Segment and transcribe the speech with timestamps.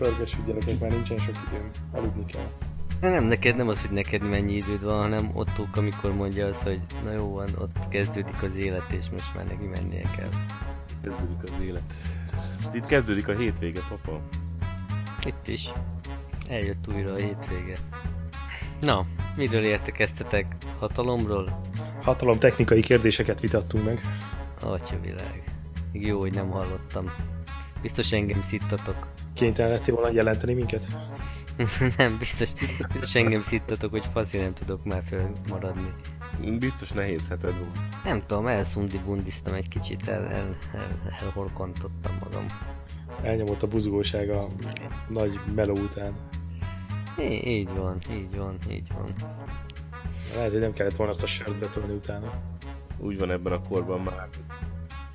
[0.00, 2.50] pörgessük gyerekek, már nincsen sok időm, aludni kell.
[3.00, 6.80] Nem, neked nem az, hogy neked mennyi időd van, hanem Ottók, amikor mondja azt, hogy
[7.04, 10.28] na jó van, ott kezdődik az élet, és most már neki mennie kell.
[11.02, 11.82] Kezdődik az élet.
[12.72, 14.20] Itt kezdődik a hétvége, papa.
[15.24, 15.68] Itt is.
[16.48, 17.76] Eljött újra a hétvége.
[18.80, 19.06] Na,
[19.36, 20.56] miről értekeztetek?
[20.78, 21.60] Hatalomról?
[22.02, 24.00] Hatalom technikai kérdéseket vitattunk meg.
[24.60, 25.44] Atya világ.
[25.92, 27.10] Jó, hogy nem hallottam.
[27.82, 29.06] Biztos engem szittatok.
[29.40, 30.86] Kénytelen lettél volna jelenteni minket?
[31.96, 32.52] nem, biztos,
[32.92, 35.02] biztos engem szittatok, hogy faszi nem tudok már
[35.48, 35.92] maradni.
[36.58, 37.78] Biztos nehéz heted volt.
[38.04, 42.46] Nem tudom, elszundi bundiztam egy kicsit, el, el, el, elhorkontottam magam.
[43.22, 44.46] Elnyomott a buzgóság a
[45.08, 46.12] nagy meló után.
[47.18, 49.12] É, így van, így van, így van.
[50.34, 52.32] Lehet, hogy nem kellett volna azt a sört betolni utána.
[52.98, 54.28] Úgy van ebben a korban már,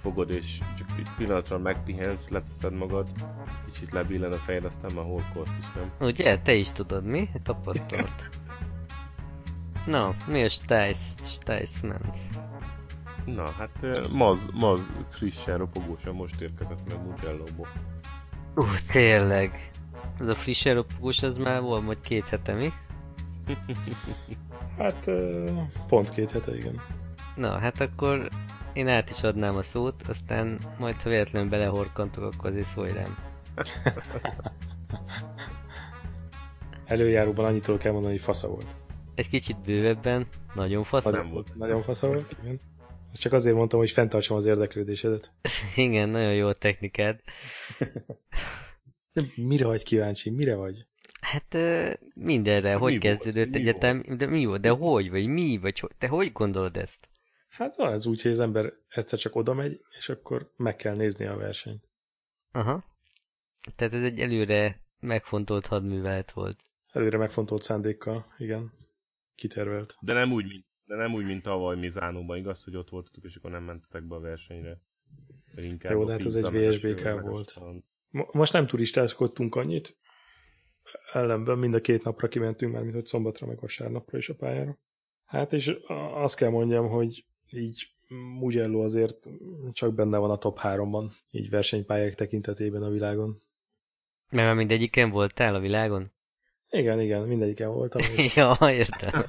[0.06, 3.08] fogod és csak egy pillanatra megpihensz, leteszed magad,
[3.66, 5.92] kicsit lebillen a fejed, aztán már horkolsz is, nem?
[6.08, 7.30] Ugye, te is tudod, mi?
[7.44, 8.30] Tapasztalat.
[9.86, 12.18] Na, mi a Stice, Stice ment?
[13.26, 17.68] Na, hát Maz, Maz frissen, ropogósan most érkezett meg Mugello-ból.
[18.56, 19.72] Ú, uh, tényleg.
[20.20, 22.72] Ez a frissen ropogós, az már volt majd két hete, mi?
[24.78, 25.10] hát,
[25.88, 26.82] pont két hete, igen.
[27.36, 28.30] Na, hát akkor
[28.76, 33.18] én át is adnám a szót, aztán majd ha véletlenül belehorkantok, akkor azért szólj rám.
[36.86, 38.76] Előjáróban annyitól kell mondani, hogy fasza volt.
[39.16, 41.56] Egy kicsit bővebben, nagyon fasza nagyon volt.
[41.56, 42.60] Nagyon fasza volt, igen.
[43.14, 45.34] Csak azért mondtam, hogy fenntartsam az érdeklődésedet.
[45.76, 47.20] igen, nagyon jó a technikád.
[49.14, 50.30] De mire vagy kíváncsi?
[50.30, 50.86] Mire vagy?
[51.22, 51.58] Hát
[52.16, 53.56] mindenre, hogy mi kezdődött volt?
[53.56, 57.10] egyetem, de mi volt, de hogy, vagy mi, vagy hogy, te hogy gondolod ezt?
[57.58, 60.96] Hát van ez úgy, hogy az ember egyszer csak oda megy, és akkor meg kell
[60.96, 61.90] nézni a versenyt.
[62.52, 62.84] Aha.
[63.76, 66.64] Tehát ez egy előre megfontolt hadművelet volt.
[66.92, 68.72] Előre megfontolt szándékkal, igen.
[69.36, 69.98] Kitervelt.
[70.02, 73.36] De nem úgy, mint, de nem úgy, mint tavaly Mizánóban, igaz, hogy ott voltatok, és
[73.36, 74.82] akkor nem mentetek be a versenyre.
[75.56, 77.60] Inkább Jó, de hát ez egy VSBK volt.
[78.10, 79.98] Most nem turistázkodtunk annyit,
[81.12, 84.80] ellenben mind a két napra kimentünk már, mint hogy szombatra, meg vasárnapra is a pályára.
[85.26, 85.78] Hát és
[86.14, 87.88] azt kell mondjam, hogy így
[88.40, 89.28] Mugello azért
[89.74, 93.42] csak benne van a top 3-ban, így versenypályák tekintetében a világon.
[94.30, 96.12] Mert már mindegyiken voltál a világon?
[96.70, 98.02] Igen, igen, mindegyiken voltam.
[98.16, 98.36] És...
[98.36, 99.26] ja, értem.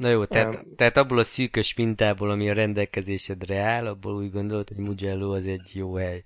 [0.00, 4.30] Na jó, tehát, um, tehát abból a szűkös mintából, ami a rendelkezésedre áll, abból úgy
[4.30, 6.22] gondolod, hogy Mugello az egy jó hely.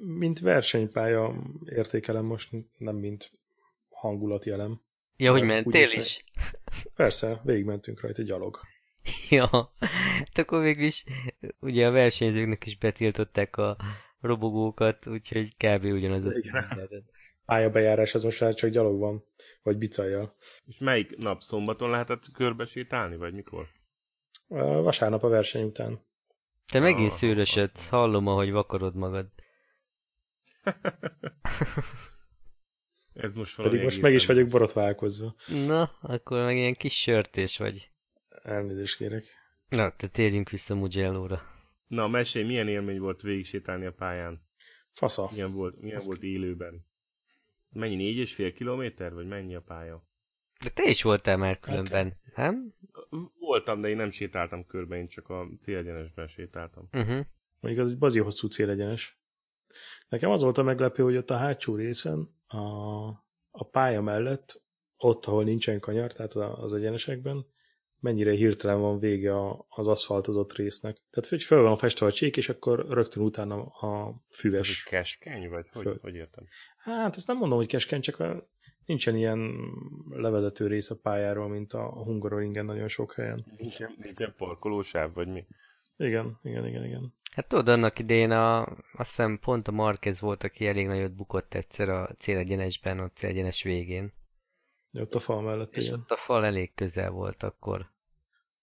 [0.00, 1.34] Mint versenypálya
[1.64, 3.30] értékelem most, nem mint
[3.90, 4.80] hangulati elem.
[5.24, 5.96] Ja, hogy mentél is?
[5.96, 6.24] is?
[6.94, 8.60] Persze, végigmentünk rajta gyalog.
[9.30, 11.04] ja, hát akkor végülis
[11.60, 13.76] ugye a versenyzőknek is betiltották a
[14.20, 15.84] robogókat, úgyhogy kb.
[15.84, 16.32] ugyanaz a
[17.44, 19.24] Pályabejárás az most már csak gyalog van,
[19.62, 20.32] vagy bicajjal.
[20.66, 23.68] És melyik nap szombaton lehetett körbe sétálni, vagy mikor?
[24.48, 26.00] Vasárnap a verseny után.
[26.72, 29.26] Te megint ah, szőrösödsz, hallom, ahogy vakarod magad.
[33.14, 35.34] Ez most Pedig most meg is vagyok borotválkozva.
[35.66, 37.90] Na, akkor meg ilyen kis sörtés vagy.
[38.42, 39.24] Elnézést kérek.
[39.68, 41.42] Na, te térjünk vissza Mugello-ra.
[41.86, 44.42] Na, mesélj, milyen élmény volt végig sétálni a pályán?
[44.92, 45.28] Fasza.
[45.32, 46.86] Milyen volt, milyen volt élőben?
[47.68, 50.06] Mennyi, négy és fél kilométer, vagy mennyi a pálya?
[50.64, 52.74] De te is voltál már különben, nem?
[53.38, 56.88] Voltam, de én nem sétáltam körbe, én csak a célegyenesben sétáltam.
[56.92, 57.26] Uh-huh.
[57.60, 59.18] Mondjuk az egy bazi hosszú célegyenes.
[60.08, 63.06] Nekem az volt a meglepő, hogy ott a hátsó részen a,
[63.50, 64.62] a pálya mellett,
[64.96, 67.46] ott, ahol nincsen kanyar, tehát az egyenesekben,
[68.04, 69.32] mennyire hirtelen van vége
[69.68, 70.96] az aszfaltozott résznek.
[71.10, 74.70] Tehát, hogy föl van festve a csík, és akkor rögtön utána a füves.
[74.70, 75.98] Ez keskeny, vagy hogy, föl.
[76.02, 76.44] hogy értem?
[76.76, 78.48] Hát ezt nem mondom, hogy keskeny, csak a,
[78.86, 79.50] nincsen ilyen
[80.08, 83.44] levezető rész a pályáról, mint a Hungaroringen nagyon sok helyen.
[83.56, 85.46] Nincsen, nincsen parkolósáv, vagy mi?
[85.96, 87.14] Igen, igen, igen, igen.
[87.32, 88.62] Hát tudod, annak idején a,
[88.92, 93.62] azt hiszem pont a Marquez volt, aki elég nagyot bukott egyszer a célegyenesben, a célegyenes
[93.62, 94.12] végén.
[94.90, 95.98] De ott a fal mellett, És igen.
[95.98, 97.92] ott a fal elég közel volt akkor.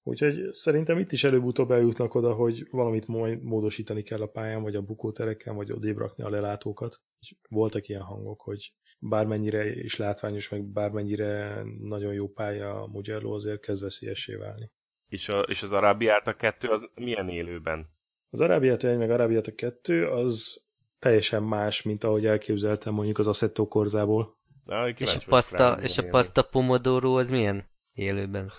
[0.04, 3.07] Úgyhogy szerintem itt is előbb-utóbb eljutnak oda, hogy valamit
[3.42, 7.01] módosítani kell a pályán, vagy a bukótereken, vagy odébb rakni a lelátókat.
[7.19, 13.34] És voltak ilyen hangok, hogy bármennyire is látványos, meg bármennyire nagyon jó pálya a Mugello,
[13.36, 14.72] azért kezd veszélyessé válni.
[15.12, 17.90] És, a, és az Arabiát 2 az milyen élőben?
[18.30, 20.66] Az Arabiát 1 meg Arabiát 2 az
[21.00, 24.38] teljesen más, mint ahogy elképzeltem mondjuk az Assetto Korzából.
[24.66, 28.52] Na, és a pasta, és a pasta pomodoro az milyen élőben?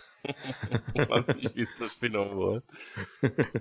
[1.09, 2.65] az is biztos finom volt.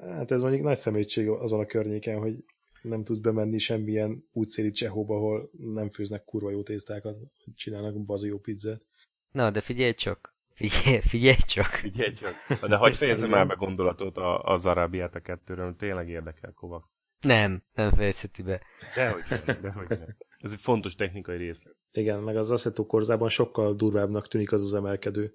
[0.00, 2.44] Hát ez mondjuk nagy szemétség azon a környéken, hogy
[2.82, 7.16] nem tudsz bemenni semmilyen útszéli csehóba, ahol nem főznek kurva jó tésztákat,
[7.54, 8.82] csinálnak bazi jó pizzát.
[9.30, 10.32] Na, de figyelj csak,
[10.68, 11.66] Figyelj, figyelj csak.
[11.66, 12.60] Figyelj csak.
[12.68, 16.86] De hogy fejezem már be gondolatot a, az Arábiát a kettőről, tényleg érdekel Kovacs.
[17.20, 18.60] Nem, nem fejezheti be.
[18.94, 20.16] Dehogy nem, dehogy nem.
[20.38, 21.76] Ez egy fontos technikai részlet.
[21.92, 25.34] Igen, meg az Assetto korzában sokkal durvábbnak tűnik az az emelkedő,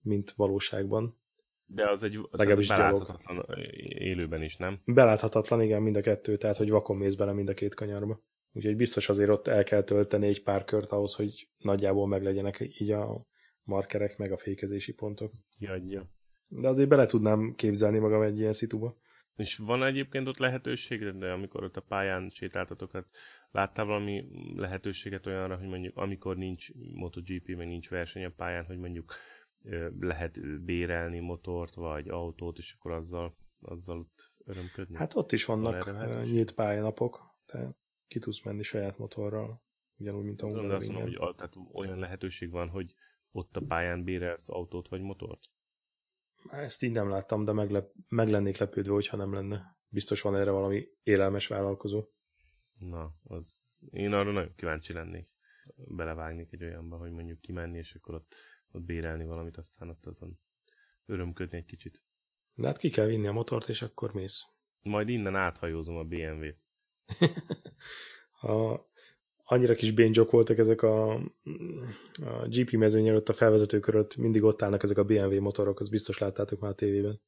[0.00, 1.20] mint valóságban.
[1.66, 3.44] De az egy Legalábbis beláthatatlan
[3.88, 4.80] élőben is, nem?
[4.84, 8.22] Beláthatatlan, igen, mind a kettő, tehát hogy vakon mész bele mind a két kanyarba.
[8.52, 12.90] Úgyhogy biztos azért ott el kell tölteni egy pár kört ahhoz, hogy nagyjából meglegyenek így
[12.90, 13.26] a
[13.68, 15.32] markerek, meg a fékezési pontok.
[15.58, 16.10] Jadja.
[16.48, 18.98] De azért bele tudnám képzelni magam egy ilyen szituba.
[19.36, 23.06] És van egyébként ott lehetőség, de amikor ott a pályán sétáltatok, hát
[23.50, 28.78] láttál valami lehetőséget olyanra, hogy mondjuk amikor nincs MotoGP, meg nincs verseny a pályán, hogy
[28.78, 29.14] mondjuk
[30.00, 34.96] lehet bérelni motort, vagy autót, és akkor azzal, azzal ott örömködni?
[34.96, 37.76] Hát ott is vannak van nyílt pályanapok, tehát
[38.08, 39.62] ki tudsz menni saját motorral,
[39.96, 40.76] ugyanúgy, mint a Hungaroringen.
[40.76, 42.94] Azt mondom, hogy tehát olyan lehetőség van, hogy
[43.32, 45.40] ott a pályán bérelsz autót vagy motort?
[46.50, 49.76] Ezt így nem láttam, de meglep, meg lennék lepődve, hogyha nem lenne.
[49.88, 52.04] Biztos van erre valami élelmes vállalkozó.
[52.78, 53.60] Na, az,
[53.90, 55.28] én arra nagyon kíváncsi lennék.
[55.74, 58.34] Belevágnék egy olyanba, hogy mondjuk kimenni, és akkor ott,
[58.70, 60.38] ott bérelni valamit, aztán ott azon
[61.06, 62.02] örömködni egy kicsit.
[62.54, 64.46] De hát ki kell vinni a motort, és akkor mész.
[64.82, 66.58] Majd innen áthajózom a BMW-t.
[68.52, 68.80] a,
[69.50, 71.14] annyira kis béncsok voltak ezek a,
[72.24, 75.88] a GP mezőny előtt a felvezető körött, mindig ott állnak ezek a BMW motorok, az
[75.88, 77.20] biztos láttátok már a tévében.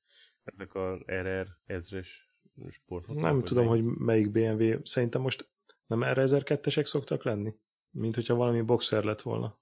[0.45, 2.33] Ezek a RR ezres
[2.69, 3.31] sportmotorok?
[3.31, 5.51] Nem tudom, hogy melyik BMW, szerintem most
[5.87, 7.55] nem r 1002-esek szoktak lenni?
[7.91, 9.59] Mint hogyha valami boxer lett volna.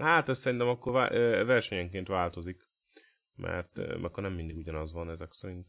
[0.00, 0.92] Hát ez szerintem akkor
[1.46, 2.68] versenyenként változik,
[3.34, 5.68] mert akkor nem mindig ugyanaz van ezek szerint.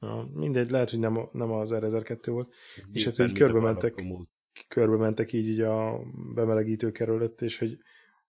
[0.00, 2.54] Ja, mindegy, lehet, hogy nem, nem az R1002 volt.
[2.92, 3.94] és hát, hogy körbe mentek
[4.68, 6.00] körbe mentek így, így a
[6.34, 7.78] bemelegítő kerület, és hogy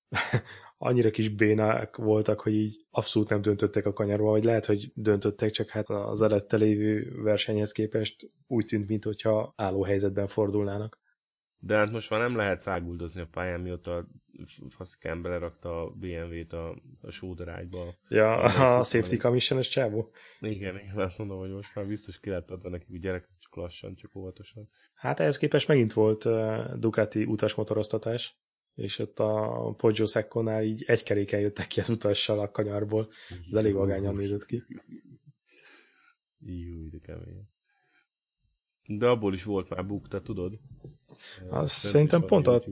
[0.78, 5.52] annyira kis bénák voltak, hogy így abszolút nem döntöttek a kanyarba, vagy lehet, hogy döntöttek,
[5.52, 11.04] csak hát az előtte lévő versenyhez képest úgy tűnt, mintha álló helyzetben fordulnának.
[11.60, 14.08] De hát most már nem lehet száguldozni a pályán, mióta a
[14.70, 17.94] faszikán belerakta a BMW-t a, a sódarágyba.
[18.08, 20.12] Ja, a, a safety commission csávó.
[20.40, 23.96] Igen, igen, azt mondom, hogy most már biztos ki lehet adva nekik gyerek, csak lassan,
[23.96, 24.70] csak óvatosan.
[24.94, 28.40] Hát ehhez képest megint volt uh, Ducati utasmotoroztatás,
[28.74, 33.10] és ott a Poggio Secco-nál így egy keréken jöttek ki az utassal a kanyarból.
[33.50, 34.64] Ez elég vagányan nézett ki.
[36.40, 37.48] Jó, de kemény.
[38.88, 40.60] De abból is volt már bukta, tudod?
[41.50, 42.64] Azt szerintem pont a...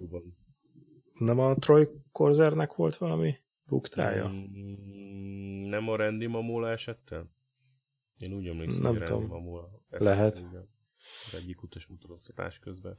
[1.13, 3.35] Nem a Troy Corzernek volt valami
[3.65, 4.27] buktája?
[4.27, 7.31] Mm, nem a Randy Mamula esettel?
[8.17, 9.25] Én úgy emlékszem, nem hogy tudom.
[9.25, 9.81] Mamula.
[9.89, 10.45] Lehet.
[11.25, 12.97] Az egyik utas motoroztatás közben.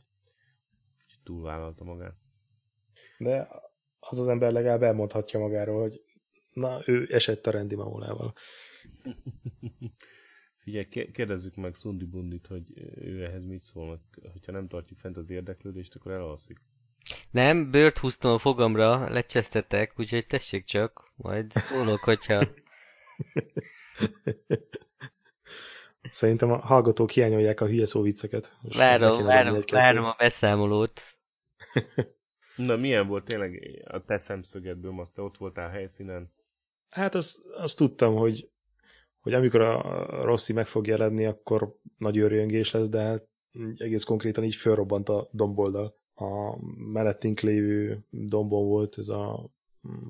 [1.06, 2.16] Kicsit túlvállalta magát.
[3.18, 3.48] De
[3.98, 6.02] az az ember legalább elmondhatja magáról, hogy
[6.52, 8.34] na, ő esett a Randy Mamulával.
[10.62, 15.30] Figyelj, kérdezzük meg Szundi Bundit, hogy ő ehhez mit szól, hogyha nem tartjuk fent az
[15.30, 16.60] érdeklődést, akkor elalszik.
[17.30, 22.46] Nem, bőrt húztam a fogamra, lecsesztetek, úgyhogy tessék csak, majd szólok, hogyha...
[26.10, 28.56] Szerintem a hallgatók hiányolják a hülye vicceket.
[28.62, 31.00] Várom, várom, várom a beszámolót.
[32.56, 36.32] Na, milyen volt tényleg a te szemszögedből, most te ott voltál a helyszínen?
[36.88, 38.48] Hát azt, azt tudtam, hogy
[39.24, 43.28] hogy amikor a Rossi meg fog jelenni, akkor nagy őrjöngés lesz, de hát
[43.76, 45.96] egész konkrétan így fölrobbant a domboldal.
[46.14, 46.56] A
[46.92, 49.50] mellettünk lévő dombon volt ez a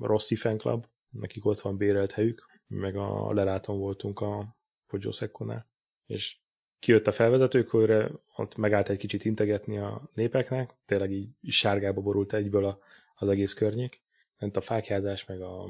[0.01, 4.55] Rossi fan club, nekik ott van bérelt helyük, meg a leláton voltunk a
[4.87, 5.67] Poggio Secco-nál.
[6.05, 6.37] És
[6.79, 12.65] kijött a felvezetőkörre, ott megállt egy kicsit integetni a népeknek, tényleg így sárgába borult egyből
[12.65, 12.79] a,
[13.15, 14.01] az egész környék,
[14.37, 15.69] ment a fákjázás, meg a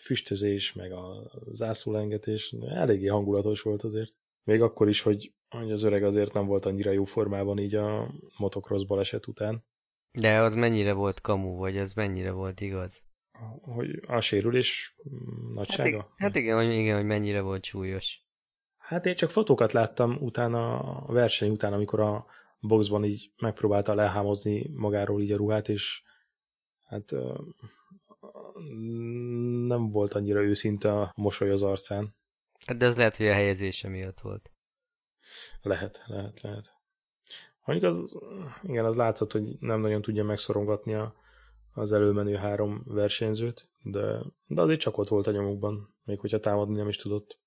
[0.00, 4.12] füstözés, meg a zászlólengetés, eléggé hangulatos volt azért.
[4.44, 8.14] Még akkor is, hogy, hogy az öreg azért nem volt annyira jó formában így a
[8.38, 9.64] motocross baleset után.
[10.12, 13.02] De az mennyire volt kamu, vagy az mennyire volt igaz?
[13.60, 14.96] Hogy a sérülés
[15.54, 15.98] nagysága?
[15.98, 18.21] Hát, hát igen, hogy, igen, hogy mennyire volt súlyos.
[18.82, 22.26] Hát én csak fotókat láttam utána a verseny után, amikor a
[22.60, 26.02] boxban így megpróbálta lehámozni magáról így a ruhát, és
[26.84, 27.10] hát
[29.66, 32.14] nem volt annyira őszinte a mosoly az arcán.
[32.66, 34.50] Hát de ez lehet, hogy a helyezése miatt volt.
[35.62, 36.80] Lehet, lehet, lehet.
[37.64, 38.16] Mondjuk az,
[38.62, 41.14] igen, az látszott, hogy nem nagyon tudja megszorongatni a,
[41.72, 46.76] az előmenő három versenyzőt, de, de azért csak ott volt a nyomukban, még hogyha támadni
[46.76, 47.41] nem is tudott.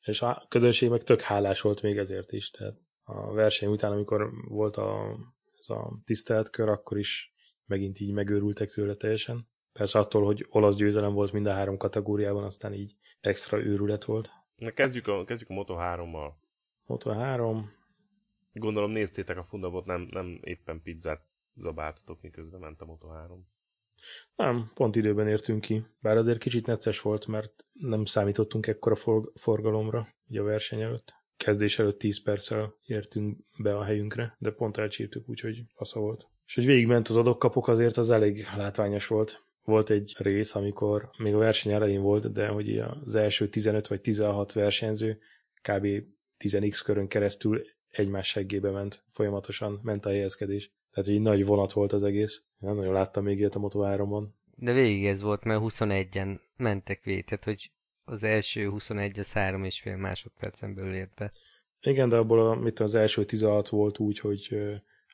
[0.00, 4.30] És a közönség meg tök hálás volt még ezért is, tehát a verseny után, amikor
[4.48, 5.16] volt a,
[5.58, 7.34] ez a tisztelt kör, akkor is
[7.66, 9.48] megint így megőrültek tőle teljesen.
[9.72, 14.30] Persze attól, hogy olasz győzelem volt mind a három kategóriában, aztán így extra őrület volt.
[14.56, 16.32] Na kezdjük a, kezdjük a Moto3-mal.
[16.86, 17.64] Moto3.
[18.52, 23.38] Gondolom néztétek a fundamot, nem, nem éppen pizzát zabáltatok, miközben ment a Moto3.
[24.36, 25.84] Nem, pont időben értünk ki.
[26.00, 28.94] Bár azért kicsit necces volt, mert nem számítottunk ekkora
[29.34, 31.14] forgalomra ugye a verseny előtt.
[31.36, 36.28] Kezdés előtt 10 perccel értünk be a helyünkre, de pont elcsíptük, úgyhogy fasza volt.
[36.46, 39.42] És hogy végigment az adokkapok, azért az elég látványos volt.
[39.64, 44.00] Volt egy rész, amikor még a verseny elején volt, de hogy az első 15 vagy
[44.00, 45.18] 16 versenyző
[45.62, 45.86] kb.
[46.38, 50.72] 10x körön keresztül egymás seggébe ment, folyamatosan ment a helyezkedés.
[50.92, 52.44] Tehát egy nagy vonat volt az egész.
[52.58, 57.04] Nem nagyon láttam még ilyet a Moto 3 De végig ez volt, mert 21-en mentek
[57.04, 57.70] végig, tehát hogy
[58.04, 61.30] az első 21 az 3 és fél másodpercen belül ért be.
[61.80, 64.56] Igen, de abból a, mit az első 16 volt úgy, hogy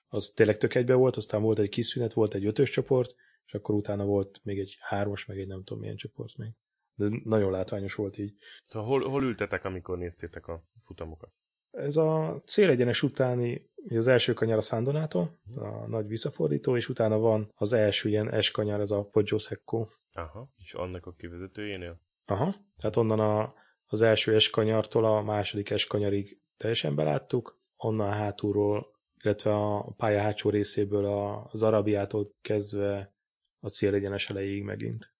[0.08, 3.14] az tényleg tök egybe volt, aztán volt egy kis szünet, volt egy ötös csoport,
[3.46, 6.50] és akkor utána volt még egy hármas, meg egy nem tudom milyen csoport még.
[6.94, 8.34] De nagyon látványos volt így.
[8.64, 11.32] Szóval hol, hol ültetek, amikor néztétek a futamokat?
[11.70, 17.52] Ez a célegyenes utáni, az első kanyar a Sandonato, a nagy visszafordító, és utána van
[17.54, 19.86] az első ilyen S kanyar, ez a Poggio Secco.
[20.12, 22.00] Aha, és annak a kivezetőjénél?
[22.24, 23.54] Aha, tehát onnan a,
[23.86, 28.86] az első S kanyartól a második S kanyarig teljesen beláttuk, onnan hátulról,
[29.24, 31.04] illetve a pálya hátsó részéből
[31.50, 33.14] az Arabiától kezdve
[33.60, 35.14] a célegyenes elejéig megint.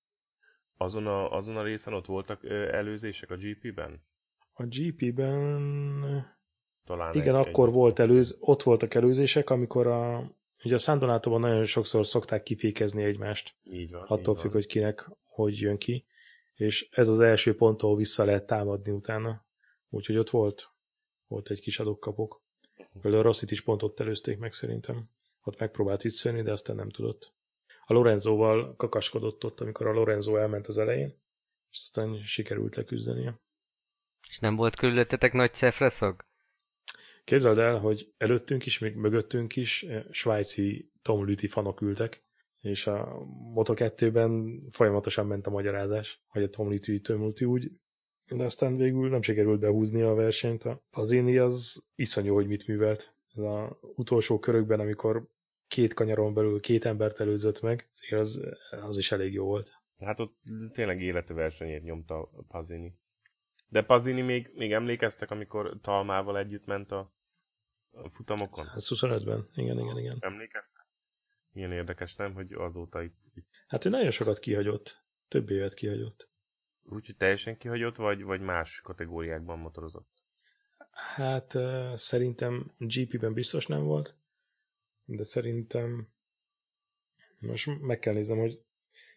[0.76, 4.06] Azon a, azon a részen ott voltak előzések a GP-ben?
[4.52, 6.37] A GP-ben
[6.88, 7.74] talán Igen, egy, akkor egy...
[7.74, 10.32] volt előz, ott voltak előzések, amikor a,
[10.64, 13.54] ugye a Sandonátóban nagyon sokszor szokták kifékezni egymást.
[13.64, 14.02] Így van.
[14.02, 14.60] Attól így függ, van.
[14.60, 16.06] hogy kinek hogy jön ki.
[16.54, 19.46] És ez az első pont, ahol vissza lehet támadni utána.
[19.88, 20.72] Úgyhogy ott volt,
[21.26, 22.42] volt egy kis adokkapok.
[23.00, 25.10] Például a Rossit is pont ott előzték meg szerintem.
[25.42, 27.34] Ott megpróbált visszajönni, de aztán nem tudott.
[27.86, 31.20] A Lorenzóval kakaskodott ott, amikor a Lorenzo elment az elején,
[31.70, 33.40] és aztán sikerült leküzdenie.
[34.28, 36.27] És nem volt körülöttetek nagy cefreszag?
[37.28, 42.24] Képzeld el, hogy előttünk is, még mögöttünk is eh, svájci Tom Lüti fanok ültek,
[42.60, 47.70] és a Moto2-ben folyamatosan ment a magyarázás, hogy a Tom Lüti, Tom Lüti úgy,
[48.28, 50.64] de aztán végül nem sikerült behúzni a versenyt.
[50.64, 53.14] A Pazini az iszonyú, hogy mit művelt.
[53.36, 55.28] Ez az utolsó körökben, amikor
[55.66, 59.72] két kanyaron belül két embert előzött meg, az, az is elég jó volt.
[59.98, 60.36] Hát ott
[60.72, 62.94] tényleg élete versenyét nyomta a Pazini.
[63.68, 67.17] De Pazini még, még emlékeztek, amikor Talmával együtt ment a a
[68.10, 68.66] futamokon?
[68.74, 70.16] 125-ben, igen, igen, igen.
[70.20, 70.86] Emlékeztek?
[71.52, 73.24] Milyen érdekes, nem, hogy azóta itt...
[73.34, 73.48] itt...
[73.66, 75.02] Hát ő nagyon sokat kihagyott.
[75.28, 76.28] Több évet kihagyott.
[76.82, 80.08] Úgyhogy teljesen kihagyott, vagy, vagy más kategóriákban motorozott?
[80.90, 84.16] Hát uh, szerintem GP-ben biztos nem volt,
[85.04, 86.08] de szerintem
[87.38, 88.62] most meg kell nézem, hogy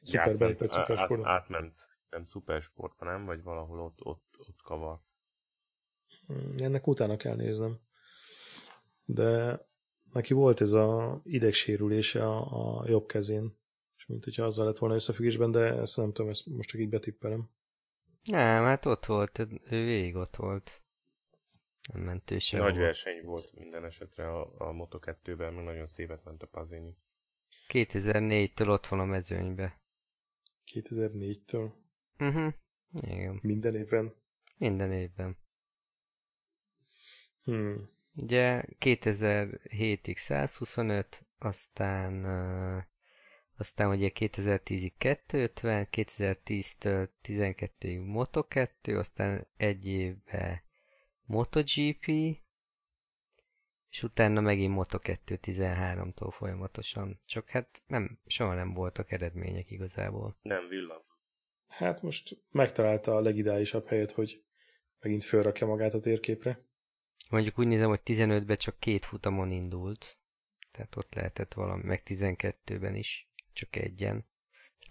[0.01, 1.31] szuperben vagy szupersportban.
[1.31, 1.75] Át, átment,
[2.09, 3.25] nem szupersportban, nem?
[3.25, 5.03] Vagy valahol ott, ott, ott kavart.
[6.57, 7.79] Ennek utána kell néznem
[9.13, 9.59] de
[10.13, 13.57] neki volt ez a idegsérülése a, a jobb kezén,
[13.97, 16.89] és mint hogyha azzal lett volna összefüggésben, de ezt nem tudom, ezt most csak így
[16.89, 17.49] betippelem.
[18.23, 19.39] Nem, hát ott volt,
[19.69, 20.83] ő végig ott volt.
[21.93, 22.59] Nem ment ő sem.
[22.59, 22.83] Nagy volt.
[22.83, 26.97] verseny volt minden esetre a, a Moto2-ben, meg nagyon szépet ment a Pazini.
[27.67, 29.81] 2004-től ott van a mezőnybe.
[30.73, 31.71] 2004-től?
[32.17, 32.53] Mhm, uh-huh.
[32.91, 33.39] igen.
[33.41, 34.13] Minden évben?
[34.57, 35.37] Minden évben.
[37.43, 37.89] Hmm.
[38.15, 42.83] Ugye 2007-ig 125, aztán uh,
[43.61, 50.63] aztán ugye 2010-ig 250, 2010-től 12-ig Moto2, aztán egy évbe
[51.25, 52.05] MotoGP,
[53.89, 57.19] és utána megint Moto2 13-tól folyamatosan.
[57.25, 60.37] Csak hát nem, soha nem voltak eredmények igazából.
[60.41, 61.01] Nem villan.
[61.67, 64.43] Hát most megtalálta a legideálisabb helyet, hogy
[64.99, 66.65] megint fölrakja magát a térképre.
[67.29, 70.17] Mondjuk úgy nézem, hogy 15-ben csak két futamon indult.
[70.71, 74.25] Tehát ott lehetett valami, meg 12-ben is, csak egyen.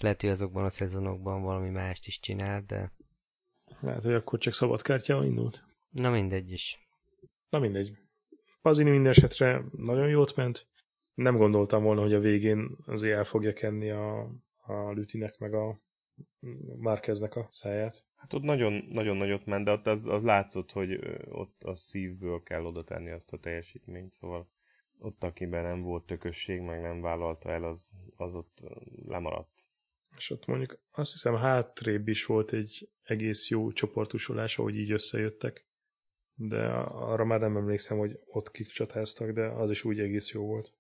[0.03, 2.93] Lehet, hogy azokban a szezonokban valami mást is csinált, de...
[3.81, 5.65] Lehet, hogy akkor csak szabadkártyával indult.
[5.91, 6.89] Na mindegy is.
[7.49, 7.99] Na mindegy.
[8.63, 10.69] Pazini minden esetre nagyon jót ment.
[11.15, 14.21] Nem gondoltam volna, hogy a végén azért el fogja kenni a,
[14.57, 15.81] a Lütinek meg a
[16.77, 18.07] Márkeznek a száját.
[18.21, 20.99] Hát ott nagyon, nagyon nagyot ment, de ott az, az látszott, hogy
[21.29, 24.49] ott a szívből kell oda tenni azt a teljesítményt, szóval
[24.99, 28.63] ott, akiben nem volt tökösség, meg nem vállalta el, az, az ott
[29.07, 29.65] lemaradt.
[30.17, 35.67] És ott mondjuk azt hiszem hátrébb is volt egy egész jó csoportosulás, ahogy így összejöttek.
[36.35, 40.47] De arra már nem emlékszem, hogy ott kik csatáztak, de az is úgy egész jó
[40.47, 40.75] volt.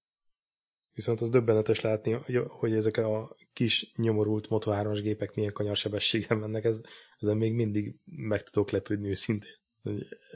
[0.92, 2.12] Viszont az döbbenetes látni,
[2.48, 6.80] hogy ezek a kis nyomorult Moto3-as gépek milyen kanyarsebességgel mennek, ez,
[7.18, 9.58] ezen még mindig meg tudok lepődni őszintén.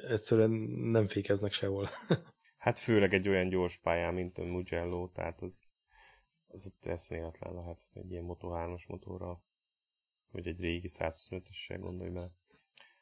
[0.08, 1.88] Egyszerűen nem fékeznek sehol.
[2.64, 5.70] hát főleg egy olyan gyors pályán, mint a Mugello, tehát az,
[6.46, 9.42] az ott eszméletlen lehet egy ilyen Moto3-as motorra,
[10.30, 12.28] vagy egy régi 125-össel gondolj már.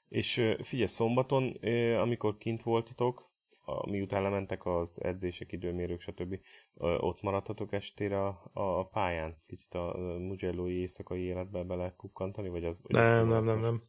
[0.08, 1.50] És figyelj, szombaton,
[1.96, 3.31] amikor kint voltatok,
[3.64, 6.38] a, miután lementek az edzések, időmérők, stb.
[6.74, 9.36] ott maradhatok estére a, a pályán?
[9.46, 12.82] Kicsit a Mugello-i éjszakai életbe bele kukkantani, vagy az?
[12.82, 13.82] Vagy nem, nem, nem, nem.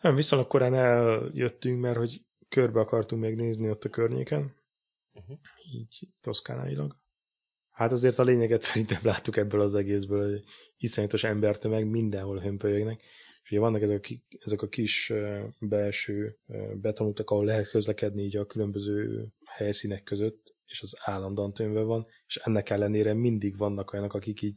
[0.00, 4.54] Nem, viszonylag korán eljöttünk, mert hogy körbe akartunk még nézni ott a környéken,
[5.12, 5.38] uh-huh.
[5.72, 6.96] így toszkánailag.
[7.70, 10.44] Hát azért a lényeget szerintem láttuk ebből az egészből, hogy
[10.76, 13.02] iszonyatos embertömeg mindenhol hömpölyögnek,
[13.44, 15.12] és ugye vannak ezek a, ezek a kis
[15.60, 16.38] belső
[16.74, 22.36] betonutak, ahol lehet közlekedni így a különböző helyszínek között, és az állandóan tömve van, és
[22.36, 24.56] ennek ellenére mindig vannak olyanok, akik így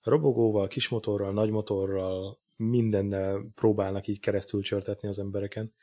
[0.00, 5.74] robogóval, kismotorral, nagymotorral, mindennel próbálnak így keresztül csörtetni az embereken.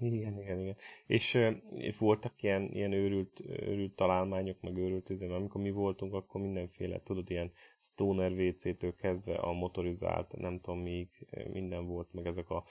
[0.00, 0.76] Igen, igen, igen.
[1.06, 1.38] És,
[1.74, 7.02] és voltak ilyen, ilyen őrült, őrült találmányok, meg őrült üzem, amikor mi voltunk, akkor mindenféle,
[7.02, 11.08] tudod, ilyen stoner WC-től kezdve a motorizált, nem tudom még,
[11.52, 12.64] minden volt, meg ezek a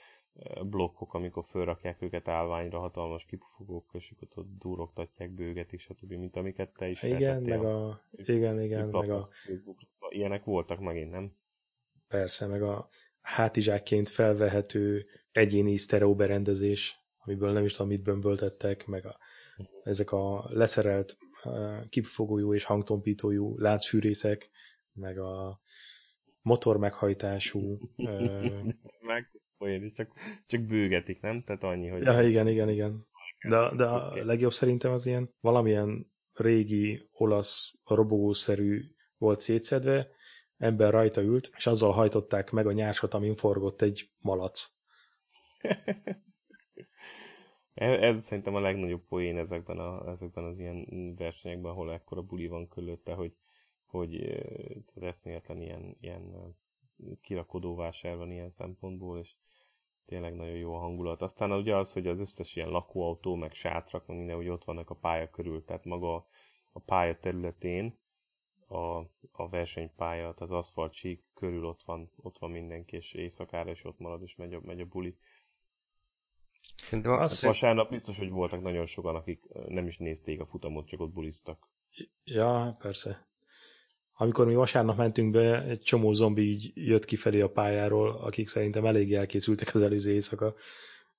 [0.62, 6.36] blokkok, amikor felrakják őket állványra, hatalmas kipufogók, és akkor ott durogtatják bőget is, stb., mint
[6.36, 9.26] amiket te is Igen, meg a, a igen, igen, meg a...
[9.26, 11.36] Facebook, ilyenek voltak megint, nem?
[12.08, 12.88] Persze, meg a
[13.20, 19.18] hátizsákként felvehető egyéni sztereoberendezés, amiből nem is tudom, mit bömböltettek, meg a,
[19.82, 21.16] ezek a leszerelt
[21.88, 24.50] kipfogójú és hangtompítójú láncfűrészek,
[24.92, 25.60] meg a
[26.40, 27.78] motor meghajtású.
[29.00, 30.12] meg olyan csak,
[30.46, 31.42] csak bőgetik, nem?
[31.42, 32.02] Tehát annyi, hogy...
[32.02, 33.06] Ja, igen, igen, igen.
[33.48, 38.80] De, de a legjobb szerintem az ilyen valamilyen régi olasz robogószerű
[39.16, 40.08] volt szétszedve,
[40.56, 44.66] ember rajta ült, és azzal hajtották meg a nyársot, amin forgott egy malac.
[47.74, 52.68] Ez szerintem a legnagyobb poén ezekben, a, ezekben az ilyen versenyekben, ahol ekkora buli van
[52.68, 53.36] körülötte, hogy,
[53.86, 54.42] hogy
[54.94, 56.56] eszméletlen ilyen, ilyen
[57.20, 59.34] kirakodó vásár van ilyen szempontból, és
[60.04, 61.22] tényleg nagyon jó a hangulat.
[61.22, 64.90] Aztán ugye az, hogy az összes ilyen lakóautó, meg sátrak, meg minden, hogy ott vannak
[64.90, 66.26] a pálya körül, tehát maga
[66.72, 67.98] a pálya területén
[68.66, 68.96] a,
[69.32, 73.84] a versenypálya, tehát az aszfalt sík körül ott van, ott van mindenki, és éjszakára is
[73.84, 75.16] ott marad, és megy a, megy a buli.
[76.76, 80.86] Szerintem azt hát vasárnap biztos, hogy voltak nagyon sokan, akik nem is nézték a futamot,
[80.86, 81.68] csak ott buliztak.
[82.24, 83.26] Ja, persze.
[84.12, 88.84] Amikor mi vasárnap mentünk be, egy csomó zombi így jött kifelé a pályáról, akik szerintem
[88.84, 90.54] elég elkészültek az előző éjszaka.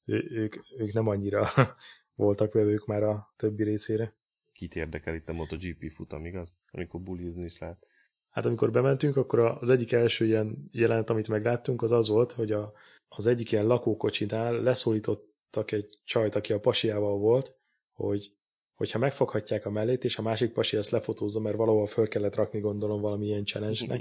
[0.06, 1.50] Ő, ők, ők nem annyira
[2.16, 4.16] voltak vevők már a többi részére.
[4.52, 6.58] Kit érdekel itt a MotoGP futam, igaz?
[6.72, 7.88] Amikor bulizni is lehet.
[8.30, 12.52] Hát amikor bementünk, akkor az egyik első ilyen jelenet, amit megláttunk, az az volt, hogy
[12.52, 12.74] a,
[13.08, 17.56] az egyik ilyen lakókocsinál leszólított hívtak egy csajt, aki a pasiával volt,
[17.92, 18.36] hogy
[18.74, 22.60] hogyha megfoghatják a mellét, és a másik pasi ezt lefotózza, mert valahol föl kellett rakni,
[22.60, 24.00] gondolom, valami ilyen challenge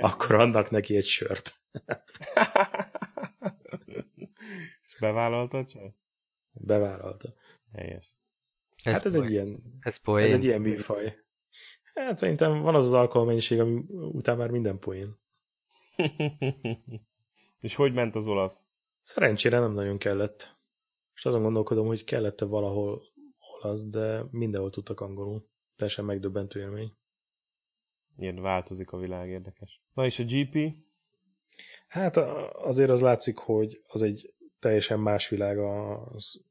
[0.00, 1.54] akkor annak neki egy sört.
[4.82, 5.94] és bevállalta a csaj?
[6.52, 7.34] Bevállalta.
[7.72, 8.12] Helyes.
[8.84, 11.16] Hát ez, ez egy ilyen, ez, ez egy ilyen műfaj.
[11.94, 15.18] Hát szerintem van az az alkoholmennyiség, ami után már minden poén.
[17.60, 18.66] és hogy ment az olasz?
[19.02, 20.53] Szerencsére nem nagyon kellett.
[21.14, 23.02] És azon gondolkodom, hogy kellett-e valahol
[23.38, 25.46] olasz, de mindenhol tudtak angolul.
[25.76, 26.92] Teljesen megdöbbentő élmény.
[28.16, 29.80] Ilyen változik a világ, érdekes.
[29.92, 30.74] Na és a GP?
[31.88, 36.44] Hát azért az látszik, hogy az egy teljesen más világ az,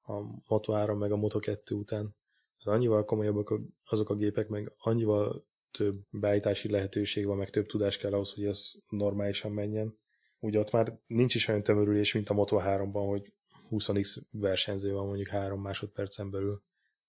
[0.00, 0.12] a
[0.48, 2.16] Moto3 meg a Moto2 után.
[2.58, 7.96] Az annyival komolyabbak azok a gépek, meg annyival több beállítási lehetőség van, meg több tudás
[7.96, 9.98] kell ahhoz, hogy ez normálisan menjen.
[10.40, 13.32] Ugye ott már nincs is olyan tömörülés, mint a Moto3-ban, hogy
[13.78, 16.62] 20x versenyző van mondjuk 3 másodpercen belül.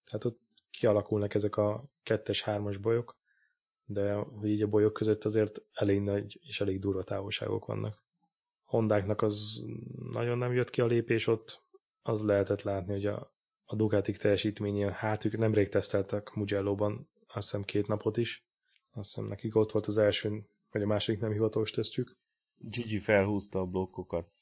[0.05, 3.17] Tehát ott kialakulnak ezek a kettes, hármas bolyok,
[3.85, 8.03] de hogy így a bolyok között azért elég nagy és elég durva távolságok vannak.
[8.63, 9.65] Hondáknak az
[10.11, 11.63] nagyon nem jött ki a lépés ott,
[12.01, 17.63] az lehetett látni, hogy a, a Ducatik teljesítményén, hát ők nemrég teszteltek Mugello-ban, azt hiszem
[17.63, 18.47] két napot is,
[18.93, 22.17] azt hiszem nekik ott volt az első, vagy a második nem hivatalos tesztjük.
[22.57, 24.34] Gigi felhúzta a blokkokat.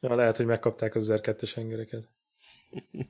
[0.00, 2.10] Ja, lehet, hogy megkapták az 1002-es hengereket.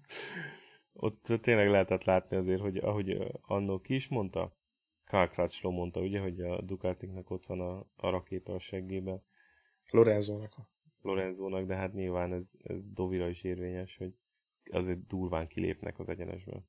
[0.93, 4.57] Ott tényleg lehetett látni azért, hogy ahogy annó ki is mondta,
[5.05, 9.23] Karl Crutchlow mondta, ugye, hogy a Ducatiknak ott van a, a rakéta a seggébe.
[9.91, 10.55] Lorenzónak.
[11.03, 14.15] Lorenzónak, de hát nyilván ez, ez Dovira is érvényes, hogy
[14.71, 16.65] azért durván kilépnek az egyenesből.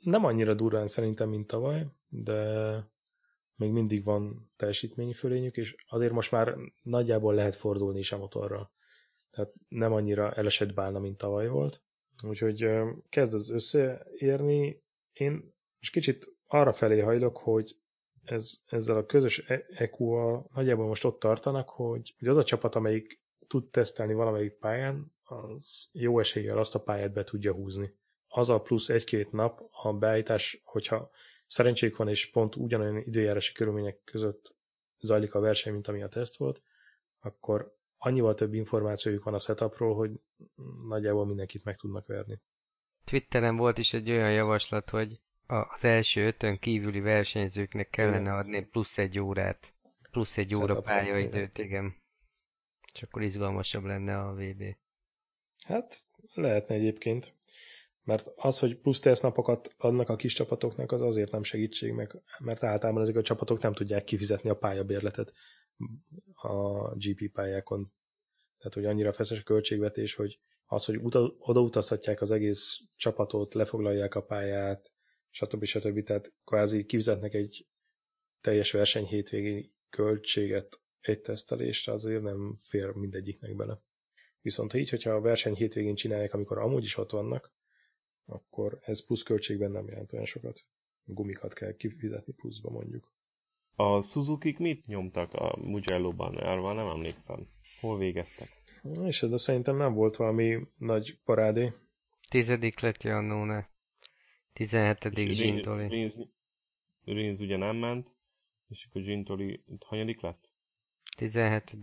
[0.00, 2.72] Nem annyira durván szerintem, mint tavaly, de
[3.54, 8.70] még mindig van teljesítményi fölényük, és azért most már nagyjából lehet fordulni is a motorra.
[9.30, 11.82] Tehát nem annyira elesett bálna, mint tavaly volt.
[12.26, 12.70] Úgyhogy
[13.08, 14.82] kezd az összeérni.
[15.12, 17.76] Én és kicsit arra felé hajlok, hogy
[18.24, 19.38] ez, ezzel a közös
[19.68, 25.12] EQ-val nagyjából most ott tartanak, hogy, hogy az a csapat, amelyik tud tesztelni valamelyik pályán,
[25.22, 27.98] az jó eséllyel azt a pályát be tudja húzni.
[28.28, 31.10] Az a plusz egy-két nap a beállítás, hogyha
[31.46, 34.56] szerencsék van, és pont ugyanolyan időjárási körülmények között
[35.00, 36.62] zajlik a verseny, mint ami a teszt volt,
[37.20, 40.10] akkor annyival több információjuk van a setupról, hogy
[40.88, 42.40] nagyjából mindenkit meg tudnak verni.
[43.04, 48.98] Twitteren volt is egy olyan javaslat, hogy az első ötön kívüli versenyzőknek kellene adni plusz
[48.98, 49.74] egy órát,
[50.10, 51.94] plusz egy óra pályaidőt, igen.
[52.94, 54.62] És akkor izgalmasabb lenne a VB.
[55.64, 56.00] Hát
[56.34, 57.34] lehetne egyébként,
[58.02, 62.64] mert az, hogy plusz tesztnapokat adnak a kis csapatoknak, az azért nem segítség, meg, mert
[62.64, 65.32] általában ezek a csapatok nem tudják kifizetni a pályabérletet
[66.34, 67.92] a GP pályákon.
[68.58, 71.00] Tehát, hogy annyira feszes a költségvetés, hogy az, hogy
[71.38, 74.92] odautaztatják az egész csapatot, lefoglalják a pályát,
[75.30, 75.64] stb.
[75.64, 76.02] stb.
[76.02, 77.66] Tehát kvázi kifizetnek egy
[78.40, 83.82] teljes verseny hétvégi költséget egy tesztelésre, azért nem fér mindegyiknek bele.
[84.40, 87.52] Viszont így, hogyha a verseny hétvégén csinálják, amikor amúgy is ott vannak,
[88.24, 90.60] akkor ez plusz költségben nem jelent olyan sokat.
[91.04, 93.12] Gumikat kell kifizetni pluszba mondjuk.
[93.80, 96.36] A suzuki mit nyomtak a Mugello-ban?
[96.36, 97.46] Arra nem emlékszem.
[97.80, 98.62] Hol végeztek?
[99.04, 101.72] És de szerintem nem volt valami nagy parádé.
[102.28, 103.70] Tizedik lett Jannóne.
[104.52, 105.14] 17.
[105.14, 105.86] Gintoli.
[105.86, 106.18] Rinz,
[107.04, 108.14] Rinz ugye nem ment,
[108.68, 110.48] és akkor Gintoli hanyadik lett?
[111.16, 111.76] 17.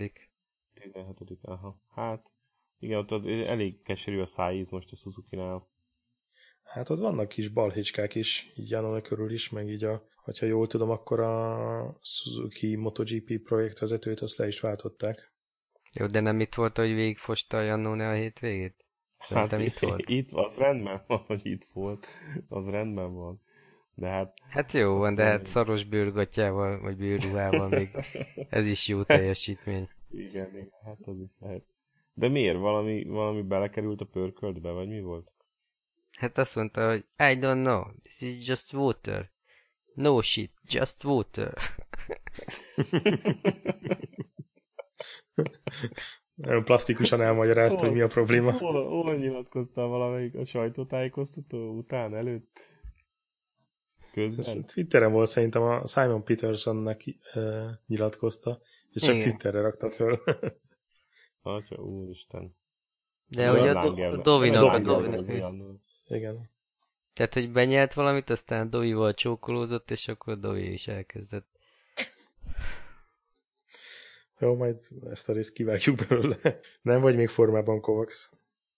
[0.74, 1.40] 17.
[1.42, 1.82] aha.
[1.90, 2.34] Hát,
[2.80, 5.68] igen, ott az elég keserű a szájíz most a Suzuki-nál.
[6.68, 10.68] Hát ott vannak kis balhécskák is, így Janone körül is, meg így a, hogyha jól
[10.68, 15.32] tudom, akkor a Suzuki MotoGP projektvezetőt azt le is váltották.
[15.94, 18.86] Jó, de nem itt volt, hogy végigfosta a Janone a hétvégét?
[19.18, 20.10] Hát itt volt.
[20.10, 22.08] Itt, az rendben van, hogy itt volt.
[22.50, 23.42] Az rendben van.
[23.94, 24.34] De hát...
[24.50, 27.90] Hát jó van, de hát szaros bőrgatjával, vagy bőrruhával még
[28.50, 29.90] ez is jó teljesítmény.
[30.10, 31.64] Igen, igen, hát az is lehet.
[32.14, 32.58] De miért?
[32.58, 35.32] Valami, valami belekerült a pörköltbe, vagy mi volt?
[36.18, 39.32] Hát azt mondta, hogy I don't know, this is just water.
[39.94, 41.58] No shit, just water.
[46.36, 48.52] Nagyon plastikusan elmagyarázta, hogy mi a probléma.
[48.58, 52.60] Hol, hol nyilatkoztál valamelyik a sajtótájékoztató után, előtt?
[54.12, 54.66] Közben?
[54.66, 57.02] Twitteren volt szerintem a Simon Petersonnak
[57.34, 58.60] uh, nyilatkozta,
[58.92, 59.30] és csak Igen.
[59.30, 60.20] Twitterre rakta föl.
[61.42, 62.56] Atya, úristen.
[63.28, 65.86] De hogy a, do- a Dovinak, a Dovinak.
[66.08, 66.50] Igen.
[67.14, 71.48] Tehát, hogy benyelt valamit, aztán Dovival csókolózott, és akkor Dovi is elkezdett.
[74.40, 76.60] Jó, majd ezt a részt kivágjuk belőle.
[76.82, 78.16] Nem vagy még formában, Kovacs?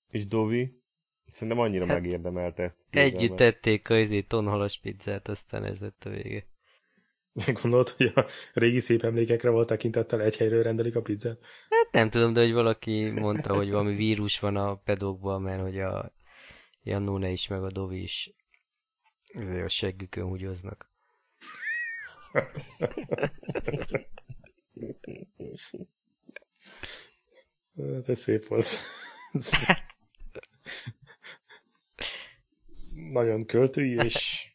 [0.10, 0.82] És Dovi?
[1.28, 2.80] Szerintem annyira hát megérdemelte ezt.
[2.90, 6.46] Együtt tették a izé tonhalas pizzát, aztán ez lett a vége.
[7.62, 11.40] Gondolod, hogy a régi szép emlékekre volt tekintettel egy helyről rendelik a pizzát?
[11.70, 15.80] Hát nem tudom, de hogy valaki mondta, hogy valami vírus van a pedokban, mert hogy
[15.80, 16.14] a
[16.90, 18.34] Jannóne is, meg a Dovi is
[19.34, 20.92] ezért a seggükön húgyoznak.
[28.06, 28.68] Ez szép volt.
[32.94, 34.48] Nagyon költői, és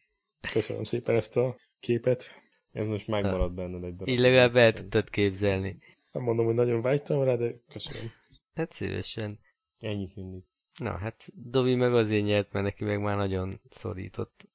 [0.52, 2.42] köszönöm szépen ezt a képet.
[2.72, 4.08] Ez most megmaradt benned egy darab.
[4.08, 5.76] Így legalább el tudtad képzelni.
[6.12, 8.12] Nem mondom, hogy nagyon vágytam rá, de köszönöm.
[8.54, 9.40] Hát szívesen.
[9.78, 10.42] Ennyit mindig.
[10.78, 14.48] Na, hát Dovi meg azért nyert, mert neki meg már nagyon szorított.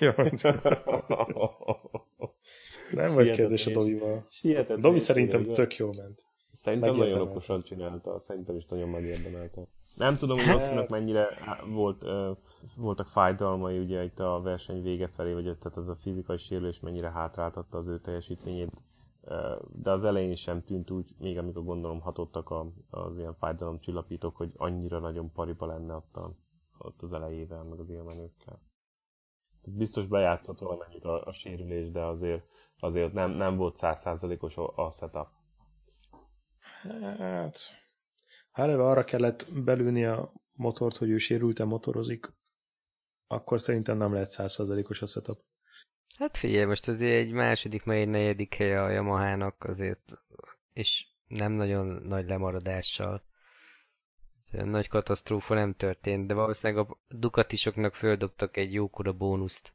[2.90, 4.26] Nem vagy kérdés a Dovival.
[4.78, 6.24] Dovi szerintem tök jó ment.
[6.52, 9.66] Szerintem nagyon okosan csinálta, szerintem is nagyon megérdemelte.
[9.96, 11.28] Nem tudom, hogy Rosszinak hát- mennyire
[11.66, 12.36] volt, uh,
[12.76, 17.10] voltak fájdalmai ugye itt a verseny vége felé, vagy tehát az a fizikai sérülés mennyire
[17.10, 18.70] hátráltatta az ő teljesítményét.
[19.72, 24.52] De az elején sem tűnt úgy, még amikor gondolom hatottak a, az ilyen fájdalomcsillapítók, hogy
[24.56, 26.30] annyira nagyon pariba lenne ott, a,
[26.78, 28.60] ott az elejével, meg az élmenőkkel.
[29.62, 32.44] Biztos bejátszott valamennyit a, a sérülés, de azért,
[32.78, 35.28] azért nem, nem volt százszázalékos a, a setup.
[37.18, 37.58] Hát,
[38.50, 42.32] ha eleve arra kellett belülni a motort, hogy ő sérülten motorozik,
[43.26, 45.38] akkor szerintem nem lehet százszerzalékos a setup.
[46.18, 50.12] Hát figyelj, most azért egy második, meg egy negyedik hely a Yamaha-nak azért,
[50.72, 53.22] és nem nagyon nagy lemaradással.
[54.52, 59.72] Nagy katasztrófa nem történt, de valószínűleg a Dukatisoknak földobtak egy jókora bónuszt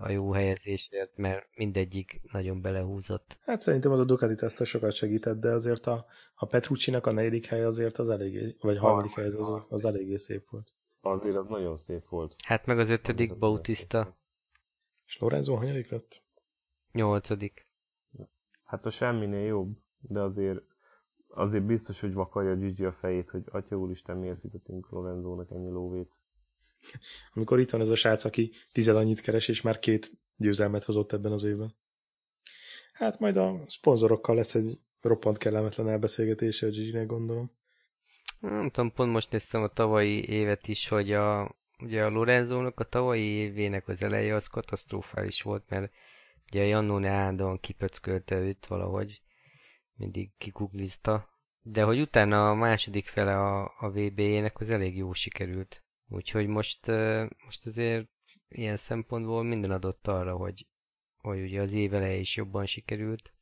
[0.00, 3.38] a jó helyezésért, mert mindegyik nagyon belehúzott.
[3.44, 7.46] Hát szerintem az a Ducati ezt sokat segített, de azért a, a Petrucci-nak a negyedik
[7.46, 10.74] hely azért az eléggé, vagy a harmadik hely az, az, az eléggé szép volt.
[11.00, 12.34] Azért az nagyon szép volt.
[12.44, 14.18] Hát meg az ötödik Bautista.
[15.10, 16.22] És Lorenzo hanyadik lett?
[16.92, 17.68] Nyolcadik.
[18.64, 20.60] Hát a semminél jobb, de azért
[21.28, 26.20] azért biztos, hogy vakarja Gigi a fejét, hogy atya úristen, miért fizetünk Lorenzónak ennyi lóvét.
[27.34, 31.12] Amikor itt van ez a srác, aki tized annyit keres, és már két győzelmet hozott
[31.12, 31.74] ebben az évben.
[32.92, 37.50] Hát majd a szponzorokkal lesz egy roppant kellemetlen elbeszélgetése a Gigi-nek, gondolom.
[38.40, 42.84] Nem tudom, pont most néztem a tavalyi évet is, hogy a, ugye a Lorenzónak a
[42.84, 45.92] tavalyi évének az eleje az katasztrofális volt, mert
[46.50, 49.22] ugye a Jannone állandóan kipöckölte őt valahogy,
[49.94, 51.28] mindig kikuglizta,
[51.62, 55.84] de hogy utána a második fele a, a VB-jének az elég jó sikerült.
[56.08, 56.86] Úgyhogy most,
[57.44, 58.08] most azért
[58.48, 60.66] ilyen szempontból minden adott arra, hogy,
[61.16, 63.32] hogy ugye az év eleje is jobban sikerült,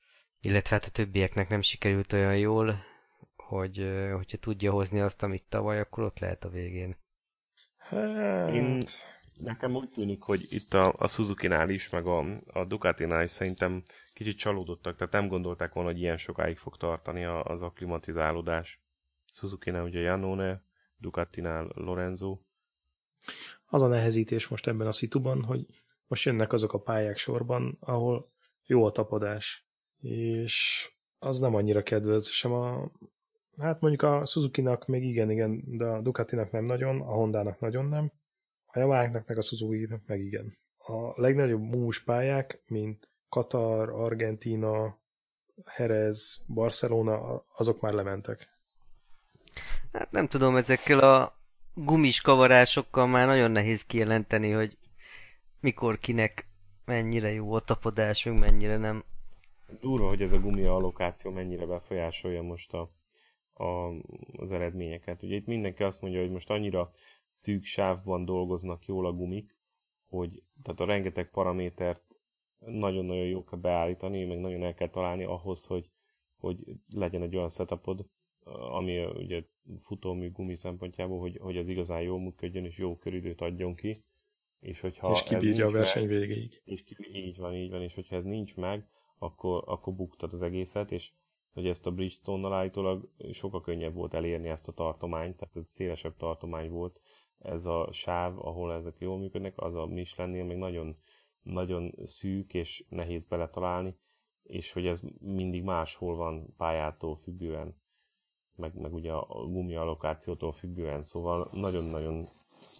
[0.40, 2.83] illetve hát a többieknek nem sikerült olyan jól,
[3.37, 3.77] hogy
[4.12, 6.96] hogyha tudja hozni azt, amit tavaly, akkor ott lehet a végén.
[7.88, 8.53] Hát...
[8.53, 8.83] Én,
[9.37, 13.83] nekem úgy tűnik, hogy itt a, a Suzuki-nál is, meg a, a Ducati-nál is szerintem
[14.12, 18.81] kicsit csalódottak, tehát nem gondolták volna, hogy ilyen sokáig fog tartani az aklimatizálódás.
[19.33, 20.62] Suzuki-nál ugye Janone,
[20.96, 22.38] Ducati-nál Lorenzo.
[23.66, 25.66] Az a nehezítés most ebben a szituban, hogy
[26.07, 28.31] most jönnek azok a pályák sorban, ahol
[28.66, 29.66] jó a tapadás,
[30.01, 32.90] és az nem annyira kedvez sem a
[33.61, 37.85] Hát mondjuk a Suzuki-nak még igen, igen, de a Ducati-nak nem nagyon, a Honda-nak nagyon
[37.85, 38.12] nem,
[38.66, 40.53] a Yamaha-nak meg a Suzuki-nak meg igen.
[40.79, 44.99] A legnagyobb mús pályák, mint Katar, Argentina,
[45.77, 48.49] Jerez, Barcelona, azok már lementek.
[49.92, 51.37] Hát nem tudom, ezekkel a
[51.75, 54.79] gumis kavarásokkal már nagyon nehéz kijelenteni, hogy
[55.61, 56.47] mikor kinek
[56.85, 59.05] mennyire jó a tapadás, meg mennyire nem.
[59.81, 62.88] Durva, hogy ez a gumi allokáció mennyire befolyásolja most a,
[63.59, 63.92] a,
[64.37, 65.23] az eredményeket.
[65.23, 66.90] Ugye itt mindenki azt mondja, hogy most annyira
[67.27, 69.57] szűk sávban dolgoznak jól a gumik,
[70.09, 72.21] hogy tehát a rengeteg paramétert
[72.59, 75.90] nagyon-nagyon jó kell beállítani, meg nagyon el kell találni ahhoz, hogy,
[76.37, 76.57] hogy
[76.88, 78.07] legyen egy olyan setupod,
[78.71, 79.44] ami ugye
[79.77, 83.94] futómű gumi szempontjából, hogy, hogy az igazán jól működjön, és jó köridőt adjon ki.
[84.61, 86.61] És hogyha és kibírja a verseny meg, végéig.
[86.64, 90.42] És ki, így van, így van, és hogyha ez nincs meg, akkor, akkor buktad az
[90.42, 91.12] egészet, és
[91.59, 96.16] hogy ezt a Bridgestone-nal állítólag sokkal könnyebb volt elérni ezt a tartományt, tehát ez szélesebb
[96.16, 97.01] tartomány volt.
[97.38, 100.97] Ez a sáv, ahol ezek jól működnek, az a Michelinnél még nagyon,
[101.42, 103.97] nagyon szűk és nehéz beletalálni,
[104.42, 107.77] és hogy ez mindig máshol van pályától függően,
[108.55, 112.25] meg, meg ugye a gumi allokációtól függően, szóval nagyon-nagyon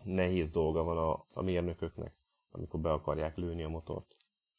[0.05, 2.15] nehéz dolga van a, a mérnököknek,
[2.51, 4.18] amikor be akarják lőni a motort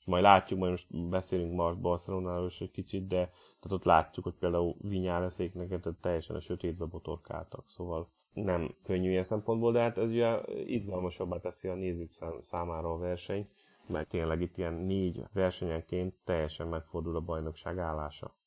[0.10, 4.36] majd látjuk, majd most beszélünk ma Barcelonáról is egy kicsit, de tehát ott látjuk, hogy
[4.39, 10.10] például Vinyáleszéknek tehát teljesen a sötétbe botorkáltak, szóval nem könnyű ilyen szempontból, de hát ez
[10.10, 13.45] ugye izgalmasabbá teszi a nézők számára a verseny,
[13.88, 18.38] mert tényleg itt ilyen négy versenyenként teljesen megfordul a bajnokság állása.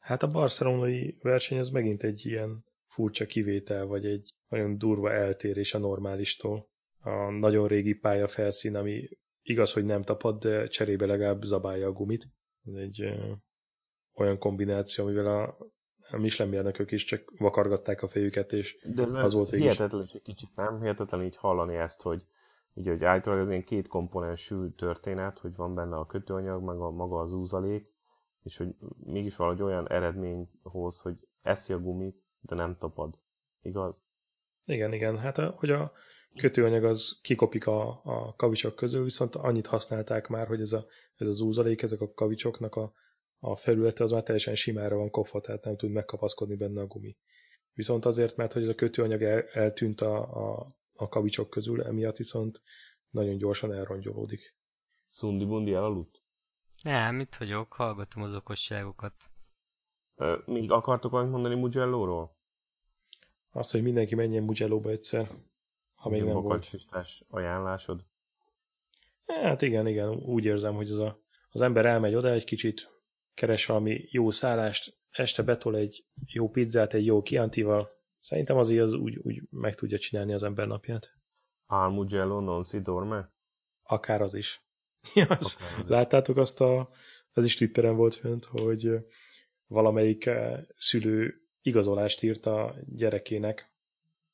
[0.00, 5.74] Hát a barcelonai verseny az megint egy ilyen furcsa kivétel, vagy egy nagyon durva eltérés
[5.74, 6.68] a normálistól.
[7.00, 9.08] A nagyon régi pálya felszín, ami
[9.48, 12.28] Igaz, hogy nem tapad, de cserébe legalább zabálja a gumit.
[12.66, 13.32] Ez egy ö,
[14.14, 15.56] olyan kombináció, amivel a,
[16.10, 19.70] a Michelin mérnökök is csak vakargatták a fejüket, és de ez az volt végig.
[19.70, 20.80] Hihetetlen egy kicsit, nem?
[20.80, 22.24] Hihetetlen így hallani ezt, hogy
[22.72, 26.90] ugye, hogy általában az ilyen két komponensű történet, hogy van benne a kötőanyag, meg a
[26.90, 27.92] maga az úzalék,
[28.42, 33.18] és hogy mégis valahogy olyan eredmény hoz, hogy eszi a gumit, de nem tapad.
[33.60, 34.07] Igaz?
[34.68, 35.18] Igen, igen.
[35.18, 35.92] Hát hogy a
[36.36, 41.28] kötőanyag az kikopik a, a kavicsok közül, viszont annyit használták már, hogy ez, a, ez
[41.28, 42.92] az úzalék, ezek a kavicsoknak a,
[43.38, 47.16] a felülete az már teljesen simára van kopva, tehát nem tud megkapaszkodni benne a gumi.
[47.72, 52.16] Viszont azért, mert hogy ez a kötőanyag el, eltűnt a, a, a kavicsok közül, emiatt
[52.16, 52.62] viszont
[53.10, 54.56] nagyon gyorsan elrongyolódik.
[55.06, 56.22] Szundi bundi elaludt?
[56.82, 59.14] Nem, mit vagyok, hallgatom az okosságokat.
[60.44, 62.37] még akartok valamit mondani Mugello-ról?
[63.50, 65.30] Azt, hogy mindenki menjen Mugello-ba egyszer,
[65.96, 66.70] ha még nem volt.
[67.28, 68.04] ajánlásod?
[69.26, 72.90] Hát igen, igen, úgy érzem, hogy az, a, az ember elmegy oda egy kicsit,
[73.34, 78.92] keres valami jó szállást, este betol egy jó pizzát egy jó kiantival, szerintem azért az
[78.92, 81.16] úgy, úgy meg tudja csinálni az ember napját.
[81.66, 83.32] Al Mugello non si dorme?
[83.82, 84.62] Akár az is.
[85.14, 86.88] Ja, az, láttátok azt a,
[87.32, 88.90] az is Twitteren volt fönt, hogy
[89.66, 90.30] valamelyik
[90.76, 93.72] szülő igazolást írt a gyerekének,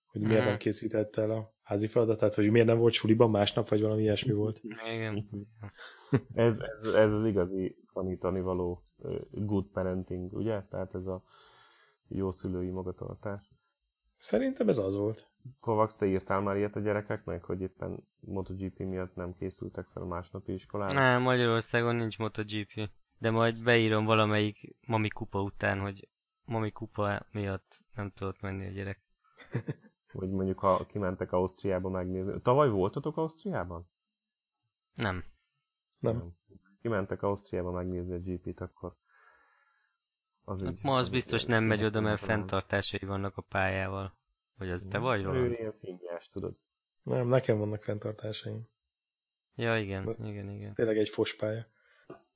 [0.06, 0.48] hogy miért hmm.
[0.48, 4.32] nem készítette el a házi feladatát, hogy miért nem volt suliban másnap, vagy valami ilyesmi
[4.32, 4.60] volt.
[4.94, 5.28] Igen.
[6.34, 8.82] ez, ez, ez az igazi tanítani való
[9.30, 10.62] good parenting, ugye?
[10.62, 11.22] Tehát ez a
[12.08, 13.48] jó szülői magatartás.
[14.16, 15.28] Szerintem ez az volt.
[15.60, 20.06] Kovacs, te írtál már ilyet a gyerekeknek, hogy éppen MotoGP miatt nem készültek fel a
[20.06, 20.98] másnapi iskolára?
[20.98, 22.90] Nem, Magyarországon nincs MotoGP.
[23.18, 26.08] De majd beírom valamelyik mami kupa után, hogy
[26.44, 29.02] mami kupa miatt nem tudott menni a gyerek.
[30.12, 32.40] Vagy mondjuk, ha kimentek Ausztriába megnézni.
[32.40, 33.90] Tavaly voltatok Ausztriában?
[34.94, 35.24] Nem.
[36.00, 36.16] Nem.
[36.16, 36.36] nem.
[36.80, 38.96] Kimentek Ausztriába megnézni a GP-t, akkor
[40.44, 44.16] az hát így, ma az, az biztos nem megy oda, mert fenntartásai vannak a pályával.
[44.58, 45.46] Vagy az te vagy valami?
[45.46, 46.60] Ő ilyen finnyás, tudod.
[47.02, 48.68] Nem, nekem vannak fenntartásaim.
[49.54, 50.66] Ja, igen, az, igen, igen.
[50.66, 51.66] Ez tényleg egy fos pálya.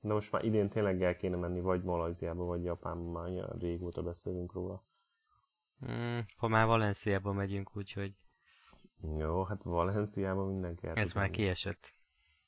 [0.01, 4.53] De most már idén tényleg el kéne menni vagy Malajziába, vagy Japánba, már régóta beszélünk
[4.53, 4.83] róla.
[5.79, 8.13] Hmm, ha már Valenciába megyünk, úgyhogy...
[9.17, 11.35] Jó, hát Valenciába mindenki el Ez már menni.
[11.35, 11.93] kiesett.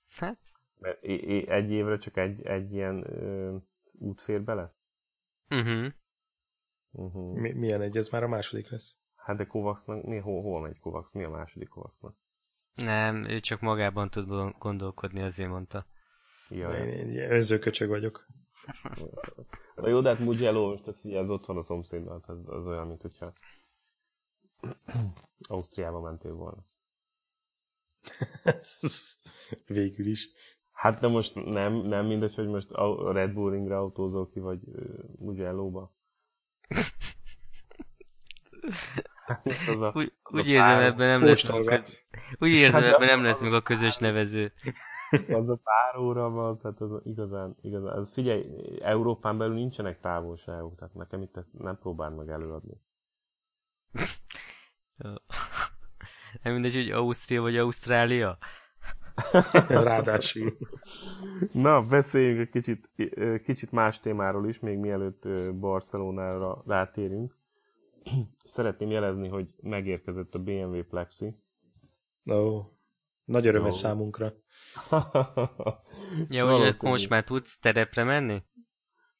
[0.10, 0.40] Hát?
[0.80, 3.56] Mert egy évre csak egy, egy ilyen ö,
[4.00, 4.74] út fér bele?
[5.50, 5.86] Uh-huh.
[6.92, 7.38] Uh-huh.
[7.38, 7.98] Mi, milyen egy?
[7.98, 8.98] Ez már a második lesz.
[9.16, 11.14] Hát de Kovacsnak, mi, hol, hol megy Kovacs?
[11.14, 12.16] Mi a második Kovacsnak?
[12.76, 15.86] Nem, ő csak magában tud gondolkodni, azért mondta.
[16.52, 18.28] Ja, én, én önző köcsög vagyok.
[19.76, 22.66] Na jó, de hát Mugello, most ez az ott van a szomszédban, hát az, az
[22.66, 23.32] olyan, mint hogyha
[25.48, 26.66] Ausztriába mentél volna.
[29.68, 30.30] Végül is.
[30.72, 34.60] Hát de most nem, nem mindegy, hogy most a Red Bull ringre autózol ki, vagy
[39.46, 39.92] uh, Mugello-ba.
[39.96, 41.80] úgy, úgy érzem, ebben nem lesz meg a,
[42.40, 44.54] úgy érzem, hát, ebben nem lesz meg a közös nevező.
[45.30, 48.46] Az a pár óra az, hát az igazán, igazán, az figyelj,
[48.82, 52.82] Európán belül nincsenek távolságok, tehát nekem itt ezt nem próbáld meg előadni.
[56.44, 58.38] nem mindegy, hogy Ausztria vagy Ausztrália?
[59.68, 60.58] Ráadásul.
[61.54, 62.90] Na, beszéljünk egy kicsit,
[63.44, 65.28] kicsit más témáról is, még mielőtt
[65.60, 67.40] Barcelonára rátérünk.
[68.44, 71.36] Szeretném jelezni, hogy megérkezett a BMW Plexi.
[72.32, 72.66] Ó, oh,
[73.26, 74.34] nagy öröm ez számunkra.
[76.30, 78.44] ja, hogy most már tudsz terepre menni?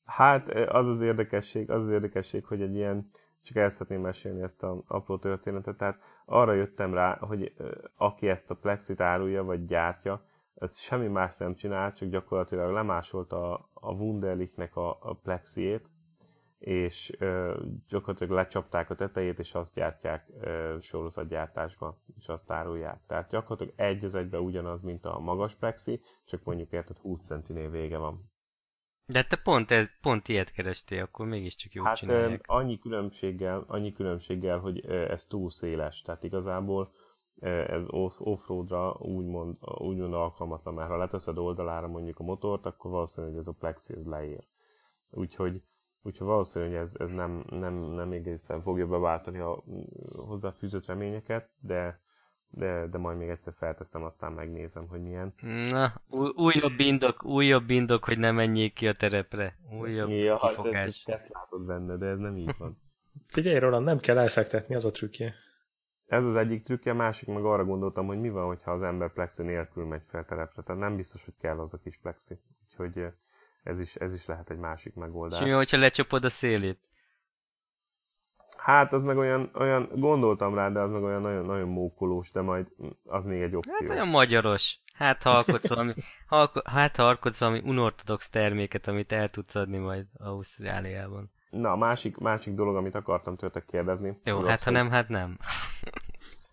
[0.06, 3.10] Hát az az érdekesség, az az érdekesség, hogy egy ilyen
[3.44, 5.78] csak el szeretném mesélni ezt a apró történetet.
[5.78, 7.54] Tehát arra jöttem rá, hogy
[7.96, 13.70] aki ezt a plexit árulja, vagy gyártja, ez semmi más nem csinál, csak gyakorlatilag lemásolta
[13.74, 15.90] a Wunderlichnek a, a plexiét,
[16.62, 23.02] és ö, gyakorlatilag lecsapták a tetejét, és azt gyártják ö, sorozatgyártásba, és azt árulják.
[23.08, 27.70] Tehát gyakorlatilag egy az egybe ugyanaz, mint a magas plexi, csak mondjuk érted 20 centinél
[27.70, 28.20] vége van.
[29.06, 32.44] De te pont, ez, pont ilyet kerestél, akkor mégiscsak jót hát, csinálják.
[32.48, 36.02] annyi különbséggel, annyi különbséggel, hogy ez túl széles.
[36.02, 36.92] Tehát igazából
[37.68, 37.86] ez
[38.20, 43.56] off-roadra úgymond, úgymond alkalmatlan, mert ha leteszed oldalára mondjuk a motort, akkor valószínűleg ez a
[43.60, 44.44] plexi ez leér.
[45.12, 45.62] Úgyhogy,
[46.02, 49.64] úgyhogy valószínűleg ez, ez nem, nem, nem egészen fogja beváltani a
[50.28, 52.00] hozzáfűzött reményeket, de
[52.54, 55.34] de, de majd még egyszer felteszem, aztán megnézem, hogy milyen.
[55.70, 59.58] Na, új, újabb indok, újabb indok, hogy ne menjék ki a terepre.
[59.80, 60.74] Újabb ja, kifogás.
[60.74, 62.82] Hát ezt, ezt látod benne, de ez nem így van.
[63.28, 65.34] Figyelj, Roland, nem kell elfektetni, az a trükkje.
[66.06, 69.14] Ez az egyik trükkje, a másik meg arra gondoltam, hogy mi van, hogyha az ember
[69.14, 70.62] plexi nélkül megy fel terepre.
[70.62, 72.40] Tehát nem biztos, hogy kell az a kis plexi.
[72.64, 73.06] Úgyhogy
[73.64, 75.40] ez is, ez is lehet egy másik megoldás.
[75.40, 76.90] És mi, hogyha lecsapod a szélét?
[78.58, 82.42] Hát az meg olyan, olyan, gondoltam rá, de az meg olyan nagyon, nagyon mókolós, de
[82.42, 82.68] majd
[83.04, 83.74] az még egy opció.
[83.80, 84.80] Hát olyan magyaros.
[84.94, 85.94] Hát ha alkotsz valami,
[86.28, 91.32] ha, hát ha alkotsz valami unortodox terméket, amit el tudsz adni majd Ausztráliában.
[91.50, 94.20] Na, másik, másik dolog, amit akartam tőletek kérdezni.
[94.24, 95.38] Jó, hát az, ha nem, hát nem.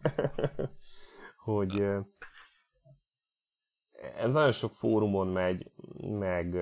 [1.52, 1.84] hogy
[4.16, 6.56] ez nagyon sok fórumon megy, meg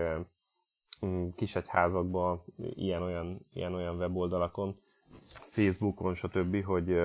[1.36, 4.76] kisegyházakban, ilyen-olyan, ilyen-olyan weboldalakon,
[5.26, 7.00] Facebookon, stb., hogy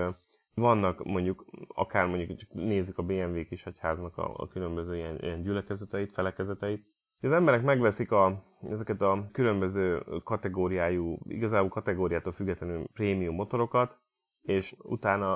[0.54, 5.42] vannak mondjuk, akár mondjuk csak nézzük a BMW kis egyháznak a, a különböző ilyen, ilyen
[5.42, 6.86] gyülekezeteit, felekezeteit.
[7.22, 8.40] Az emberek megveszik a,
[8.70, 14.00] ezeket a különböző kategóriájú, igazából kategóriától függetlenül prémium motorokat,
[14.42, 15.36] és utána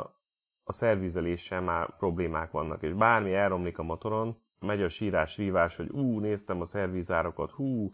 [0.64, 5.90] a szervizeléssel már problémák vannak, és bármi elromlik a motoron, megy a sírás, rívás, hogy
[5.90, 7.90] ú, néztem a szervizárokat, hú,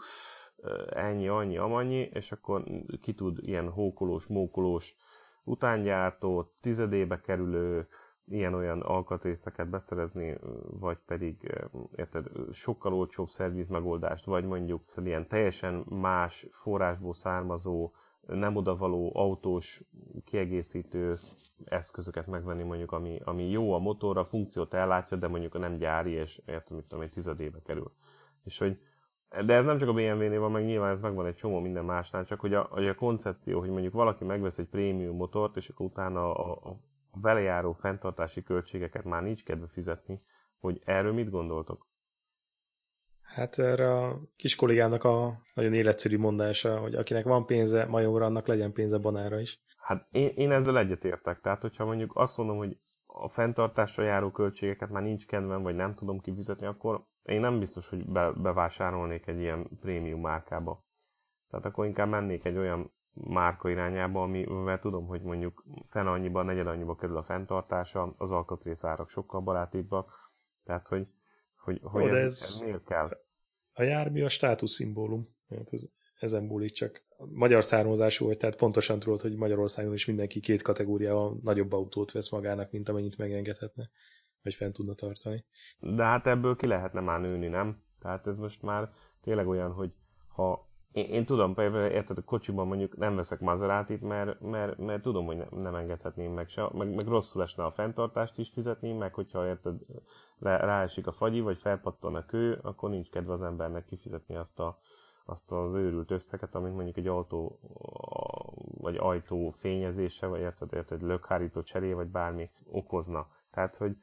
[0.89, 2.63] ennyi, annyi, amannyi, és akkor
[3.01, 4.95] ki tud ilyen hókolós, mókolós
[5.43, 7.87] utángyártó, tizedébe kerülő,
[8.25, 10.37] ilyen-olyan alkatrészeket beszerezni,
[10.79, 11.51] vagy pedig
[11.95, 17.91] érted, sokkal olcsóbb szerviz megoldást, vagy mondjuk ilyen teljesen más forrásból származó,
[18.27, 19.83] nem odavaló autós
[20.25, 21.15] kiegészítő
[21.65, 26.41] eszközöket megvenni, mondjuk, ami, ami jó a motorra, funkciót ellátja, de mondjuk nem gyári, és
[26.45, 27.91] értem, mit tudom, egy tizedébe kerül.
[28.43, 28.79] És hogy
[29.45, 32.25] de ez nem csak a BMW-nél van, meg nyilván ez megvan egy csomó minden másnál,
[32.25, 35.85] csak hogy a, hogy a koncepció, hogy mondjuk valaki megvesz egy prémium motort, és akkor
[35.85, 36.69] utána a, a,
[37.11, 40.19] a vele járó fenntartási költségeket már nincs kedve fizetni,
[40.59, 41.89] hogy erről mit gondoltok?
[43.21, 48.47] Hát erre a kis kollégának a nagyon életszerű mondása, hogy akinek van pénze majomra, annak
[48.47, 49.61] legyen pénze banára is.
[49.77, 51.39] Hát én, én ezzel egyetértek.
[51.39, 55.93] Tehát, hogyha mondjuk azt mondom, hogy a fenntartásra járó költségeket már nincs kedvem, vagy nem
[55.93, 60.85] tudom kifizetni, akkor én nem biztos, hogy be, bevásárolnék egy ilyen prémium márkába.
[61.49, 66.67] Tehát akkor inkább mennék egy olyan márka irányába, amivel tudom, hogy mondjuk fene annyiba, negyed
[66.67, 71.07] annyiba kerül a fenntartása, az alkatrészárak sokkal barátibbak, tehát hogy,
[71.55, 73.09] hogy, hogy ez, ez, ez miért kell?
[73.73, 75.35] A jármű a státuszszimbólum.
[75.49, 80.39] Hát ez, ezen múlik csak magyar származású vagy, tehát pontosan tudod, hogy Magyarországon is mindenki
[80.39, 83.89] két kategóriával nagyobb autót vesz magának, mint amennyit megengedhetne,
[84.43, 85.45] vagy fent tudna tartani.
[85.79, 87.81] De hát ebből ki lehetne már nőni, nem?
[87.99, 88.89] Tehát ez most már
[89.21, 89.93] tényleg olyan, hogy
[90.27, 95.01] ha én, én tudom, például érted, a kocsiban mondjuk nem veszek Maserati-t, mert, mert, mert
[95.01, 98.91] tudom, hogy ne, nem engedhetném meg se, meg, meg rosszul esne a fenntartást is fizetni,
[98.91, 99.79] meg hogyha érted,
[100.37, 104.59] le, ráesik a fagyi, vagy felpattan a kő, akkor nincs kedve az embernek kifizetni azt
[104.59, 104.79] a,
[105.25, 107.59] azt az őrült összeget, amit mondjuk egy autó
[108.77, 113.27] vagy ajtó fényezése, vagy érted, érted, lökhárító cseré, vagy bármi okozna.
[113.51, 113.95] Tehát, hogy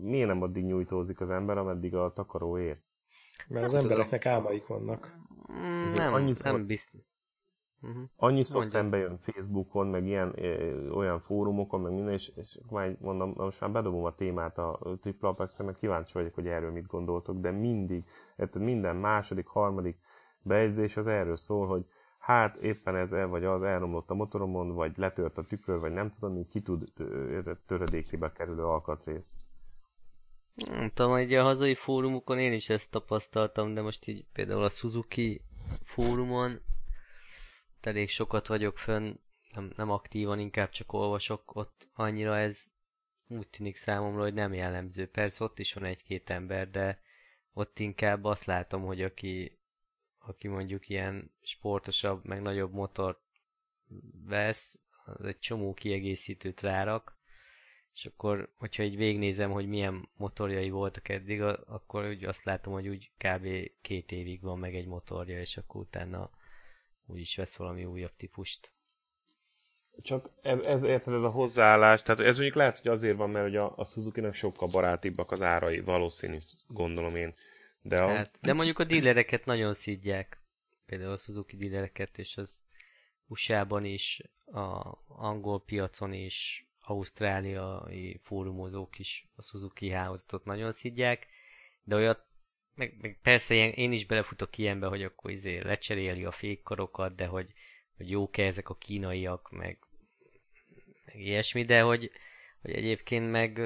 [0.00, 2.78] miért nem addig nyújtózik az ember, ameddig a takaró ér?
[3.48, 5.14] Mert az embereknek álmaik vannak.
[5.52, 7.00] Mm, nem, annyiszor, nem biztos.
[7.82, 8.02] Uh-huh.
[8.16, 8.70] Annyiszor Mondja.
[8.70, 13.60] szembe jön Facebookon, meg ilyen ö, olyan fórumokon, meg minden, és, és már mondom, most
[13.60, 17.50] már bedobom a témát a Triple apex mert kíváncsi vagyok, hogy erről mit gondoltok, de
[17.50, 18.04] mindig,
[18.36, 19.98] érted, minden második, harmadik
[20.42, 21.84] bejegyzés az erről szól, hogy
[22.18, 26.10] hát éppen ez el vagy az elromlott a motoromon, vagy letört a tükör, vagy nem
[26.10, 26.92] tudom, ki tud
[27.66, 29.36] töredékébe kerülő alkatrészt.
[30.54, 34.68] Nem tudom, hogy a hazai fórumokon én is ezt tapasztaltam, de most így például a
[34.68, 35.40] Suzuki
[35.84, 36.60] fórumon
[37.80, 39.14] elég sokat vagyok fönn,
[39.54, 42.64] nem, nem aktívan, inkább csak olvasok, ott annyira ez
[43.28, 45.08] úgy tűnik számomra, hogy nem jellemző.
[45.08, 47.00] Persze ott is van egy-két ember, de
[47.52, 49.60] ott inkább azt látom, hogy aki
[50.22, 53.20] aki mondjuk ilyen sportosabb, meg nagyobb motor
[54.24, 57.18] vesz, az egy csomó kiegészítőt rárak,
[57.94, 62.88] és akkor, hogyha így végnézem, hogy milyen motorjai voltak eddig, akkor úgy azt látom, hogy
[62.88, 63.70] úgy kb.
[63.82, 66.30] két évig van meg egy motorja, és akkor utána
[67.06, 68.72] úgy is vesz valami újabb típust.
[70.02, 73.44] Csak ez, ez, érted, ez a hozzáállás, tehát ez mondjuk lehet, hogy azért van, mert
[73.44, 76.38] hogy a, a Suzuki-nak sokkal barátibbak az árai, valószínű,
[76.68, 77.32] gondolom én.
[77.82, 78.08] De, a...
[78.08, 80.40] hát, de mondjuk a dílereket nagyon szidják.
[80.86, 82.62] Például a Suzuki dílereket, és az
[83.26, 91.26] USA-ban is, a angol piacon is, ausztráliai fórumozók is a Suzuki hálózatot nagyon szidják,
[91.82, 92.24] de olyat,
[92.74, 97.26] meg, meg persze ilyen, én is belefutok ilyenbe, hogy akkor izé lecseréli a fékkarokat, de
[97.26, 97.52] hogy,
[97.96, 99.78] hogy jók-e ezek a kínaiak, meg,
[101.04, 102.10] meg ilyesmi, de hogy,
[102.62, 103.60] hogy egyébként meg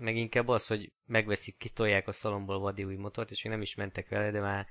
[0.00, 3.62] meg inkább az, hogy megveszik, kitolják a szalomból a vadi új motort, és még nem
[3.62, 4.66] is mentek vele, de már,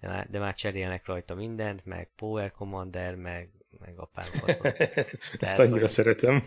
[0.00, 3.50] de már, de már cserélnek rajta mindent, meg Power Commander, meg,
[3.80, 4.72] meg apám faszom.
[5.48, 6.44] Ezt annyira hogy, szeretem.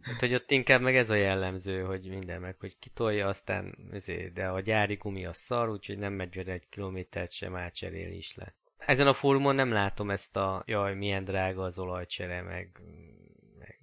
[0.00, 4.32] Hát, hogy ott inkább meg ez a jellemző, hogy minden meg, hogy kitolja, aztán ezért,
[4.32, 8.34] de a gyári gumi a szar, úgyhogy nem megy vele egy kilométert sem átcserél is
[8.34, 8.54] le.
[8.78, 12.80] Ezen a fórumon nem látom ezt a, jaj, milyen drága az olajcsere, meg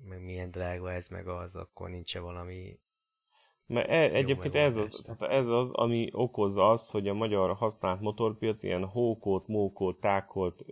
[0.08, 2.80] meg milyen drága ez, meg az, akkor nincs -e valami
[3.68, 8.02] mert e, egyébként ez az, tehát ez az, ami okozza az, hogy a magyar használt
[8.02, 10.66] motorpiac ilyen hókót, mókót, tákolt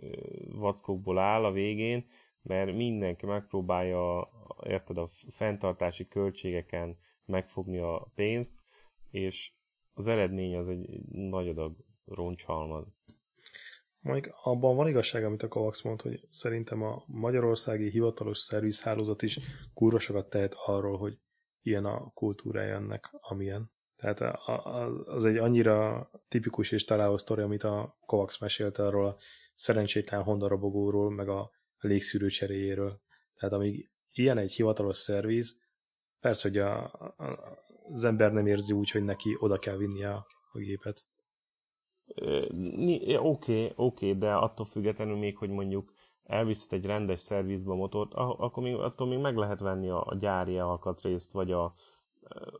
[0.48, 2.06] vackokból áll a végén,
[2.42, 4.30] mert mindenki megpróbálja,
[4.62, 8.58] érted, a fenntartási költségeken megfogni a pénzt,
[9.10, 9.52] és
[9.94, 11.72] az eredmény az egy nagy adag
[12.04, 12.86] roncshalmaz.
[14.00, 19.38] Mondjuk abban van igazság, amit a Kovacs mond, hogy szerintem a magyarországi hivatalos szervizhálózat is
[19.74, 21.18] kurva sokat tehet arról, hogy
[21.66, 23.70] ilyen a kultúrája ennek, amilyen.
[23.96, 24.20] Tehát
[25.04, 29.16] az egy annyira tipikus és találó sztori, amit a Kovacs mesélte arról a
[29.54, 33.00] szerencsétlen Honda robogóról, meg a légszűrő cseréjéről.
[33.34, 35.60] Tehát amíg ilyen egy hivatalos szerviz,
[36.20, 40.26] persze, hogy a, a, az ember nem érzi úgy, hogy neki oda kell vinni a,
[40.52, 41.06] a gépet.
[42.14, 45.92] Oké, okay, okay, de attól függetlenül még, hogy mondjuk
[46.26, 50.14] elviszed egy rendes szervizbe a motort, akkor még, attól még meg lehet venni a, a
[50.14, 51.74] gyári alkatrészt, vagy a,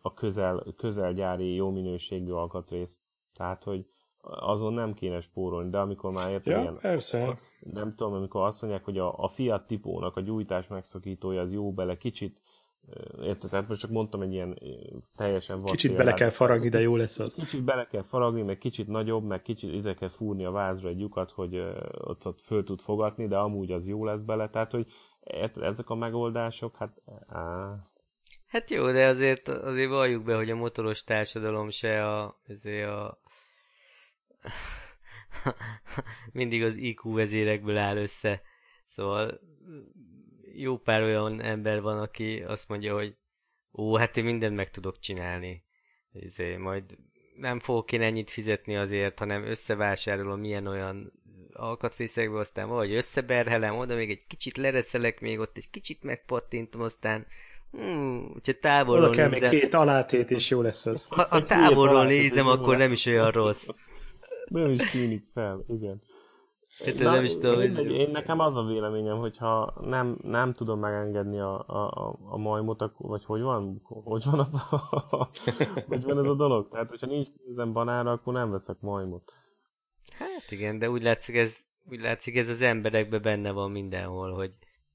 [0.02, 3.00] a közel, közelgyári jó minőségű alkatrészt.
[3.34, 3.86] Tehát, hogy
[4.20, 7.38] azon nem kéne spórolni, de amikor már érted ja, ilyen, persze.
[7.60, 11.72] nem tudom, amikor azt mondják, hogy a, a Fiat tipónak a gyújtás megszakítója az jó
[11.72, 12.40] bele, kicsit
[13.22, 13.50] Érted?
[13.50, 14.58] Tehát most csak mondtam egy ilyen
[15.16, 17.34] teljesen vad Kicsit bele kell faragni, de jó lesz az.
[17.34, 21.00] Kicsit bele kell faragni, meg kicsit nagyobb, meg kicsit ide kell fúrni a vázra egy
[21.00, 21.58] lyukat, hogy
[21.92, 24.48] ott, ott föl tud fogatni, de amúgy az jó lesz bele.
[24.48, 24.86] Tehát, hogy
[25.20, 27.02] érted, ezek a megoldások, hát...
[27.28, 27.74] Á.
[28.46, 33.20] Hát jó, de azért, azért valljuk be, hogy a motoros társadalom se a, azért a
[36.32, 38.42] mindig az IQ vezérekből áll össze.
[38.86, 39.40] Szóval
[40.56, 43.16] jó pár olyan ember van, aki azt mondja, hogy
[43.72, 45.64] ó, hát én mindent meg tudok csinálni.
[46.12, 46.84] Ezért majd
[47.36, 51.12] nem fogok én ennyit fizetni azért, hanem összevásárolom milyen olyan
[51.52, 57.26] alkatrészekből, aztán vagy összeberhelem, oda még egy kicsit lereszelek, még ott egy kicsit megpattintom, aztán
[57.70, 61.06] Hmm, hogyha távolról Oda kell nézem, még két alátét, és jó lesz az.
[61.10, 63.66] Ha, ha távolról nézem, akkor nem is olyan rossz.
[64.48, 66.02] Nem is tűnik fel, igen.
[66.84, 67.90] Hát, Na, nem is tudom, én, hogy...
[67.90, 73.08] én, nekem az a véleményem, hogyha nem, nem tudom megengedni a, a, a majmot, akkor,
[73.08, 73.80] vagy hogy van?
[73.84, 74.48] Hogy van, a,
[75.88, 76.68] hogy van ez a dolog?
[76.68, 79.32] Tehát, hogyha nincs ezen banára, akkor nem veszek majmot.
[80.18, 81.58] Hát igen, de úgy látszik ez,
[81.90, 84.50] úgy látszik ez az emberekben benne van mindenhol, hogy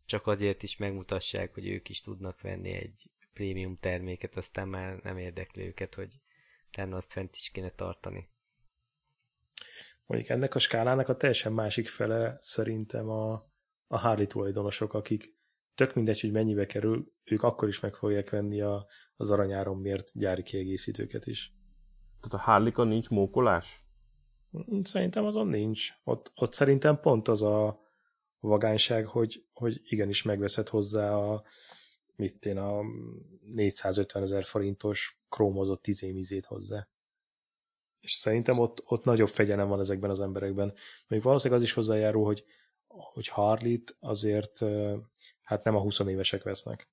[0.06, 5.18] csak azért is megmutassák, hogy ők is tudnak venni egy prémium terméket, aztán már nem
[5.18, 6.14] érdekli őket, hogy
[6.78, 8.30] lenne azt fent is kéne tartani.
[10.12, 13.32] Mondjuk ennek a skálának a teljesen másik fele szerintem a,
[13.88, 15.38] a Harley tulajdonosok, akik
[15.76, 20.12] tök mindegy, hogy mennyibe kerül, ők akkor is meg fogják venni a, az aranyáron mért
[20.14, 21.54] gyári kiegészítőket is.
[22.22, 23.80] Tehát a harley nincs mókolás?
[24.82, 25.90] Szerintem azon nincs.
[26.04, 27.80] Ott, ott szerintem pont az a
[28.40, 31.44] vagányság, hogy, hogy igenis megveszed hozzá a
[32.16, 32.82] mit én a
[33.52, 36.88] 450 ezer forintos krómozott izémizét hozzá
[38.02, 40.74] és szerintem ott, ott nagyobb fegyelem van ezekben az emberekben.
[41.08, 42.44] Még valószínűleg az is hozzájárul, hogy,
[42.88, 44.60] hogy Harlit azért
[45.42, 46.90] hát nem a 20 évesek vesznek.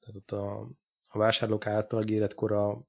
[0.00, 0.68] Tehát ott a,
[1.08, 2.86] a vásárlók átlag életkora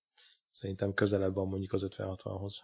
[0.52, 2.56] szerintem közelebb van mondjuk az 50-60-hoz.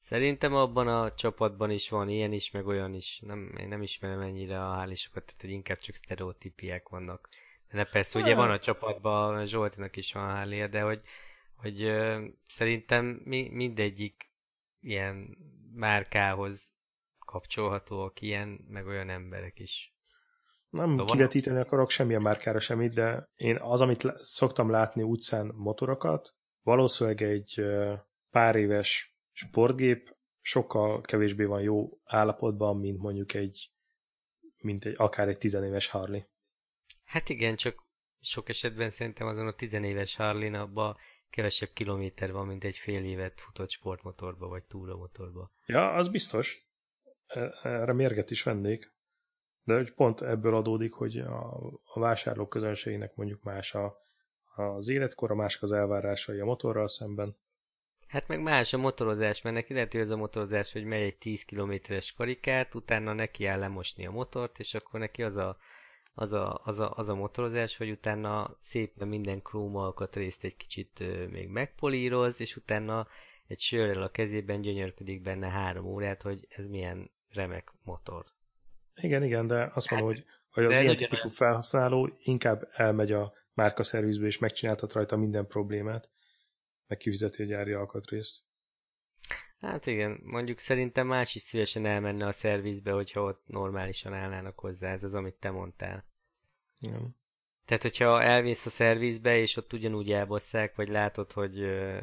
[0.00, 3.20] Szerintem abban a csapatban is van ilyen is, meg olyan is.
[3.26, 7.28] Nem, én nem ismerem ennyire a hálisokat, tehát hogy inkább csak sztereotípiák vannak.
[7.70, 11.00] De persze, ugye van a csapatban, Zsoltinak is van hália, de hogy
[11.62, 14.30] hogy ö, szerintem mi, mindegyik
[14.80, 15.36] ilyen
[15.72, 16.74] márkához
[17.18, 19.94] kapcsolhatóak ilyen, meg olyan emberek is.
[20.68, 21.64] Nem de kivetíteni van...
[21.64, 27.62] akarok semmilyen márkára semmit, de én az, amit szoktam látni utcán motorokat, valószínűleg egy
[28.30, 33.70] pár éves sportgép sokkal kevésbé van jó állapotban, mint mondjuk egy,
[34.56, 36.20] mint egy akár egy tizenéves Harley.
[37.04, 37.86] Hát igen, csak
[38.20, 40.96] sok esetben szerintem azon a tizenéves Harley-n abban
[41.32, 45.50] kevesebb kilométer van, mint egy fél évet futott sportmotorba, vagy túramotorba.
[45.66, 46.66] Ja, az biztos.
[47.26, 48.92] E, erre mérget is vennék.
[49.64, 53.96] De hogy pont ebből adódik, hogy a, a vásárlók közönségének mondjuk más a,
[54.54, 57.36] az életkora, más az elvárásai a motorral szemben.
[58.06, 61.16] Hát meg más a motorozás, mert neki lehet, hogy ez a motorozás, hogy megy egy
[61.16, 65.56] 10 kilométeres karikát, utána neki áll lemosni a motort, és akkor neki az a
[66.14, 71.02] az a, az, a, az a motorozás, hogy utána szépen minden chrome alkatrészt egy kicsit
[71.30, 73.06] még megpolíroz, és utána
[73.46, 78.24] egy sörrel a kezében gyönyörködik benne három órát, hogy ez milyen remek motor.
[78.94, 83.32] Igen, igen, de azt mondom, hát, hogy, hogy az ilyen típusú felhasználó inkább elmegy a
[83.54, 86.10] márka szervizbe, és megcsináltat rajta minden problémát,
[86.86, 88.44] meg kifizeti a gyári alkatrészt.
[89.62, 94.92] Hát igen, mondjuk szerintem más is szívesen elmenne a szervizbe, hogyha ott normálisan állnának hozzá,
[94.92, 96.04] ez az, amit te mondtál.
[96.80, 97.16] Igen.
[97.64, 102.02] Tehát, hogyha elvész a szervizbe, és ott ugyanúgy elbosszák, vagy látod, hogy uh,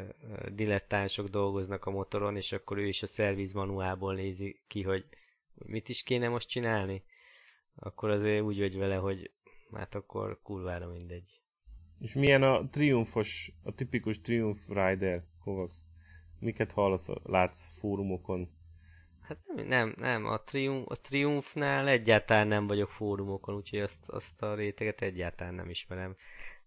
[0.52, 5.06] dilettánsok dolgoznak a motoron, és akkor ő is a szerviz manuálból nézi ki, hogy
[5.54, 7.04] mit is kéne most csinálni,
[7.76, 9.32] akkor azért úgy vagy vele, hogy
[9.74, 11.42] hát akkor kurvára mindegy.
[12.00, 15.78] És milyen a triumfos, a tipikus triumf rider, Kovacs?
[16.40, 18.50] Miket hallasz, látsz fórumokon?
[19.22, 20.26] Hát nem, nem, nem.
[20.26, 25.70] A, triumf, a Triumfnál egyáltalán nem vagyok fórumokon, úgyhogy azt, azt a réteget egyáltalán nem
[25.70, 26.16] ismerem.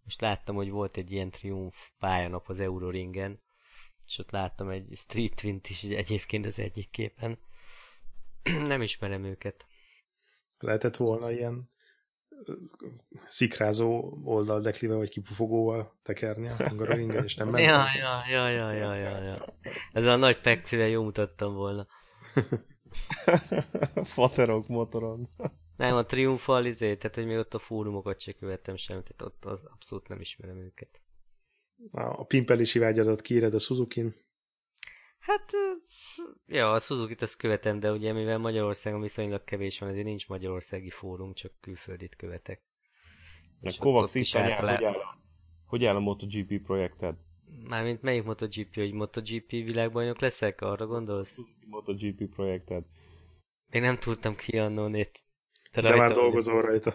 [0.04, 3.40] Most láttam, hogy volt egy ilyen Triumf pályanap az Euroringen,
[4.06, 7.38] és ott láttam egy Street Twint is egyébként az egyik képen.
[8.42, 9.66] nem ismerem őket.
[10.58, 11.68] Lehetett volna ilyen
[13.28, 17.70] szikrázó oldaldeklivel vagy kipufogóval tekerni a hungaroringen, és nem mentem.
[17.70, 19.56] Ja, ja, ja, ja, ja, ja, ja.
[19.92, 21.86] Ez a nagy pekcivel jó mutattam volna.
[24.14, 25.28] Faterok motoron.
[25.76, 29.44] Nem, a triumfal izé, tehát hogy még ott a fórumokat se követtem sem, tehát ott
[29.44, 31.02] az abszolút nem ismerem őket.
[31.90, 34.14] A pimpelési vágyadat kiíred a Suzuki-n?
[35.22, 35.50] Hát,
[36.46, 40.90] ja, a Suzuki-t azt követem, de ugye mivel Magyarországon viszonylag kevés van, ezért nincs magyarországi
[40.90, 42.62] fórum, csak külföldit követek.
[43.60, 44.76] Meg Kovacs itt általán...
[44.76, 44.94] hogy, áll,
[45.66, 47.16] hogy áll a MotoGP projekted?
[47.68, 51.32] Mármint melyik MotoGP, hogy MotoGP világbajnok leszek, arra gondolsz?
[51.32, 52.84] Suzuki MotoGP projekted.
[53.70, 55.20] Még nem tudtam ki annónét.
[55.72, 56.94] De, de már dolgozol rajta.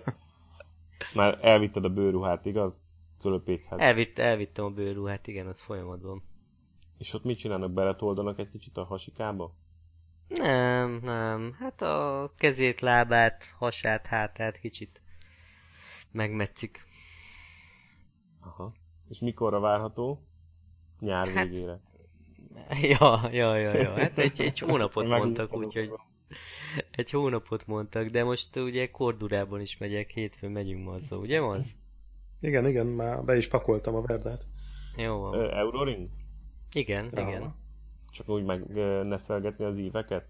[1.13, 2.83] Már elvitted a bőruhát, igaz?
[3.19, 3.79] Cölöpékhez.
[3.79, 6.23] Elvitt, elvittem a bőruhát, igen, az folyamatban.
[6.97, 7.71] És ott mit csinálnak?
[7.71, 9.53] Beletoldanak egy kicsit a hasikába?
[10.27, 11.55] Nem, nem.
[11.59, 15.01] Hát a kezét, lábát, hasát, hátát kicsit
[16.11, 16.85] megmetszik.
[18.41, 18.73] Aha.
[19.09, 20.21] És mikorra várható?
[20.99, 21.79] Nyár hát, végére.
[22.81, 23.93] Ja, ja, ja, ja.
[23.93, 25.91] Hát egy, egy hónapot mondtak, úgyhogy
[26.91, 31.75] egy hónapot mondtak, de most ugye Kordurában is megyek, hétfőn megyünk mazza, ugye az?
[32.39, 34.47] Igen, igen, már be is pakoltam a verdát.
[34.97, 35.49] Jó van.
[35.51, 36.09] Euroring?
[36.73, 37.21] Igen, ja.
[37.21, 37.55] igen.
[38.11, 38.67] Csak úgy meg
[39.05, 40.27] neszelgetni az éveket?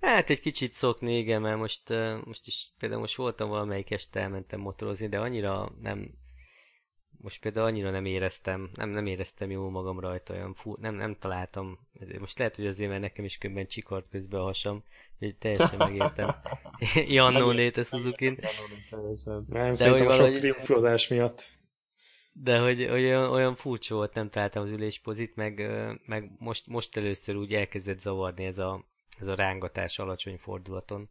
[0.00, 1.88] Hát egy kicsit szokni, igen, mert most,
[2.24, 6.14] most is például most voltam valamelyik este, elmentem motorozni, de annyira nem,
[7.20, 11.16] most például annyira nem éreztem, nem, nem éreztem jól magam rajta, olyan fú, nem, nem
[11.18, 11.78] találtam,
[12.18, 14.84] most lehet, hogy azért, mert nekem is köbben csikart közben a hasam,
[15.18, 16.34] hogy teljesen megértem
[17.16, 18.38] Jannó Néte Suzuki-n.
[19.46, 20.30] Nem, de hogy valahogy...
[20.30, 21.50] sok triumfozás miatt.
[22.38, 25.60] De hogy, hogy olyan, olyan furcsa volt, nem találtam az üléspozit, meg,
[26.06, 28.84] meg most, most először úgy elkezdett zavarni ez a,
[29.20, 31.08] ez a rángatás alacsony fordulaton.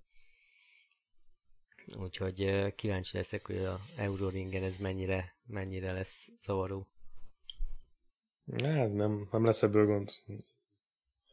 [1.99, 6.87] Úgyhogy kíváncsi leszek, hogy a Euroringen ez mennyire, mennyire lesz zavaró.
[8.63, 10.09] Hát nem, nem lesz ebből gond.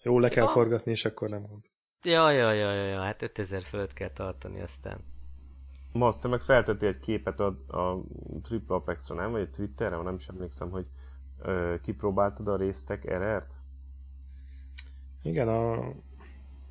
[0.03, 0.51] Jó, le kell ja.
[0.51, 1.65] forgatni, és akkor nem gond.
[2.05, 5.12] Ja, ja, ja, ja, ja, hát 5000 fölött kell tartani aztán.
[5.93, 8.05] Ma azt meg feltettél egy képet a, a
[8.43, 9.31] Triple Apex-ra, nem?
[9.31, 10.87] Vagy a Twitterre, nem is emlékszem, hogy
[11.39, 13.55] ö, kipróbáltad a résztek RR-t?
[15.23, 15.93] Igen, a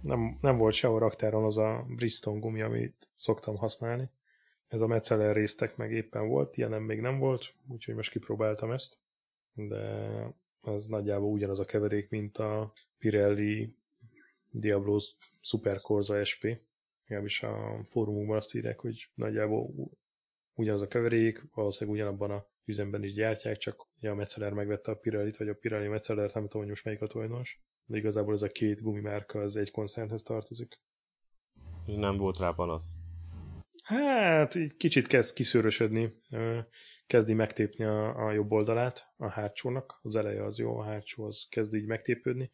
[0.01, 4.09] nem, nem volt sehol raktáron az a Briston gumi, amit szoktam használni.
[4.67, 8.99] Ez a Metzeler résztek meg éppen volt, ilyenem még nem volt, úgyhogy most kipróbáltam ezt.
[9.53, 10.09] De
[10.61, 13.76] az nagyjából ugyanaz a keverék, mint a Pirelli
[14.49, 14.97] Diablo
[15.41, 16.43] Super Corsa SP.
[17.12, 19.70] Legalábbis a fórumokban azt írják, hogy nagyjából
[20.53, 24.95] ugyanaz a keverék, valószínűleg ugyanabban a üzemben is gyártják, csak ugye a Metzeler megvette a
[24.95, 28.41] Pirellit, vagy a Pirelli Metzeler, nem tudom, hogy most melyik a tulajdonos de igazából ez
[28.41, 30.80] a két gumimárka az egy koncernhez tartozik.
[31.86, 32.95] Nem volt rá panasz.
[33.84, 36.22] Hát, kicsit kezd kiszőrösödni,
[37.07, 41.47] kezdi megtépni a, a jobb oldalát a hátsónak, az eleje az jó, a hátsó az
[41.49, 42.51] kezd így megtépődni.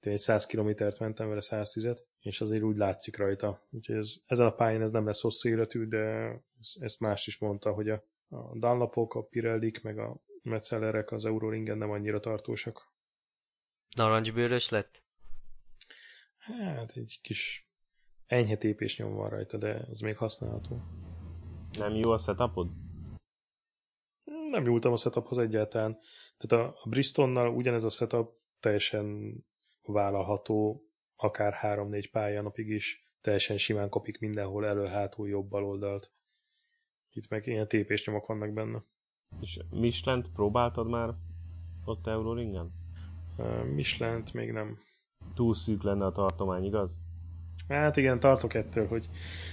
[0.00, 3.66] Én egy 100 kilométert mentem vele, 110-et, és azért úgy látszik rajta.
[3.70, 6.34] Úgyhogy ez, ezen a pályán ez nem lesz hosszú életű, de
[6.80, 11.78] ezt más is mondta, hogy a, a Dunlopok, a Pirellik, meg a Metzellerek az Euroringen
[11.78, 12.92] nem annyira tartósak.
[13.96, 15.02] Narancsbőrös lett?
[16.36, 17.70] Hát egy kis
[18.26, 20.82] enyhe tépés nyom van rajta, de az még használható.
[21.78, 22.70] Nem jó a setupod?
[24.50, 25.98] Nem nyúltam a setuphoz egyáltalán.
[26.36, 29.34] Tehát a, a Bristonnal ugyanez a setup teljesen
[29.92, 30.82] vállalható,
[31.16, 36.12] akár 3-4 pályanapig is, teljesen simán kopik mindenhol elő, hátul, jobb, bal oldalt.
[37.12, 38.82] Itt meg ilyen tépésnyomok vannak benne.
[39.40, 41.14] És Michelin próbáltad már
[41.84, 42.72] ott Euroringen?
[43.74, 44.78] Michelin-t még nem.
[45.34, 47.00] Túl szűk lenne a tartomány, igaz?
[47.68, 49.08] Hát igen, tartok ettől, hogy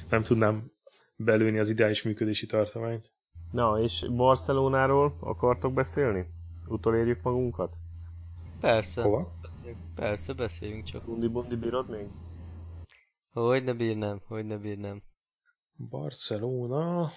[0.10, 0.72] nem tudnám
[1.16, 3.12] belőni az ideális működési tartományt.
[3.52, 6.26] Na, és Barcelonáról akartok beszélni?
[6.68, 7.76] Utolérjük magunkat?
[8.60, 9.02] Persze.
[9.02, 9.37] Hova?
[9.96, 11.02] Persze, beszéljünk csak.
[11.02, 12.08] Szundi bundi bírod még?
[13.32, 15.04] Hogy ne bírnám, hogy ne bírnám.
[15.90, 17.12] Barcelona...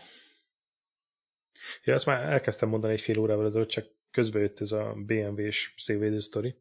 [1.84, 5.74] Ja, ezt már elkezdtem mondani egy fél órával ezelőtt, csak közben jött ez a BMW-s
[5.76, 6.56] szévédő sztori.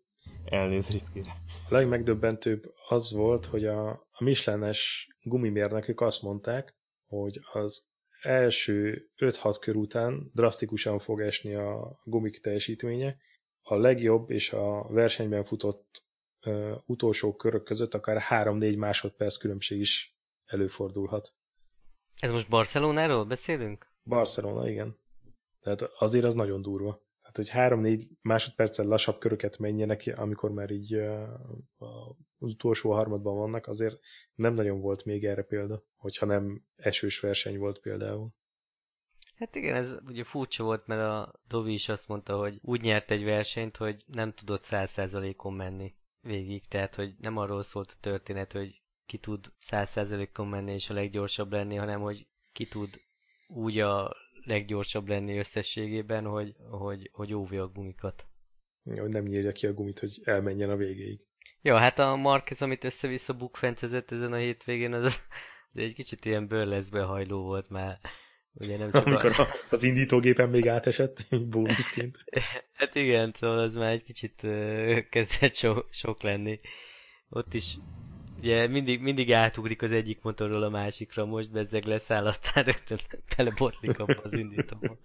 [0.46, 1.36] Elnézést kérem.
[1.70, 6.76] A legmegdöbbentőbb az volt, hogy a, a Michelin-es gumimérnökök azt mondták,
[7.08, 7.88] hogy az
[8.22, 13.18] első 5-6 kör után drasztikusan fog esni a gumik teljesítménye.
[13.70, 16.04] A legjobb és a versenyben futott
[16.46, 21.34] uh, utolsó körök között akár 3-4 másodperc különbség is előfordulhat.
[22.22, 23.88] Ez most Barcelonáról beszélünk?
[24.04, 24.98] Barcelona, igen.
[25.60, 27.08] Tehát azért az nagyon durva.
[27.22, 30.94] Hát, hogy három-négy másodperccel lassabb köröket menjenek, amikor már így
[32.38, 34.00] az utolsó harmadban vannak, azért
[34.36, 38.30] nem nagyon volt még erre példa, hogyha nem esős verseny volt például.
[39.40, 43.12] Hát igen, ez ugye furcsa volt, mert a Dovi is azt mondta, hogy úgy nyert
[43.12, 48.00] egy versenyt, hogy nem tudott száz százalékon menni végig, tehát hogy nem arról szólt a
[48.00, 52.90] történet, hogy ki tud 100%-on menni és a leggyorsabb lenni, hanem hogy ki tud
[53.48, 54.16] úgy a
[54.46, 58.28] leggyorsabb lenni összességében, hogy, hogy, hogy óvja a gumikat.
[58.84, 61.20] Ja, hogy nem nyírja ki a gumit, hogy elmenjen a végéig.
[61.62, 65.04] Ja, hát a Marquez, amit össze-vissza bukfencezett ezen a hétvégén, az,
[65.74, 68.00] az egy kicsit ilyen bőrleszbe hajló volt már.
[68.60, 69.48] Ugye nem csak Amikor a...
[69.70, 72.24] az indítógépen még átesett, bónuszként.
[72.74, 74.48] hát igen, szóval az már egy kicsit
[75.10, 76.60] kezdett so, sok lenni.
[77.30, 77.76] Ott is
[78.38, 83.00] ugye mindig, mindig átugrik az egyik motorról a másikra, most bezzeg leszáll, aztán rögtön
[83.36, 84.98] telebotlik abba az indítóba.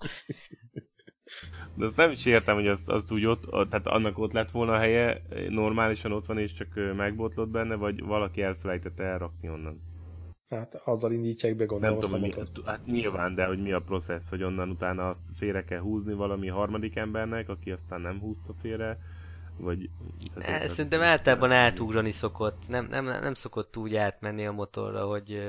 [1.74, 4.72] De azt nem is értem, hogy azt, azt úgy ott, tehát annak ott lett volna
[4.72, 9.82] a helye, normálisan ott van és csak megbotlott benne, vagy valaki elfelejtette elrakni onnan.
[10.54, 12.30] Hát azzal indítják be, gondolom, Nem tudom, mi,
[12.64, 16.48] hát nyilván, de hogy mi a processz, hogy onnan utána azt félre kell húzni valami
[16.48, 18.98] harmadik embernek, aki aztán nem húzta félre,
[19.56, 19.90] vagy...
[20.34, 25.42] Ne, szerintem általában átugrani szokott, nem, nem, nem szokott úgy átmenni a motorra, hogy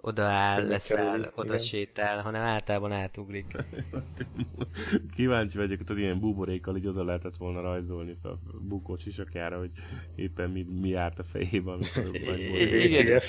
[0.00, 1.66] oda áll, leszáll, oda igen.
[1.66, 3.46] sétál, hanem általában átugrik.
[5.16, 9.70] Kíváncsi vagyok, hogy ilyen buborékkal így oda lehetett volna rajzolni fel a bukó sisakjára, hogy
[10.14, 13.20] éppen mi, mi járt a fejében, amikor Igen.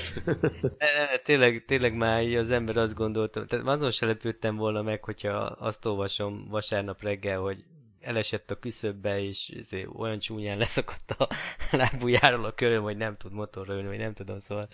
[1.23, 5.33] tényleg, tényleg már így az ember azt gondolta, tehát azon se lepődtem volna meg, hogyha
[5.43, 7.63] azt olvasom vasárnap reggel, hogy
[7.99, 9.53] elesett a küszöbbe, és
[9.97, 11.27] olyan csúnyán leszakadt a
[11.77, 14.67] lábújáról a köröm, hogy nem tud motorra ülni, vagy nem tudom, szóval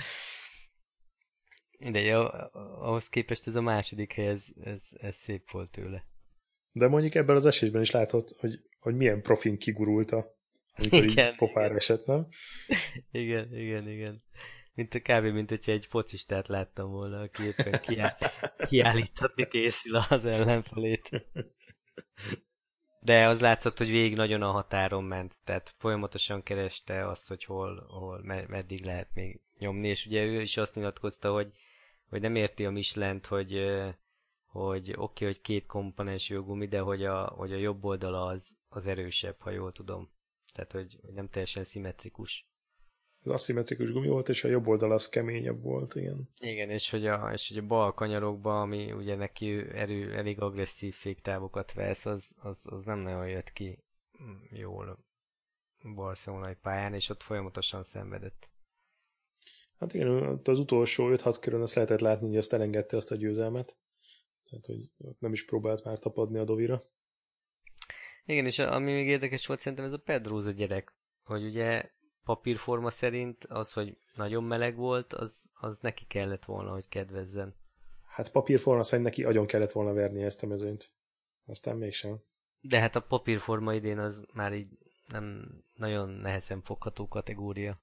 [1.78, 2.16] de
[2.80, 6.06] ahhoz képest ez a második hely, ez, ez, ez szép volt tőle.
[6.72, 10.38] De mondjuk ebben az esésben is látod, hogy, hogy milyen profin kigurulta,
[10.76, 11.78] amikor igen, így pofára igen.
[11.78, 12.28] esett, nem?
[13.12, 14.24] igen, igen, igen.
[14.74, 15.24] Mint a kb.
[15.24, 18.18] mint hogyha egy focistát láttam volna, aki éppen kiáll,
[18.70, 21.28] kiállítatni készül az ellenfelét.
[23.00, 27.86] De az látszott, hogy végig nagyon a határon ment, tehát folyamatosan kereste azt, hogy hol,
[27.88, 31.52] hol meddig lehet még nyomni, és ugye ő is azt nyilatkozta, hogy
[32.10, 33.54] hogy nem érti a Michelin, hogy,
[34.46, 38.58] hogy oké, okay, hogy két komponens gumi, de hogy a, hogy a jobb oldala az,
[38.70, 40.10] az erősebb, ha jól tudom.
[40.54, 42.48] Tehát, hogy, hogy nem teljesen szimmetrikus.
[43.24, 46.30] Az aszimmetrikus gumi volt, és a jobb oldal az keményebb volt, igen.
[46.40, 50.94] Igen, és hogy a, és hogy a bal kanyarokban, ami ugye neki erő, elég agresszív
[50.94, 53.84] féktávokat vesz, az, az, az nem nagyon jött ki
[54.50, 55.06] jól
[55.96, 58.50] barcelonai pályán, és ott folyamatosan szenvedett.
[59.80, 63.78] Hát igen, az utolsó 5-6 körön azt lehetett látni, hogy azt elengedte azt a győzelmet.
[64.50, 66.82] Tehát, hogy nem is próbált már tapadni a dovira.
[68.26, 71.90] Igen, és ami még érdekes volt szerintem ez a Pedroza gyerek, hogy ugye
[72.24, 77.56] papírforma szerint az, hogy nagyon meleg volt, az, az neki kellett volna, hogy kedvezzen.
[78.06, 80.92] Hát papírforma szerint neki agyon kellett volna verni ezt a mezőnyt.
[81.46, 82.20] Aztán mégsem.
[82.62, 87.82] De hát a papírforma idén az már így nem nagyon nehezen fogható kategória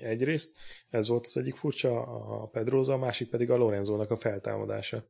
[0.00, 0.56] egyrészt,
[0.90, 2.02] ez volt az egyik furcsa
[2.42, 5.08] a Pedroza, a másik pedig a Lorenzónak a feltámadása.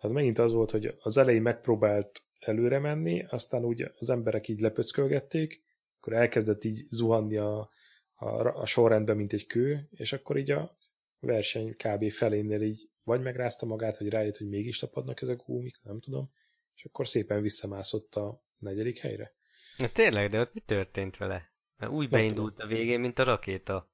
[0.00, 4.60] Tehát megint az volt, hogy az elején megpróbált előre menni, aztán úgy az emberek így
[4.60, 5.62] lepöckölgették,
[5.98, 7.68] akkor elkezdett így zuhanni a,
[8.14, 10.76] a, a sorrendbe, mint egy kő, és akkor így a
[11.20, 12.10] verseny kb.
[12.10, 16.30] felénél így vagy megrázta magát, vagy rájött, hogy mégis tapadnak ezek a gumik, nem tudom,
[16.74, 19.34] és akkor szépen visszamászott a negyedik helyre.
[19.76, 21.52] Na tényleg, de ott mi történt vele?
[21.76, 23.91] Mert úgy beindult a végén, mint a rakéta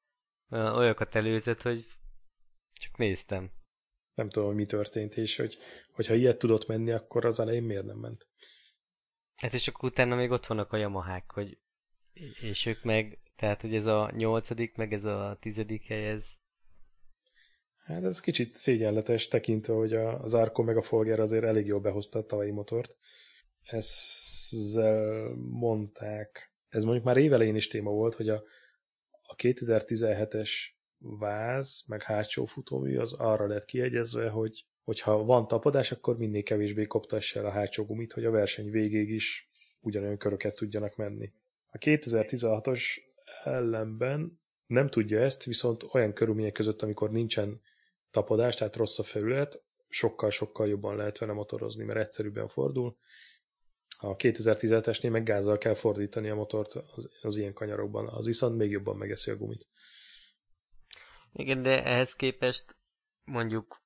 [0.50, 1.86] olyakat előzött, hogy
[2.72, 3.50] csak néztem.
[4.14, 5.58] Nem tudom, hogy mi történt, és hogy,
[5.92, 8.28] hogyha ilyet tudott menni, akkor az elején miért nem ment.
[9.34, 11.58] Hát és akkor utána még ott vannak a Yamahák, hogy
[12.40, 16.26] és ők meg, tehát hogy ez a nyolcadik, meg ez a tizedik hely, ez...
[17.84, 22.18] Hát ez kicsit szégyenletes tekintve, hogy az Arco meg a Folger azért elég jól behozta
[22.18, 22.96] a tavalyi motort.
[23.62, 28.42] Ezzel mondták, ez mondjuk már évelején is téma volt, hogy a,
[29.30, 30.50] a 2017-es
[30.98, 36.86] váz, meg hátsó futómű az arra lett kiegyezve, hogy hogyha van tapadás, akkor minél kevésbé
[36.86, 39.50] koptass el a hátsó gumit, hogy a verseny végéig is
[39.80, 41.32] ugyanolyan köröket tudjanak menni.
[41.66, 42.82] A 2016-os
[43.44, 47.60] ellenben nem tudja ezt, viszont olyan körülmények között, amikor nincsen
[48.10, 52.96] tapadás, tehát rossz a felület, sokkal-sokkal jobban lehet vele motorozni, mert egyszerűbben fordul,
[54.00, 58.70] a 2017-esnél meg gázzal kell fordítani a motort az, az ilyen kanyarokban, az viszont még
[58.70, 59.68] jobban megeszi a gumit.
[61.32, 62.76] Igen, de ehhez képest
[63.24, 63.82] mondjuk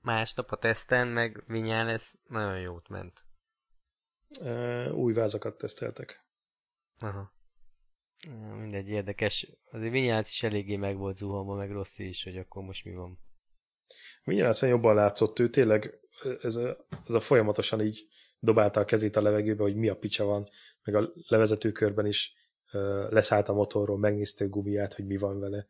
[0.00, 3.24] másnap a teszten, meg ez nagyon jót ment.
[4.92, 6.26] új vázakat teszteltek.
[6.98, 7.32] Aha.
[8.58, 9.48] Mindegy, érdekes.
[9.70, 13.18] Azért Vinyálc is eléggé meg volt zuhanva, meg rossz is, hogy akkor most mi van.
[14.24, 15.98] Vinyálcen jobban látszott ő, tényleg
[16.42, 18.06] ez a, ez a folyamatosan így
[18.44, 20.48] dobálta a kezét a levegőbe, hogy mi a picsa van,
[20.82, 22.34] meg a levezető körben is
[22.72, 25.66] uh, leszállt a motorról, megnézte a gumiját, hogy mi van vele.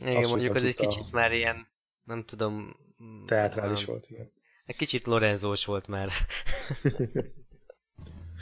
[0.00, 1.66] Igen, mondjuk az egy kicsit már ilyen,
[2.04, 2.76] nem tudom...
[3.26, 4.32] Teatrális volt, igen.
[4.64, 6.08] Egy kicsit Lorenzós volt már.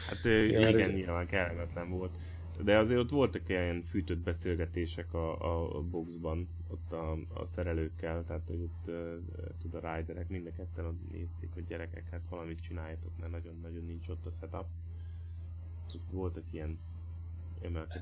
[0.08, 2.14] hát igen, igen, nyilván kellemetlen volt.
[2.64, 8.46] De azért ott voltak ilyen fűtött beszélgetések a, a boxban, ott a, a szerelőkkel, tehát
[8.46, 8.90] hogy ott
[9.60, 13.84] tud a riderek mind a ketten ott nézték, hogy gyerekek, hát valamit csináljatok, mert nagyon-nagyon
[13.84, 14.66] nincs ott a setup.
[15.94, 16.78] Itt voltak ilyen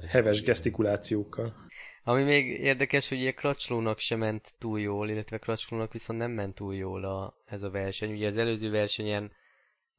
[0.07, 1.55] Heves gesztikulációkkal.
[2.05, 6.55] Ami még érdekes, hogy ugye Kracslónak sem ment túl jól, illetve Kracslónak viszont nem ment
[6.55, 8.13] túl jól a, ez a verseny.
[8.13, 9.33] Ugye az előző versenyen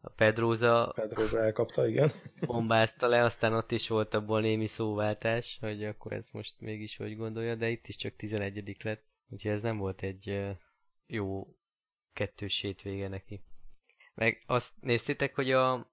[0.06, 2.12] a Pedroza, Pedroza elkapta, igen.
[2.40, 7.18] bombázta le, aztán ott is volt abból némi szóváltás, hogy akkor ez most mégis hogy
[7.18, 10.40] gondolja, de itt is csak 11 lett, úgyhogy ez nem volt egy
[11.08, 11.48] jó
[12.14, 13.44] kettős hétvége neki.
[14.14, 15.92] Meg azt néztétek, hogy, a,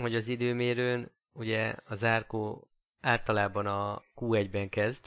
[0.00, 5.06] hogy az időmérőn ugye az Zárkó általában a Q1-ben kezd.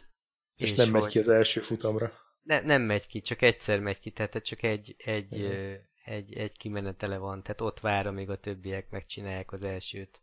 [0.55, 2.12] És, és nem megy ki az első futamra.
[2.41, 5.74] Ne, nem megy ki, csak egyszer megy ki, tehát csak egy, egy, uh-huh.
[6.08, 10.22] Egy, egy kimenetele van, tehát ott vár, amíg a többiek megcsinálják az elsőt,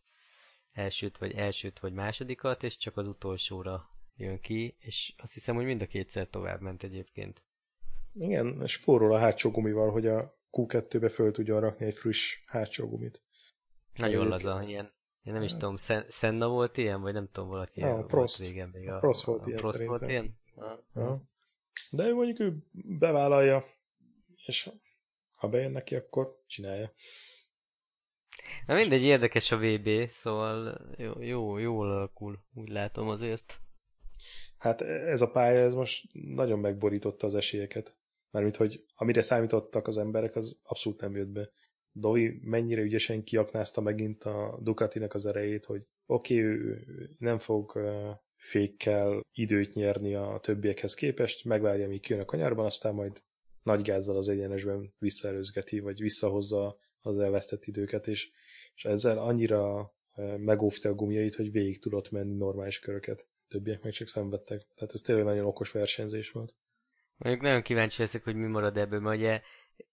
[0.73, 5.65] elsőt vagy elsőt vagy másodikat, és csak az utolsóra jön ki, és azt hiszem, hogy
[5.65, 7.43] mind a kétszer tovább ment egyébként.
[8.15, 13.23] Igen, spórol a hátsó gumival, hogy a Q2-be föl tudja rakni egy friss hátsó gumit.
[13.95, 15.77] Nagyon laza, ilyen én nem is tudom,
[16.09, 18.39] Senna volt ilyen, vagy nem tudom, valaki ja, volt Prost.
[18.39, 18.89] régen még.
[18.89, 20.39] A, Prost volt a, ilyen Prost volt ilyen?
[20.95, 21.23] Ja.
[21.91, 22.57] De ő mondjuk ő
[22.99, 23.65] bevállalja,
[24.47, 24.71] és
[25.45, 26.93] ha bejön neki, akkor csinálja.
[28.67, 33.61] Na mindegy, érdekes a VB, szóval jó, jó, jól alakul, úgy látom azért.
[34.59, 37.97] Hát ez a pálya, ez most nagyon megborította az esélyeket.
[38.31, 41.51] Mármint, hogy amire számítottak az emberek, az abszolút nem jött be.
[41.93, 46.85] Dovi mennyire ügyesen kiaknázta megint a Ducatinek az erejét, hogy oké, okay, ő
[47.19, 47.79] nem fog
[48.37, 53.23] fékkel időt nyerni a többiekhez képest, megvárja, míg jön a kanyarban, aztán majd
[53.65, 58.31] nagy gázzal az egyenesben visszaerőzgeti, vagy visszahozza az elvesztett időket, és,
[58.75, 59.93] és ezzel annyira
[60.37, 63.29] megóvta a gumjait, hogy végig tudott menni normális köröket.
[63.49, 64.67] Többiek meg csak szenvedtek.
[64.75, 66.55] Tehát ez tényleg nagyon okos versenyzés volt.
[67.17, 69.41] Mondjuk nagyon kíváncsi leszek, hogy mi marad ebből, mert ugye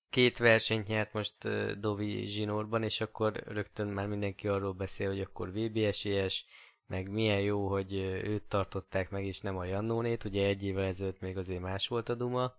[0.10, 1.36] két versenyt nyert most
[1.80, 6.46] Dovi zsinórban, és akkor rögtön már mindenki arról beszél, hogy akkor VB esélyes,
[6.88, 7.94] meg milyen jó, hogy
[8.24, 12.10] őt tartották meg, és nem a Jannónét, ugye egy évvel ezelőtt még azért más volt
[12.10, 12.56] a Duma,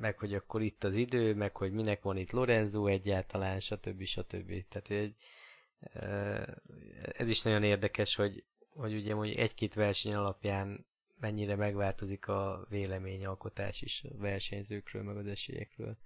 [0.00, 4.04] meg hogy akkor itt az idő, meg hogy minek van itt Lorenzo egyáltalán, stb.
[4.04, 4.64] stb.
[4.68, 5.14] Tehát egy,
[7.12, 10.86] ez is nagyon érdekes, hogy, hogy ugye mondjuk egy-két verseny alapján
[11.20, 15.96] mennyire megváltozik a véleményalkotás is a versenyzőkről, meg az esélyekről.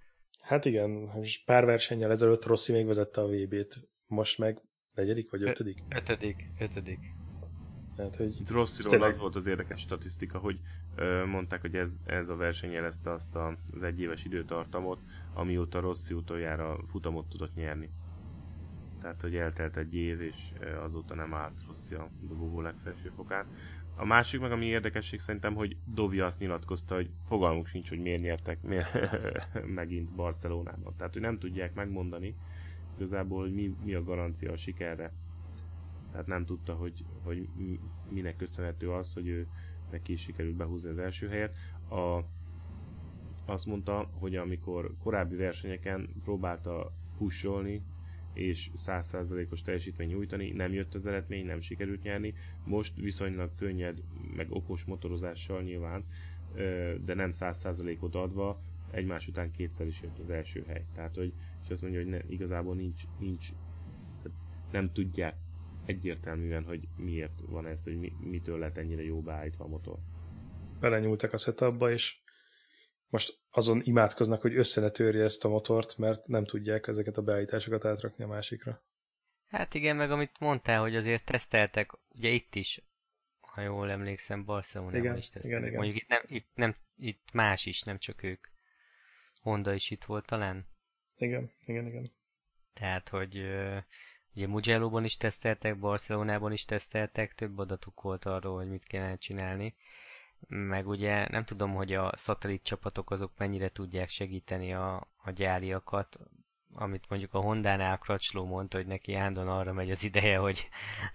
[0.41, 1.11] Hát igen,
[1.45, 4.61] pár versennyel ezelőtt Rossi még vezette a VB-t, most meg
[4.93, 5.83] negyedik vagy ötödik?
[5.89, 6.99] Ö- ötödik, ötödik.
[7.97, 9.09] Hát, hogy Itt Rossiról tényleg...
[9.09, 10.59] az volt az érdekes statisztika, hogy
[11.25, 14.99] mondták, hogy ez, ez a verseny jelezte azt a, az egyéves időtartamot,
[15.33, 17.89] amióta Rossi utoljára futamot tudott nyerni.
[19.01, 20.51] Tehát, hogy eltelt egy év, és
[20.83, 23.45] azóta nem állt Rossi a dobogó legfelső fokán.
[23.95, 28.21] A másik meg, ami érdekesség szerintem, hogy Dovi azt nyilatkozta, hogy fogalmuk sincs, hogy miért
[28.21, 30.93] nyertek miért megint Barcelonában.
[30.97, 32.35] Tehát, hogy nem tudják megmondani
[32.95, 35.11] igazából, hogy mi, mi a garancia a sikerre.
[36.11, 37.47] Tehát nem tudta, hogy, hogy
[38.09, 39.47] minek köszönhető az, hogy ő
[39.91, 41.55] neki is sikerült behúzni az első helyet.
[41.89, 42.23] A,
[43.45, 47.81] azt mondta, hogy amikor korábbi versenyeken próbálta pusolni
[48.33, 52.33] és 100%-os teljesítmény nyújtani, nem jött az eredmény, nem sikerült nyerni.
[52.63, 54.03] Most viszonylag könnyed,
[54.35, 56.03] meg okos motorozással nyilván,
[57.05, 58.61] de nem 100%-ot adva,
[58.91, 60.85] egymás után kétszer is jött az első hely.
[60.93, 61.33] Tehát, hogy,
[61.63, 63.51] és azt mondja, hogy ne, igazából nincs, nincs
[64.71, 65.35] nem tudják
[65.87, 69.97] egyértelműen, hogy miért van ez, hogy mi, mitől lett ennyire jó beállítva a motor.
[70.79, 72.17] Belenyúltak a setupba, és
[73.07, 77.21] most azon imádkoznak, hogy össze ne törje ezt a motort, mert nem tudják ezeket a
[77.21, 78.83] beállításokat átrakni a másikra.
[79.47, 82.81] Hát igen, meg amit mondtál, hogy azért teszteltek, ugye itt is,
[83.39, 85.51] ha jól emlékszem, Barcelonában igen, is teszteltek.
[85.51, 85.79] Igen, igen.
[85.79, 88.47] Mondjuk itt, nem, itt, nem, itt más is, nem csak ők.
[89.41, 90.65] Honda is itt volt talán?
[91.17, 92.11] Igen, igen, igen.
[92.73, 93.45] Tehát, hogy
[94.37, 99.75] ugye Mugello-ban is teszteltek, Barcelonában is teszteltek, több adatuk volt arról, hogy mit kellene csinálni
[100.47, 106.19] meg ugye nem tudom, hogy a szatellit csapatok azok mennyire tudják segíteni a, a gyáriakat,
[106.73, 110.69] amit mondjuk a Honda-nál Kracsló mondta, hogy neki ándon arra megy az ideje, hogy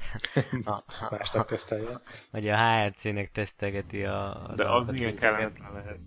[0.65, 2.01] a, másnak tesztelje.
[2.31, 4.53] Vagy a HRC-nek tesztelgeti a...
[4.57, 5.99] De az milyen kellemetlen lehet.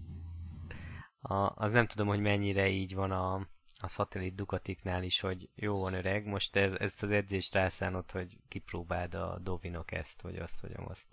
[1.19, 3.47] A, az nem tudom, hogy mennyire így van a,
[3.79, 8.37] a szatellit Ducatiknál is, hogy jó van öreg, most ez, ezt az edzést rászánod, hogy
[8.47, 11.05] kipróbáld a Dovinok ezt, vagy azt, vagy azt.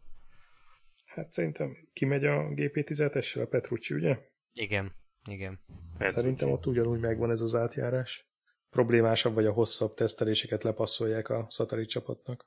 [1.04, 4.18] Hát szerintem kimegy a GP17-essel a Petrucci, ugye?
[4.52, 4.92] Igen,
[5.24, 5.60] igen.
[5.92, 6.12] Petrucci.
[6.12, 8.30] Szerintem ott ugyanúgy megvan ez az átjárás.
[8.70, 12.46] Problémásabb vagy a hosszabb teszteléseket lepasszolják a szatellit csapatnak.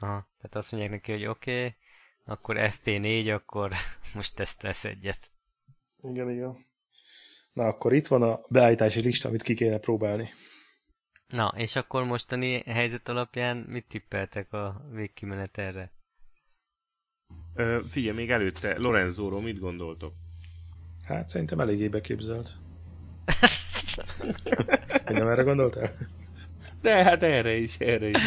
[0.00, 1.76] Aha, tehát azt mondják neki, hogy oké, okay,
[2.24, 3.72] akkor FP4, akkor
[4.14, 5.30] most tesztelsz egyet.
[6.02, 6.56] Igen, igen.
[7.54, 10.28] Na, akkor itt van a beállítási lista, amit ki kéne próbálni.
[11.28, 15.92] Na, és akkor mostani helyzet alapján mit tippeltek a végkimenet erre?
[17.54, 20.12] Ö, figyelj, még előtte, Lorenzóról mit gondoltok?
[21.04, 22.56] Hát szerintem eléggé beképzelt.
[25.04, 25.96] nem erre gondoltál?
[26.80, 28.22] De hát erre is, erre is.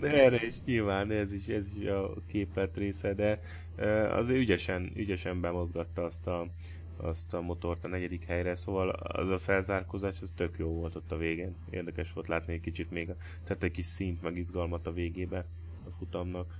[0.00, 3.40] De erre is nyilván ez is, ez is a képlet része, de
[4.10, 6.46] azért ügyesen, ügyesen bemozgatta azt a,
[7.02, 11.12] azt a motort a negyedik helyre, szóval az a felzárkózás, ez tök jó volt ott
[11.12, 11.56] a végén.
[11.70, 13.06] Érdekes volt látni egy kicsit még,
[13.44, 15.46] tehát egy kis szint, meg izgalmat a végébe
[15.86, 16.54] a futamnak.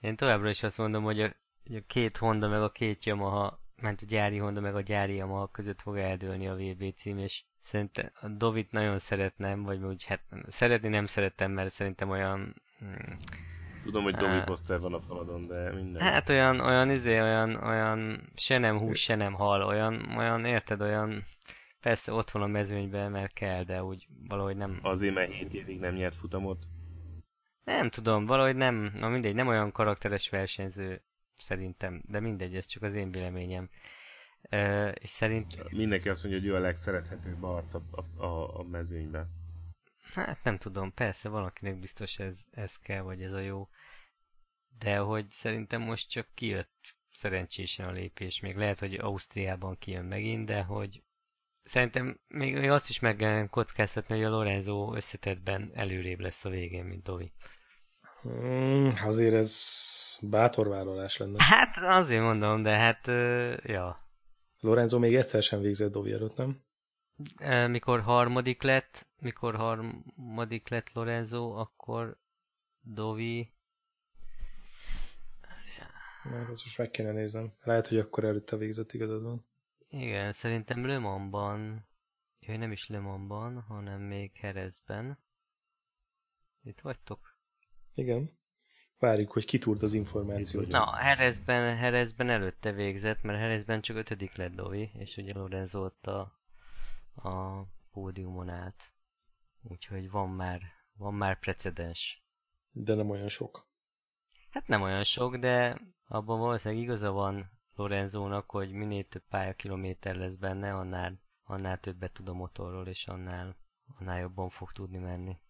[0.00, 4.02] Én továbbra is azt mondom, hogy a, a két Honda meg a két Yamaha, ment
[4.02, 8.10] a gyári Honda meg a gyári Yamaha között fog eldőlni a VB cím, és szerintem
[8.20, 13.16] a Dovit nagyon szeretnem, vagy úgy hát szeretni nem szerettem, mert szerintem olyan hmm,
[13.82, 16.02] Tudom, hogy Domi poszter van a faladon, de minden.
[16.02, 20.80] Hát olyan, olyan izé, olyan, olyan se nem hús, se nem hal, olyan, olyan, érted,
[20.80, 21.22] olyan,
[21.80, 24.78] persze ott van a mezőnyben, mert kell, de úgy valahogy nem...
[24.82, 26.58] Azért, mert 7 évig nem nyert futamot?
[27.64, 31.02] Nem tudom, valahogy nem, na mindegy, nem olyan karakteres versenyző
[31.34, 33.68] szerintem, de mindegy, ez csak az én véleményem.
[34.50, 35.70] Uh, és szerint...
[35.70, 37.82] Mindenki azt mondja, hogy ő a legszerethetőbb arc a,
[38.16, 39.37] a, a mezőnyben.
[40.14, 43.68] Hát nem tudom, persze valakinek biztos ez, ez kell, vagy ez a jó.
[44.78, 48.40] De hogy szerintem most csak kijött szerencsésen a lépés.
[48.40, 51.02] Még lehet, hogy Ausztriában kijön megint, de hogy
[51.62, 56.48] szerintem még, még azt is meg kell kockáztatni, hogy a Lorenzo összetettben előrébb lesz a
[56.48, 57.32] végén, mint Dovi.
[58.22, 59.66] Hmm, azért ez
[60.22, 61.44] bátor vállalás lenne.
[61.44, 63.06] Hát azért mondom, de hát,
[63.64, 64.06] ja.
[64.60, 66.66] Lorenzo még egyszer sem végzett Dovi előtt, nem?
[67.68, 72.18] Mikor harmadik lett, mikor harmadik lett Lorenzo, akkor
[72.80, 73.52] Dovi...
[76.22, 77.52] Meg ezt most meg kéne nézem.
[77.62, 79.46] Lehet, hogy akkor előtte végzett igazad van.
[79.88, 81.86] Igen, szerintem Le Mansban,
[82.38, 85.18] jó, nem is Le Mansban, hanem még Herezben.
[86.62, 87.38] Itt vagytok?
[87.94, 88.38] Igen.
[88.98, 90.66] Várjuk, hogy kitúrd az információt.
[90.66, 96.06] Na, Herezben, Herezben előtte végzett, mert Herezben csak ötödik lett Dovi, és ugye Lorenzo ott
[96.06, 96.37] a
[97.24, 98.92] a pódiumon át.
[99.62, 100.60] Úgyhogy van már,
[100.92, 102.26] van már precedens.
[102.70, 103.68] De nem olyan sok.
[104.50, 110.34] Hát nem olyan sok, de abban valószínűleg igaza van Lorenzónak, hogy minél több pályakilométer lesz
[110.34, 113.56] benne, annál, annál többet tud a motorról, és annál,
[113.98, 115.40] annál jobban fog tudni menni.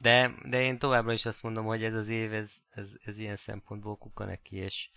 [0.00, 3.36] De, de én továbbra is azt mondom, hogy ez az év, ez, ez, ez ilyen
[3.36, 4.90] szempontból kuka neki, és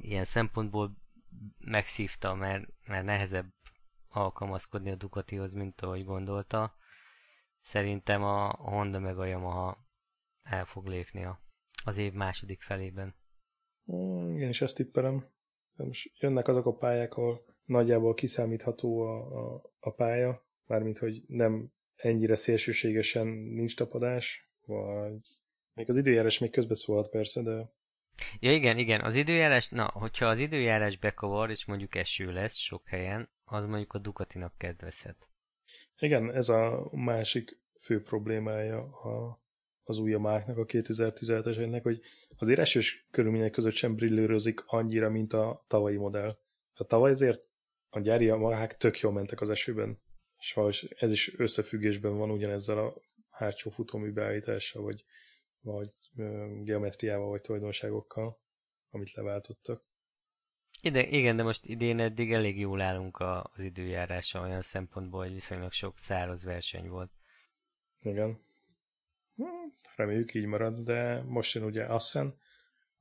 [0.00, 0.96] ilyen szempontból
[1.58, 3.52] megszívta, mert, mert nehezebb
[4.08, 6.74] alkalmazkodni a Ducatihoz, mint ahogy gondolta.
[7.60, 9.86] Szerintem a Honda meg a Yamaha
[10.42, 11.28] el fog lépni
[11.84, 13.14] az év második felében.
[13.92, 15.26] Mm, én is ezt tippelem.
[15.76, 21.72] Most jönnek azok a pályák, ahol nagyjából kiszámítható a, a, a pálya, mármint, hogy nem
[21.96, 25.18] ennyire szélsőségesen nincs tapadás, vagy
[25.72, 27.72] még az időjárás még közbeszólhat persze, de...
[28.40, 32.88] Ja igen, igen, az időjárás, na, hogyha az időjárás bekavar, és mondjuk eső lesz sok
[32.88, 35.28] helyen, az mondjuk a Ducatinak kedvezhet.
[35.98, 39.42] Igen, ez a másik fő problémája a,
[39.82, 42.00] az új Yamaha-nak, a 2017-eseknek, hogy
[42.36, 46.38] az esős körülmények között sem brillőrözik annyira, mint a tavalyi modell.
[46.72, 47.48] A tavaly azért
[47.88, 50.00] a gyári yamaha tök jól mentek az esőben,
[50.38, 55.04] és ez is összefüggésben van ugyanezzel a hátsó futómű beállítással, vagy,
[55.60, 55.88] vagy
[56.62, 58.40] geometriával, vagy tulajdonságokkal,
[58.90, 59.87] amit leváltottak.
[60.80, 65.32] Ide, igen, de most idén eddig elég jól állunk a, az időjárása olyan szempontból, hogy
[65.32, 67.10] viszonylag sok száraz verseny volt.
[68.02, 68.40] Igen.
[69.36, 69.44] Hm,
[69.96, 72.34] reméljük így marad, de most jön ugye Assen,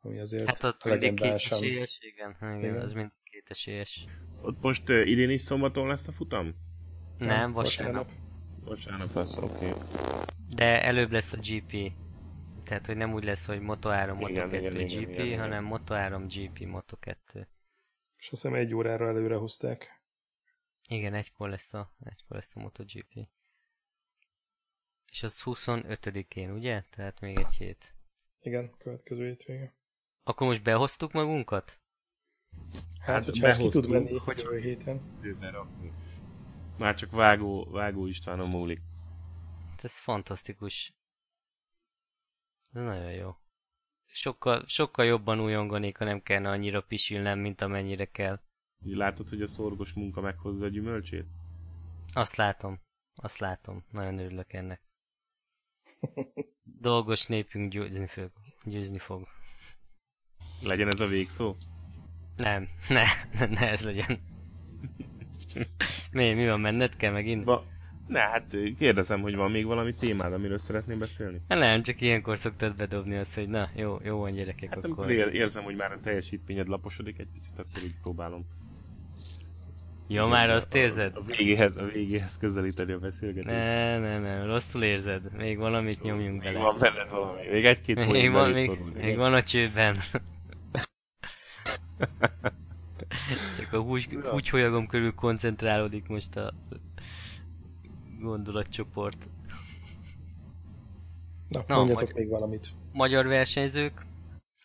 [0.02, 1.58] ami azért hát ott legendásan...
[1.58, 4.06] Esélyes, igen, igen, igen, az mind két esélyes.
[4.42, 6.56] Ott most uh, idén is szombaton lesz a futam?
[7.18, 8.12] Nem, Nem vasárnap.
[8.64, 9.70] Vasárnap lesz, oké.
[9.70, 9.82] Okay.
[10.56, 11.92] De előbb lesz a GP.
[12.64, 16.60] Tehát, hogy nem úgy lesz, hogy Moto3, Moto2 igen, GP, igen, igen, hanem Moto3, GP,
[16.60, 17.46] Moto2.
[18.18, 20.02] És azt hiszem egy órára előre hozták.
[20.88, 23.30] Igen, egykor lesz a, egykor lesz a MotoGP.
[25.12, 26.84] És az 25-én, ugye?
[26.90, 27.96] Tehát még egy hét.
[28.40, 29.76] Igen, következő hétvége.
[30.24, 31.80] Akkor most behoztuk magunkat?
[33.00, 35.02] Hát, hát hogyha ezt ki tud menni hogy jövő héten.
[36.78, 38.82] Már csak vágó, vágó Istvánon múlik.
[39.70, 40.94] Hát ez fantasztikus.
[42.74, 43.36] Ez nagyon jó.
[44.18, 48.40] Sokkal, sokkal jobban újonganék, ha nem kellene annyira pisilnem, mint amennyire kell.
[48.84, 51.26] Látod, hogy a szorgos munka meghozza a gyümölcsét?
[52.14, 52.80] Azt látom.
[53.16, 53.84] Azt látom.
[53.92, 54.82] Nagyon örülök ennek.
[56.64, 58.32] Dolgos népünk győzni fog.
[58.64, 59.28] Győzni fog.
[60.62, 61.56] Legyen ez a végszó?
[62.36, 63.06] Nem, ne,
[63.48, 64.20] ne ez legyen.
[66.12, 67.44] mi, mi van, menned kell megint?
[67.44, 67.66] Ba,
[68.08, 71.42] ne, hát kérdezem, hogy van még valami témád, amiről szeretném beszélni?
[71.48, 75.12] Hát nem, csak ilyenkor szoktad bedobni azt, hogy na, jó, jó van gyerekek, hát, akkor...
[75.12, 78.40] érzem, hogy már a teljesítményed laposodik egy picit, akkor így próbálom.
[80.10, 81.16] Jó, már azt érzed?
[81.16, 83.56] A, a, végéhez, a végéhez közelíteni a beszélgetést.
[83.56, 85.32] Nem, nem, nem, rosszul érzed.
[85.38, 86.52] Még valamit nyomjunk bele.
[86.52, 87.42] Még van benned valami.
[87.52, 89.96] Még egy-két még van, még, még van a csőben.
[93.58, 96.54] Csak a hús, húgyholyagom körül koncentrálódik most a
[98.20, 99.28] gondolatcsoport.
[101.48, 102.68] Na, Na mondjatok még valamit.
[102.92, 104.06] Magyar versenyzők.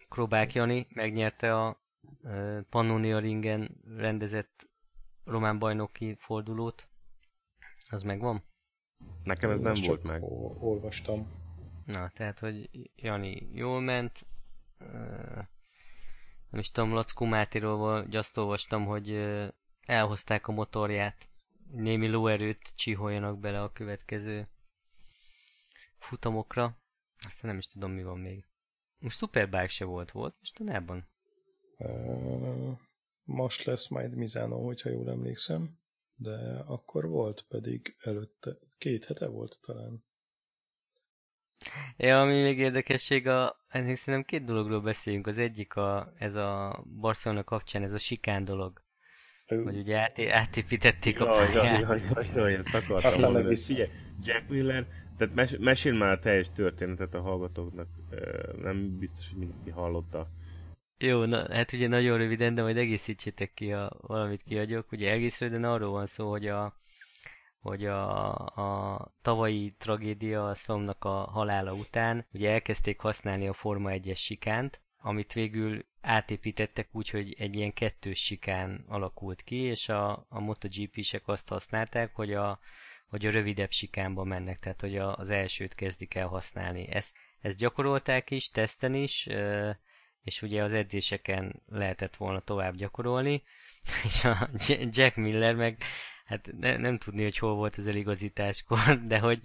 [0.08, 1.80] Krobák Jani megnyerte a
[2.70, 4.68] Pannonia Ringen rendezett
[5.24, 6.88] román bajnoki fordulót.
[7.88, 8.42] Az megvan?
[9.24, 10.22] Nekem ez nem volt meg.
[10.62, 11.26] Olvastam.
[11.86, 14.26] Na, tehát, hogy Jani jól ment.
[16.50, 19.10] Nem is tudom, Lackó Mátéról azt olvastam, hogy
[19.86, 21.28] elhozták a motorját.
[21.74, 24.48] Némi lóerőt csiholjanak bele a következő
[25.98, 26.76] futamokra.
[27.24, 28.44] Aztán nem is tudom, mi van még.
[28.98, 31.08] Most Superbike se volt, volt mostanában?
[31.78, 32.78] Uh,
[33.22, 35.78] most lesz majd Mizano, hogyha jól emlékszem,
[36.14, 40.04] de akkor volt pedig előtte, két hete volt talán.
[41.96, 45.26] Ja, ami még érdekesség, a, ennek szerintem két dologról beszéljünk.
[45.26, 48.82] Az egyik a, ez a Barcelona kapcsán, ez a sikán dolog.
[49.48, 49.62] Ő.
[49.62, 51.54] Hogy ugye át, átépítették a pályát.
[51.54, 53.56] Jaj, jaj, jaj, jaj, ezt akartam Aztán mondani.
[53.56, 53.88] Figyelj,
[54.22, 54.86] Jack Miller,
[55.16, 57.88] tehát mes, mesél már a teljes történetet a hallgatóknak.
[58.62, 60.26] Nem biztos, hogy mindenki hallotta.
[60.98, 64.92] Jó, na, hát ugye nagyon röviden, de majd egészítsétek ki, a, valamit kiadjuk.
[64.92, 66.76] Ugye egész röviden arról van szó, hogy a,
[67.60, 73.90] hogy a, a tavalyi tragédia a Szomnak a halála után ugye elkezdték használni a Forma
[73.92, 80.26] 1-es sikánt, amit végül átépítettek úgy, hogy egy ilyen kettős sikán alakult ki, és a,
[80.28, 82.60] a MotoGP-sek azt használták, hogy a,
[83.08, 86.88] hogy a rövidebb sikánba mennek, tehát hogy a, az elsőt kezdik el használni.
[86.88, 89.28] Ezt, ezt gyakorolták is, teszten is,
[90.22, 93.42] és ugye az edzéseken lehetett volna tovább gyakorolni,
[94.06, 94.50] és a
[94.90, 95.82] Jack Miller meg
[96.24, 99.42] hát ne, nem tudni, hogy hol volt az eligazításkor, de hogy,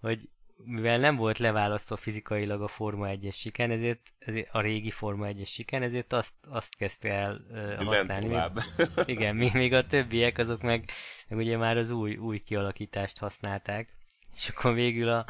[0.00, 0.28] hogy
[0.64, 5.48] mivel nem volt leválasztva fizikailag a Forma 1-es sikán, ezért, ezért a régi Forma 1-es
[5.48, 8.26] sikán, ezért azt, azt kezdte el uh, használni.
[8.26, 10.90] Még, igen, még, még a többiek azok meg,
[11.28, 13.88] meg ugye már az új, új kialakítást használták,
[14.34, 15.26] és akkor végül a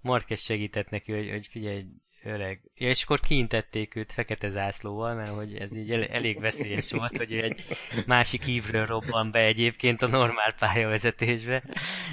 [0.00, 1.86] Marquez segített neki, hogy, hogy figyelj,
[2.24, 2.60] öreg.
[2.74, 7.32] Ja, és akkor kiintették őt fekete zászlóval, mert hogy ez így elég veszélyes volt, hogy
[7.32, 7.64] ő egy
[8.06, 11.62] másik hívről robban be egyébként a normál pályavezetésbe.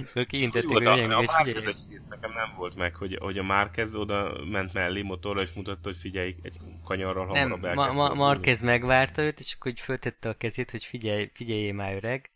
[0.09, 1.75] Akkor kiintették őt, hogy a, és figyelj.
[2.09, 5.97] nekem nem volt meg, hogy, hogy a Márquez oda ment mellé motorra, és mutatta, hogy
[5.97, 10.37] figyelj, egy kanyarral hamarabb Nem, ma, ma, Márquez megvárta őt, és akkor úgy föltette a
[10.37, 12.29] kezét, hogy figyelj, figyeljél már öreg,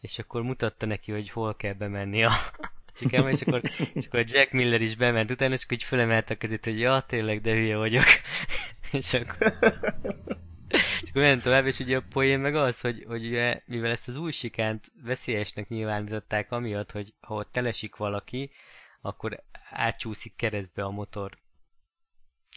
[0.00, 2.32] és akkor mutatta neki, hogy hol kell bemenni a,
[2.94, 3.62] sikába, és akkor,
[3.94, 6.78] és akkor a Jack Miller is bement utána, és akkor így fölemelte a kezét, hogy
[6.78, 8.04] ja, tényleg, de hülye vagyok.
[8.92, 9.52] és akkor...
[11.02, 14.08] és akkor ment tovább, és ugye a poén meg az, hogy, hogy ugye, mivel ezt
[14.08, 18.50] az új sikánt veszélyesnek nyilvánították amiatt, hogy ha ott telesik valaki,
[19.00, 21.38] akkor átcsúszik keresztbe a motor.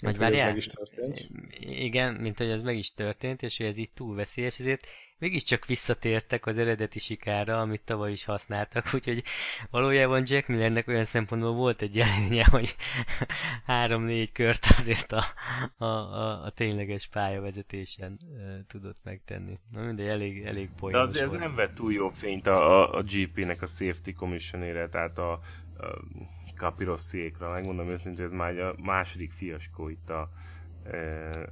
[0.01, 0.41] Vagy várjál?
[0.41, 1.30] Ez meg is történt.
[1.59, 4.88] Igen, mint hogy ez meg is történt, és hogy ez így túl veszélyes, ezért
[5.19, 9.23] mégiscsak visszatértek az eredeti sikára, amit tavaly is használtak, úgyhogy
[9.69, 12.76] valójában Jack Millernek olyan szempontból volt egy előnye, hogy
[13.65, 15.23] három-négy kört azért a,
[15.77, 19.60] a, a, a tényleges pályavezetésen e, tudott megtenni.
[19.72, 23.02] Na mindegy, elég, elég De azért ez nem vett túl jó fényt a, a, a
[23.02, 25.39] GP-nek a safety commissionére, tehát a, a
[26.56, 27.52] Capirossiékra.
[27.52, 30.30] Megmondom őszintén, ez már a második fiaskó itt a,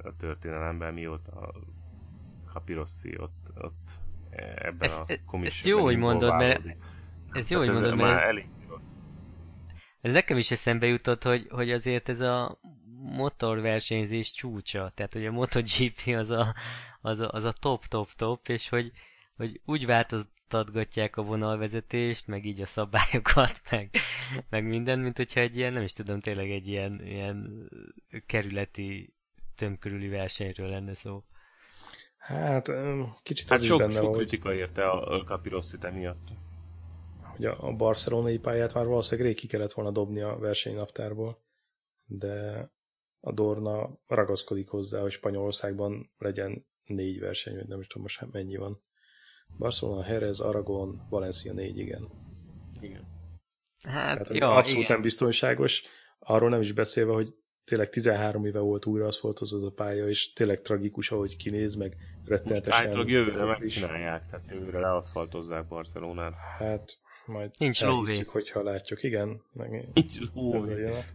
[0.03, 1.53] a történelemben, mióta
[2.56, 3.90] Capirossi ott, ott
[4.32, 5.48] ebben ez, a komissióban.
[5.48, 6.61] Ez jó, hogy mondod, mert
[7.32, 8.48] ez jó, hogy mondod, mert ez, elég
[10.06, 12.60] ez nekem is eszembe jutott, hogy, hogy azért ez a
[12.99, 16.56] motorversenyzés csúcsa, tehát hogy a MotoGP az a,
[17.02, 18.91] az a, az a top, top, top, és hogy,
[19.36, 23.90] hogy úgy változtatgatják a vonalvezetést, meg így a szabályokat, meg,
[24.49, 27.69] meg minden, mint hogyha egy ilyen, nem is tudom, tényleg egy ilyen, ilyen
[28.26, 29.14] kerületi
[29.56, 31.23] tömkörüli versenyről lenne szó.
[32.26, 32.72] Hát,
[33.23, 36.27] kicsit hát az sok, is benne sok kritika érte a Capirossi emiatt.
[37.22, 41.43] Hogy a, a barcelonai pályát már valószínűleg rég ki kellett volna dobni a versenynaptárból,
[42.06, 42.68] de
[43.19, 48.81] a Dorna ragaszkodik hozzá, hogy Spanyolországban legyen négy verseny, nem is tudom most mennyi van.
[49.57, 52.10] Barcelona, Jerez, Aragon, Valencia négy, igen.
[52.80, 53.07] Igen.
[53.84, 54.93] Hát, Tehát, jó, abszolút igen.
[54.93, 55.84] nem biztonságos.
[56.19, 57.35] Arról nem is beszélve, hogy
[57.65, 61.97] tényleg 13 éve volt újra aszfaltoz az a pálya, és tényleg tragikus, ahogy kinéz, meg
[62.17, 62.79] Most rettenetesen.
[62.81, 66.33] állítólag jövőre megcsinálják, tehát jövőre leaszfaltozzák Barcelonát.
[66.57, 68.29] Hát, majd Nincs elhisszük, lóvé.
[68.31, 69.03] hogyha látjuk.
[69.03, 69.87] Igen, meg
[70.53, 71.13] ezzel jönnek.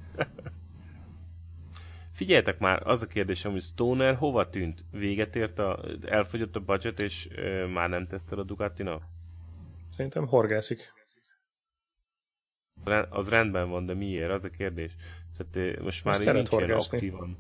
[2.13, 4.85] Figyeljetek már, az a kérdésem, hogy Stoner hova tűnt?
[4.91, 9.03] Véget ért a, elfogyott a budget, és ö, már nem tesztel a Ducatinak?
[9.91, 10.93] Szerintem horgászik.
[13.11, 14.31] Az rendben van, de miért?
[14.31, 14.93] Az a kérdés.
[15.41, 16.97] Tehát ö, most már Most nincs ilyen horgászni.
[16.99, 17.37] aktívan,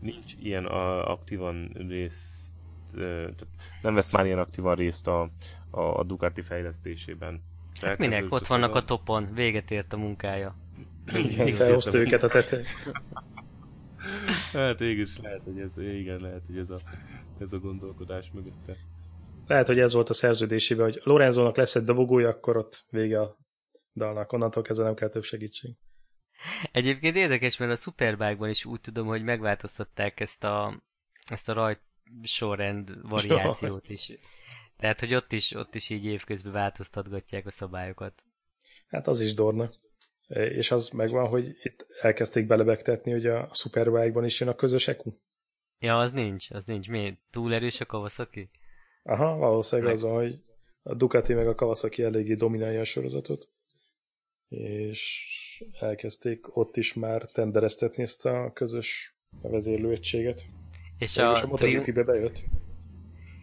[0.00, 2.56] nincs ilyen a, aktívan részt,
[2.94, 3.46] ö, tehát
[3.82, 5.28] nem vesz már ilyen aktívan részt a,
[5.70, 7.42] a, a Ducati fejlesztésében.
[7.80, 8.24] Hát minek?
[8.28, 10.56] Ott vannak a topon, véget ért a munkája.
[11.12, 12.64] Igen, felhozta őket a tetején.
[14.52, 16.78] Hát mégis lehet, hogy ez, igen, lehet, hogy ez a,
[17.38, 18.76] ez a gondolkodás mögötte.
[19.46, 23.36] Lehet, hogy ez volt a szerződésében, hogy Lorenzónak lesz egy dobogója, akkor ott vége a
[23.94, 24.32] dalnak.
[24.32, 25.76] Onnantól kezdve nem kell több segítség.
[26.72, 30.82] Egyébként érdekes, mert a Superbike-ban is úgy tudom, hogy megváltoztatták ezt a,
[31.30, 31.80] ezt a rajt
[32.22, 34.12] sorrend variációt is.
[34.76, 38.24] Tehát, hogy ott is, ott is így évközben változtatgatják a szabályokat.
[38.86, 39.70] Hát az is Dorna.
[40.28, 45.12] És az megvan, hogy itt elkezdték belebegtetni, hogy a Superbike-ban is jön a közös EQ.
[45.78, 46.88] Ja, az nincs, az nincs.
[46.88, 47.18] Mi?
[47.30, 48.50] Túl erős a Kawasaki?
[49.02, 50.38] Aha, valószínűleg az, hogy
[50.82, 53.48] a Ducati meg a Kawasaki eléggé dominálja a sorozatot,
[54.48, 55.28] és
[55.80, 60.46] elkezdték ott is már tendereztetni ezt a közös vezérlőegységet.
[60.98, 62.44] És Végül a, a tri- MotoGP-be bejött.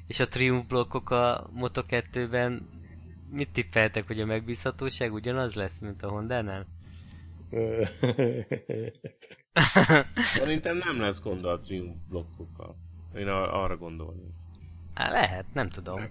[0.07, 2.69] és a Triumph blokkok a Moto2-ben
[3.29, 6.65] mit tippeltek, hogy a megbízhatóság ugyanaz lesz, mint a Honda-nál?
[10.38, 12.75] Szerintem nem lesz gond a Triumph blokkokkal.
[13.15, 14.33] Én ar- arra gondolnék.
[14.93, 16.01] Hát lehet, nem tudom.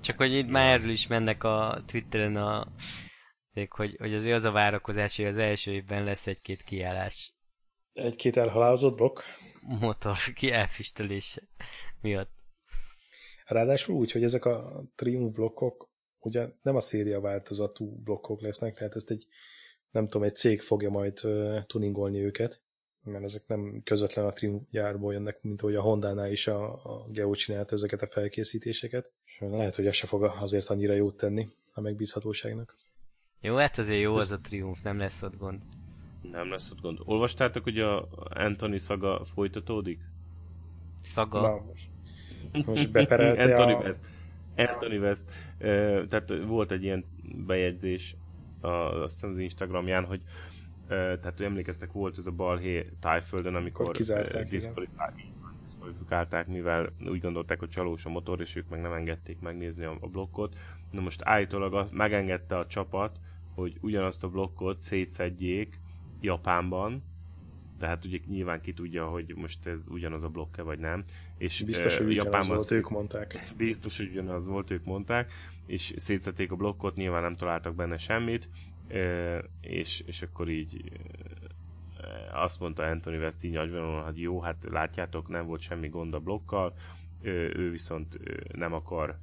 [0.00, 2.66] Csak hogy itt már erről is mennek a Twitteren a
[3.70, 7.34] hogy, hogy azért az a várakozás, hogy az első évben lesz egy-két kiállás
[7.92, 9.20] Egy-két elhalálozott blokk.
[9.60, 10.16] motor
[10.50, 11.42] elfüstölése
[12.00, 12.30] miatt.
[13.46, 18.96] Ráadásul úgy, hogy ezek a Triumph blokkok ugye nem a széria változatú blokkok lesznek, tehát
[18.96, 19.26] ezt egy,
[19.90, 21.20] nem tudom, egy cég fogja majd
[21.66, 22.60] tuningolni őket,
[23.02, 27.06] mert ezek nem közvetlen a Triumph gyárból jönnek, mint ahogy a Honda-nál is a, a
[27.08, 29.12] Geo csinálta ezeket a felkészítéseket.
[29.24, 32.76] És lehet, hogy ez se fog azért annyira jót tenni a megbízhatóságnak.
[33.40, 35.60] Jó, hát azért jó az a triumf, nem lesz ott gond.
[36.32, 36.98] Nem lesz ott gond.
[37.04, 40.00] Olvastátok, hogy a Anthony szaga folytatódik?
[41.02, 41.40] Szaga.
[41.40, 41.88] Na, most,
[42.66, 43.78] most beperelte Anthony a...
[43.78, 44.00] West.
[44.56, 45.24] Anthony West.
[46.08, 47.04] Tehát volt egy ilyen
[47.46, 48.16] bejegyzés
[48.60, 50.20] a, azt hiszem az Instagramján, hogy
[50.88, 57.68] tehát hogy emlékeztek, volt ez a balhé tájföldön, amikor kizárták, diszkvalifikálták, mivel úgy gondolták, hogy
[57.68, 60.56] csalós a motor, és ők meg nem engedték megnézni a, a blokkot.
[60.90, 63.18] Na most állítólag az, megengedte a csapat,
[63.56, 65.80] hogy ugyanazt a blokkot szétszedjék
[66.20, 67.02] Japánban,
[67.78, 71.02] tehát ugye nyilván ki tudja, hogy most ez ugyanaz a blokk vagy nem.
[71.38, 73.52] És Biztos, hogy Japánban volt, ők mondták.
[73.56, 75.32] biztos, hogy ugyanaz volt, ők mondták,
[75.66, 78.48] és szétszették a blokkot, nyilván nem találtak benne semmit,
[79.60, 80.92] és, és akkor így
[82.32, 86.20] azt mondta Anthony West így nagyvonalon, hogy jó, hát látjátok, nem volt semmi gond a
[86.20, 86.74] blokkal,
[87.22, 88.20] ő viszont
[88.52, 89.18] nem akar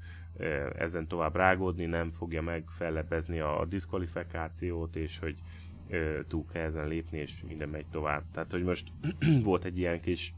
[0.77, 5.35] ezen tovább rágódni, nem fogja meg fellebbezni a, a diszkvalifikációt, és hogy
[6.27, 8.23] túl kell ezen lépni, és minden megy tovább.
[8.31, 8.87] Tehát, hogy most
[9.43, 10.33] volt egy ilyen kis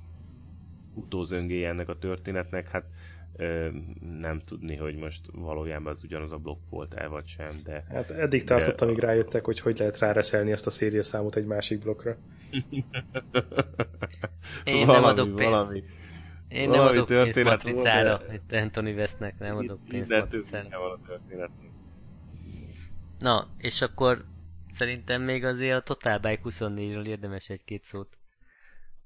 [0.93, 2.85] utózöngéje ennek a történetnek, hát
[3.35, 3.67] ö,
[4.19, 8.43] nem tudni, hogy most valójában az ugyanaz a blokk volt-e vagy sem, de Hát eddig
[8.43, 12.17] tartott, amíg rájöttek, hogy hogy lehet ráreszelni azt a szériaszámot egy másik blokkra.
[14.63, 15.43] Én nem adok pénzt.
[15.43, 15.83] Valami,
[16.47, 18.17] Én nem valami adok pénzt történet matricára.
[18.17, 20.79] de- Itt Anthony Westnek nem adok pénzt matricára.
[20.79, 21.49] van a történet.
[23.19, 24.25] Na, és akkor
[24.73, 28.17] szerintem még azért a Total Bike 24-ről érdemes egy-két szót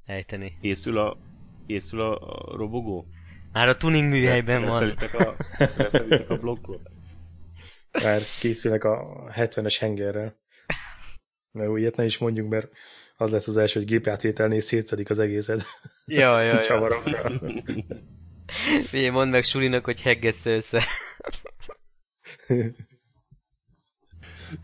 [0.06, 0.58] ejteni.
[0.62, 1.18] Készül a,
[1.68, 3.06] készül a, a robogó?
[3.52, 4.80] Már a tuning műhelyben van.
[4.80, 5.14] Reszelítek
[6.30, 6.90] a, a blokkot?
[8.04, 10.38] Már készülnek a 70-es hengerrel.
[11.52, 12.72] Na jó, ilyet ne is mondjuk, mert
[13.22, 15.66] az lesz az első, hogy gépátvételnél szétszedik az egészet
[16.06, 16.62] Ja, ja, ja.
[16.68, 17.42] csavarokra.
[18.84, 20.84] Figyelj, mondd meg Sulinak, hogy heggessze össze.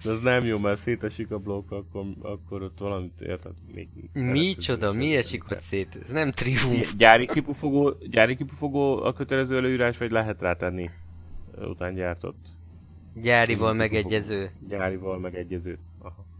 [0.03, 3.53] De az nem jó, mert szétesik a blokk, akkor, akkor ott valamit érted?
[3.73, 5.99] Még Micsoda, mi esik ott szét?
[6.03, 6.93] Ez nem triumf.
[6.95, 10.89] Gyári kipufogó, gyári kipufogó a kötelező előírás, vagy lehet rátenni
[11.57, 12.45] után gyártott?
[13.13, 13.73] Gyárival Kipufogó.
[13.73, 14.51] megegyező.
[14.67, 15.79] Gyárival megegyező.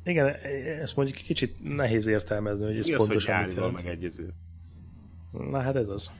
[0.06, 0.36] Igen,
[0.82, 3.76] ezt mondjuk kicsit nehéz értelmezni, hogy ez Mi pontosan az, hogy mit jelent.
[3.84, 4.34] megegyező?
[5.32, 6.11] Na hát ez az.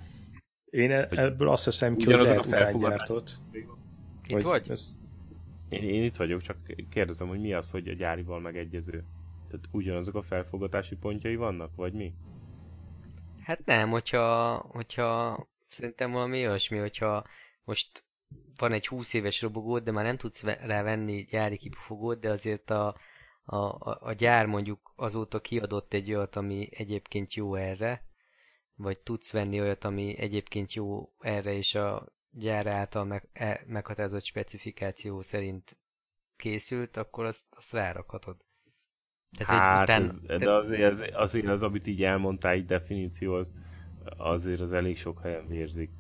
[0.66, 3.42] Én e- ebből azt hiszem ki, hogy lehet utángyártott.
[4.28, 4.70] Itt vagy?
[4.70, 4.98] Ez...
[5.70, 6.58] Én, én itt vagyok, csak
[6.90, 9.04] kérdezem, hogy mi az, hogy a gyárival megegyező.
[9.48, 12.14] Tehát ugyanazok a felfogatási pontjai vannak, vagy mi?
[13.42, 17.26] Hát nem, hogyha, hogyha szerintem valami olyasmi, hogyha
[17.64, 18.04] most
[18.60, 22.70] van egy 20 éves robogód, de már nem tudsz rá venni gyári kipufogót, de azért
[22.70, 22.96] a,
[23.46, 28.04] a, a, a gyár mondjuk azóta kiadott egy olyat, ami egyébként jó erre,
[28.76, 34.24] vagy tudsz venni olyat, ami egyébként jó erre, és a gyár által meg, e, meghatározott
[34.24, 35.78] specifikáció szerint
[36.36, 38.36] készült, akkor azt, azt rárakhatod.
[39.38, 40.04] Ez hát, egy után...
[40.04, 43.52] ez, de azért, az, azért az, amit így elmondtál, egy definíció, az,
[44.18, 45.92] azért az elég sok helyen vérzik.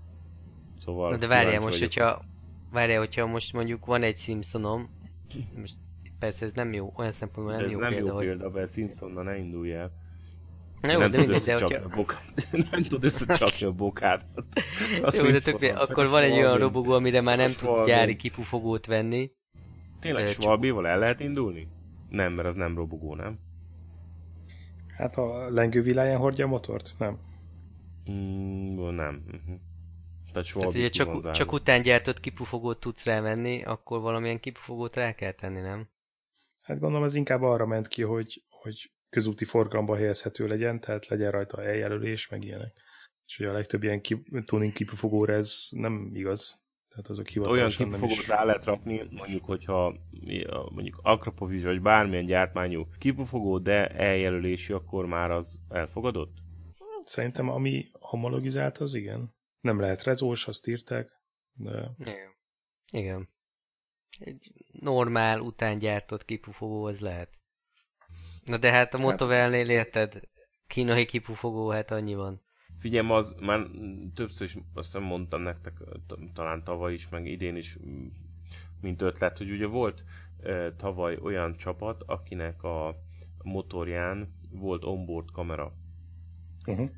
[0.79, 1.93] Szóval Na de várjál most, vagyok.
[1.93, 2.25] hogyha
[2.71, 4.89] várjál, hogyha most mondjuk van egy Simpsonom,
[5.55, 5.75] most
[6.19, 9.23] persze ez nem jó, olyan szempontból nem ez jó nem példa, jó példa, mert Simpsonnal
[9.23, 9.91] ne indulj el.
[10.81, 11.83] Na jó, nem de mindegy, de hogyha...
[11.83, 12.47] A bokát.
[12.71, 14.23] nem tud összecsapni a bokát.
[15.01, 18.85] A jó, de tök, akkor van egy olyan robogó, amire már nem tudsz gyári kipufogót
[18.85, 19.31] venni.
[19.99, 21.67] Tényleg Schwalbival el lehet indulni?
[22.09, 23.39] Nem, mert az nem robogó, nem?
[24.97, 26.95] Hát a lengő világán hordja a motort?
[26.97, 27.19] Nem.
[28.11, 29.23] Mm, nem.
[29.25, 29.59] Uh-huh.
[30.31, 35.31] Tehát, Tehát ugye csak, csak után gyártott kipufogót tudsz rávenni, akkor valamilyen kipufogót rá kell
[35.31, 35.87] tenni, nem?
[36.65, 41.31] Hát gondolom ez inkább arra ment ki, hogy, hogy közúti forgalomba helyezhető legyen, tehát legyen
[41.31, 42.81] rajta eljelölés, meg ilyenek.
[43.25, 46.63] És ugye a legtöbb ilyen kip, tuning kipufogóra ez nem igaz.
[46.87, 48.27] Tehát azok hivatalosan Olyan kipufogót is...
[48.27, 49.95] rá lehet rakni, mondjuk, hogyha
[50.71, 56.33] mondjuk Akrapovics vagy bármilyen gyártmányú kipufogó, de eljelölési, akkor már az elfogadott?
[57.01, 59.35] Szerintem ami homologizált, az igen.
[59.59, 61.21] Nem lehet rezós, azt írták,
[61.53, 61.91] de...
[61.97, 62.33] Igen.
[62.91, 63.29] Igen.
[64.19, 67.29] Egy normál, után gyártott kipufogó az lehet.
[68.43, 70.19] Na de hát a hát- Motovelnél érted,
[70.67, 72.41] kínai kipufogó, hát annyi van.
[72.79, 73.67] Figyelj, az már
[74.13, 75.73] többször is azt hiszem mondtam nektek,
[76.33, 77.77] talán tavaly is, meg idén is,
[78.81, 80.03] mint ötlet, hogy ugye volt
[80.77, 82.95] tavaly olyan csapat, akinek a
[83.43, 85.73] motorján volt onboard kamera.
[86.67, 86.89] Uh-huh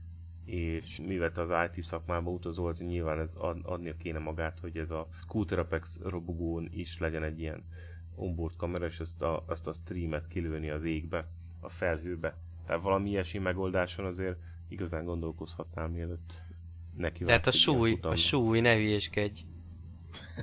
[0.48, 4.92] és mivel az IT szakmába utazol, az nyilván ez ad, adnia kéne magát, hogy ez
[4.92, 7.64] a Scooter Apex robogón is legyen egy ilyen
[8.16, 11.24] onboard kamera, és ezt a, ezt a streamet kilőni az égbe,
[11.60, 12.38] a felhőbe.
[12.66, 14.38] Tehát valami ilyesmi megoldáson azért
[14.68, 16.34] igazán gondolkozhatnál mielőtt
[16.98, 19.40] neki Tehát a súly, a súly, ne hülyéskedj.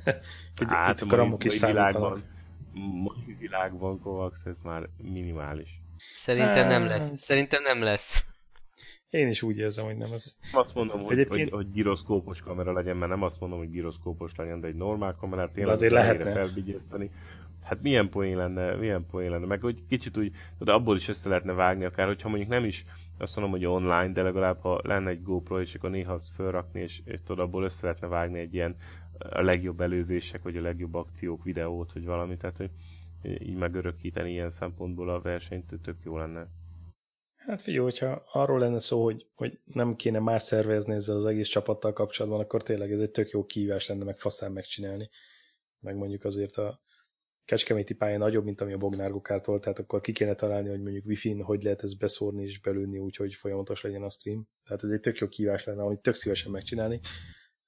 [0.66, 2.22] hát itt a mai, is világban,
[2.74, 5.80] mai világban Kovacs, ez már minimális.
[6.16, 7.08] Szerintem nem lesz.
[7.10, 8.32] Hát- Szerintem nem lesz.
[9.14, 10.38] Én is úgy érzem, hogy nem az.
[10.52, 11.50] Azt mondom, hogy, Egyébként...
[11.50, 15.14] hogy, hogy gyroszkópos kamera legyen, mert nem azt mondom, hogy gyroszkópos legyen, de egy normál
[15.14, 17.10] kamerát tényleg azért lehetne felbigyezteni.
[17.62, 21.28] Hát milyen poén lenne, milyen poén lenne, meg hogy kicsit úgy, de abból is össze
[21.28, 22.84] lehetne vágni akár, hogyha mondjuk nem is
[23.18, 26.80] azt mondom, hogy online, de legalább ha lenne egy GoPro, és akkor néha azt felrakni,
[26.80, 28.76] és, és tudod, abból össze lehetne vágni egy ilyen
[29.18, 32.70] a legjobb előzések, vagy a legjobb akciók videót, vagy valami, tehát hogy
[33.22, 36.48] így megörökíteni ilyen szempontból a versenyt, tök jó lenne.
[37.46, 41.48] Hát figyelj, hogyha arról lenne szó, hogy, hogy nem kéne más szervezni ezzel az egész
[41.48, 45.10] csapattal kapcsolatban, akkor tényleg ez egy tök jó kívás lenne meg faszán megcsinálni.
[45.80, 46.82] Meg mondjuk azért a
[47.44, 51.06] kecskeméti pálya nagyobb, mint ami a Bognár Gokártól, tehát akkor ki kéne találni, hogy mondjuk
[51.06, 54.48] wifi-n hogy lehet ezt beszórni és belőni úgy, hogy folyamatos legyen a stream.
[54.64, 57.00] Tehát ez egy tök jó kívás lenne, amit tök szívesen megcsinálni.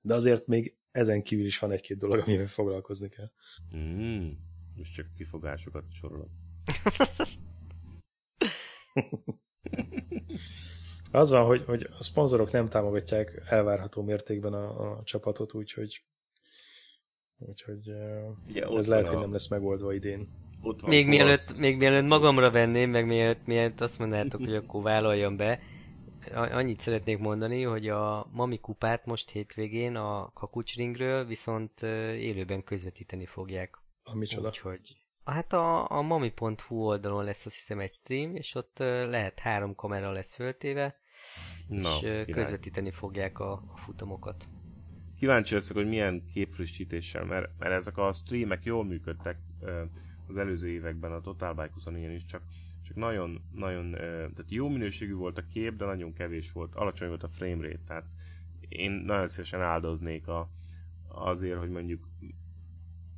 [0.01, 3.31] De azért még ezen kívül is van egy-két dolog, amivel foglalkozni kell.
[3.77, 4.31] Mm,
[4.75, 6.31] most csak kifogásokat sorolok.
[11.13, 16.05] Az van, hogy, hogy a szponzorok nem támogatják elvárható mértékben a, a csapatot, úgyhogy
[17.39, 17.91] úgyhogy
[18.49, 19.11] Ugye, ez lehet, a...
[19.11, 20.29] hogy nem lesz megoldva idén.
[20.87, 25.61] még, mielőtt, még mielőtt magamra venném, meg mielőtt, mielőtt azt mondanátok, hogy akkor vállaljam be,
[26.35, 31.83] annyit szeretnék mondani, hogy a Mami kupát most hétvégén a Kakucsringről viszont
[32.13, 33.79] élőben közvetíteni fogják.
[34.03, 34.49] A micsoda?
[34.49, 34.97] Úgyhogy
[35.27, 40.13] Hát a, a mami.hu oldalon lesz azt hiszem egy stream, és ott lehet három kamera
[40.13, 40.97] lesz föltéve,
[41.69, 42.25] no, és király.
[42.25, 44.49] közvetíteni fogják a, a futamokat.
[45.19, 49.39] Kíváncsi leszek, hogy milyen képfrissítéssel, mert, mert ezek a streamek jól működtek
[50.29, 52.43] az előző években, a Total Bike 24 is, csak,
[52.83, 57.23] csak nagyon, nagyon, tehát jó minőségű volt a kép, de nagyon kevés volt, alacsony volt
[57.23, 58.05] a frame rate, tehát
[58.69, 60.49] én nagyon szívesen áldoznék a,
[61.09, 62.09] azért, hogy mondjuk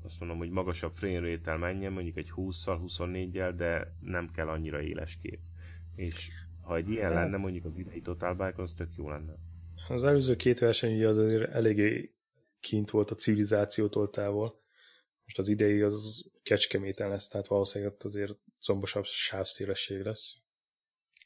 [0.03, 4.83] azt mondom, hogy magasabb frame rate menjen, mondjuk egy 20-szal, 24-jel, de nem kell annyira
[4.83, 5.41] éles kép.
[5.95, 6.31] És
[6.62, 9.35] ha egy ilyen hát, lenne, mondjuk az idei Total Bike, az tök jó lenne.
[9.89, 12.15] Az előző két verseny ugye az azért eléggé
[12.61, 14.61] kint volt a civilizációtól távol,
[15.25, 20.37] Most az idei az kecskeméten lesz, tehát valószínűleg ott azért combosabb sávszélesség lesz.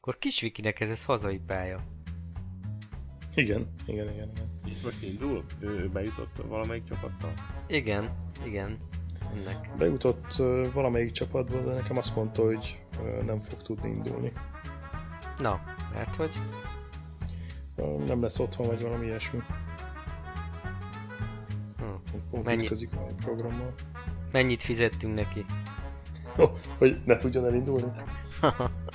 [0.01, 1.85] Akkor Kisvikinek ez, ez hazai pálya.
[3.35, 4.52] Igen, igen, igen, igen.
[4.85, 5.45] Most indul?
[5.61, 7.33] Ő bejutott valamelyik csapattal?
[7.67, 8.11] Igen,
[8.45, 8.79] igen.
[9.37, 9.71] Ennek.
[9.79, 14.33] Bejutott uh, valamelyik csapatba, de nekem azt mondta, hogy uh, nem fog tudni indulni.
[15.39, 15.61] Na,
[15.95, 16.31] mert hogy?
[17.77, 19.39] Uh, nem lesz otthon, vagy valami ilyesmi.
[21.79, 22.39] Hm.
[22.45, 22.67] Mennyi...
[22.67, 23.75] a programmal.
[24.33, 25.45] Mennyit fizettünk neki?
[26.37, 27.91] Oh, hogy ne tudjon elindulni?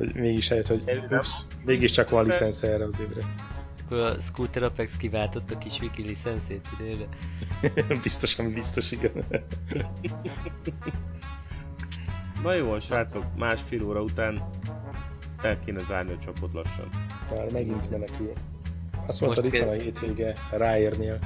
[0.00, 3.20] hogy mégis eljött, hogy ups, mégiscsak van licensz erre az évre.
[3.84, 7.06] Akkor a Scooter Apex kiváltott a kis wiki licenszét idénre.
[8.02, 9.12] biztos, ami biztos, igen.
[12.42, 14.42] Na jó, srácok, másfél óra után
[15.42, 16.88] el kéne zárni a csapot lassan.
[17.30, 18.32] Már megint menekül.
[19.06, 21.18] Azt mondta, itt van a hétvége Ráérnél.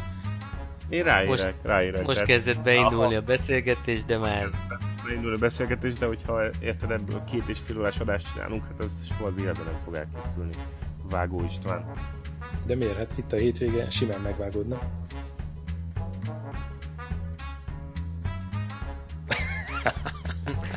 [0.88, 2.06] Én ráérek, most, ráérek.
[2.06, 2.28] Most tehát...
[2.28, 3.22] kezdett beindulni aha.
[3.22, 4.50] a beszélgetés, de már...
[5.06, 8.92] Beindulni a beszélgetés, de hogyha érted ebből két és fél órás adást csinálunk, hát az
[9.08, 10.52] soha az életben nem fog elkészülni.
[11.10, 11.92] Vágó István.
[12.66, 12.96] De miért?
[12.96, 14.78] Hát itt a hétvége simán megvágódna.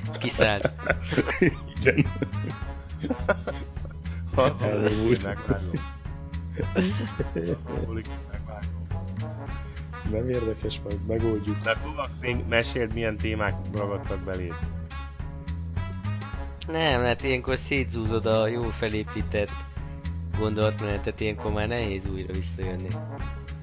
[0.19, 0.71] Kiszállt.
[1.79, 2.05] Igen.
[4.35, 5.27] Az Elmúlt.
[10.11, 11.59] Nem érdekes, majd megoldjuk.
[11.59, 14.53] De Kovacs, még meséld, milyen témák ragadtak beléd.
[16.71, 19.51] Nem, hát ilyenkor szétzúzod a jó felépített
[20.39, 22.87] gondolatmenetet, ilyenkor már nehéz újra visszajönni.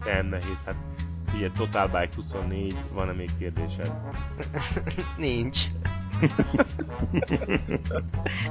[0.05, 0.77] Nem nehéz, hát
[1.37, 3.93] ugye Total Bike 24, van-e még kérdésed?
[5.16, 5.59] Nincs.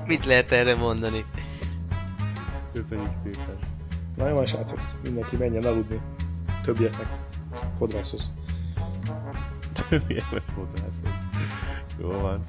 [0.05, 1.25] Mit lehet erre mondani?
[2.73, 3.57] Köszönjük szépen.
[4.17, 5.99] Na jó, srácok, mindenki menjen aludni.
[6.63, 7.07] Többieknek
[7.77, 8.29] fodrászhoz.
[9.89, 11.23] Többieknek fodrászhoz.
[11.99, 12.43] Jó van.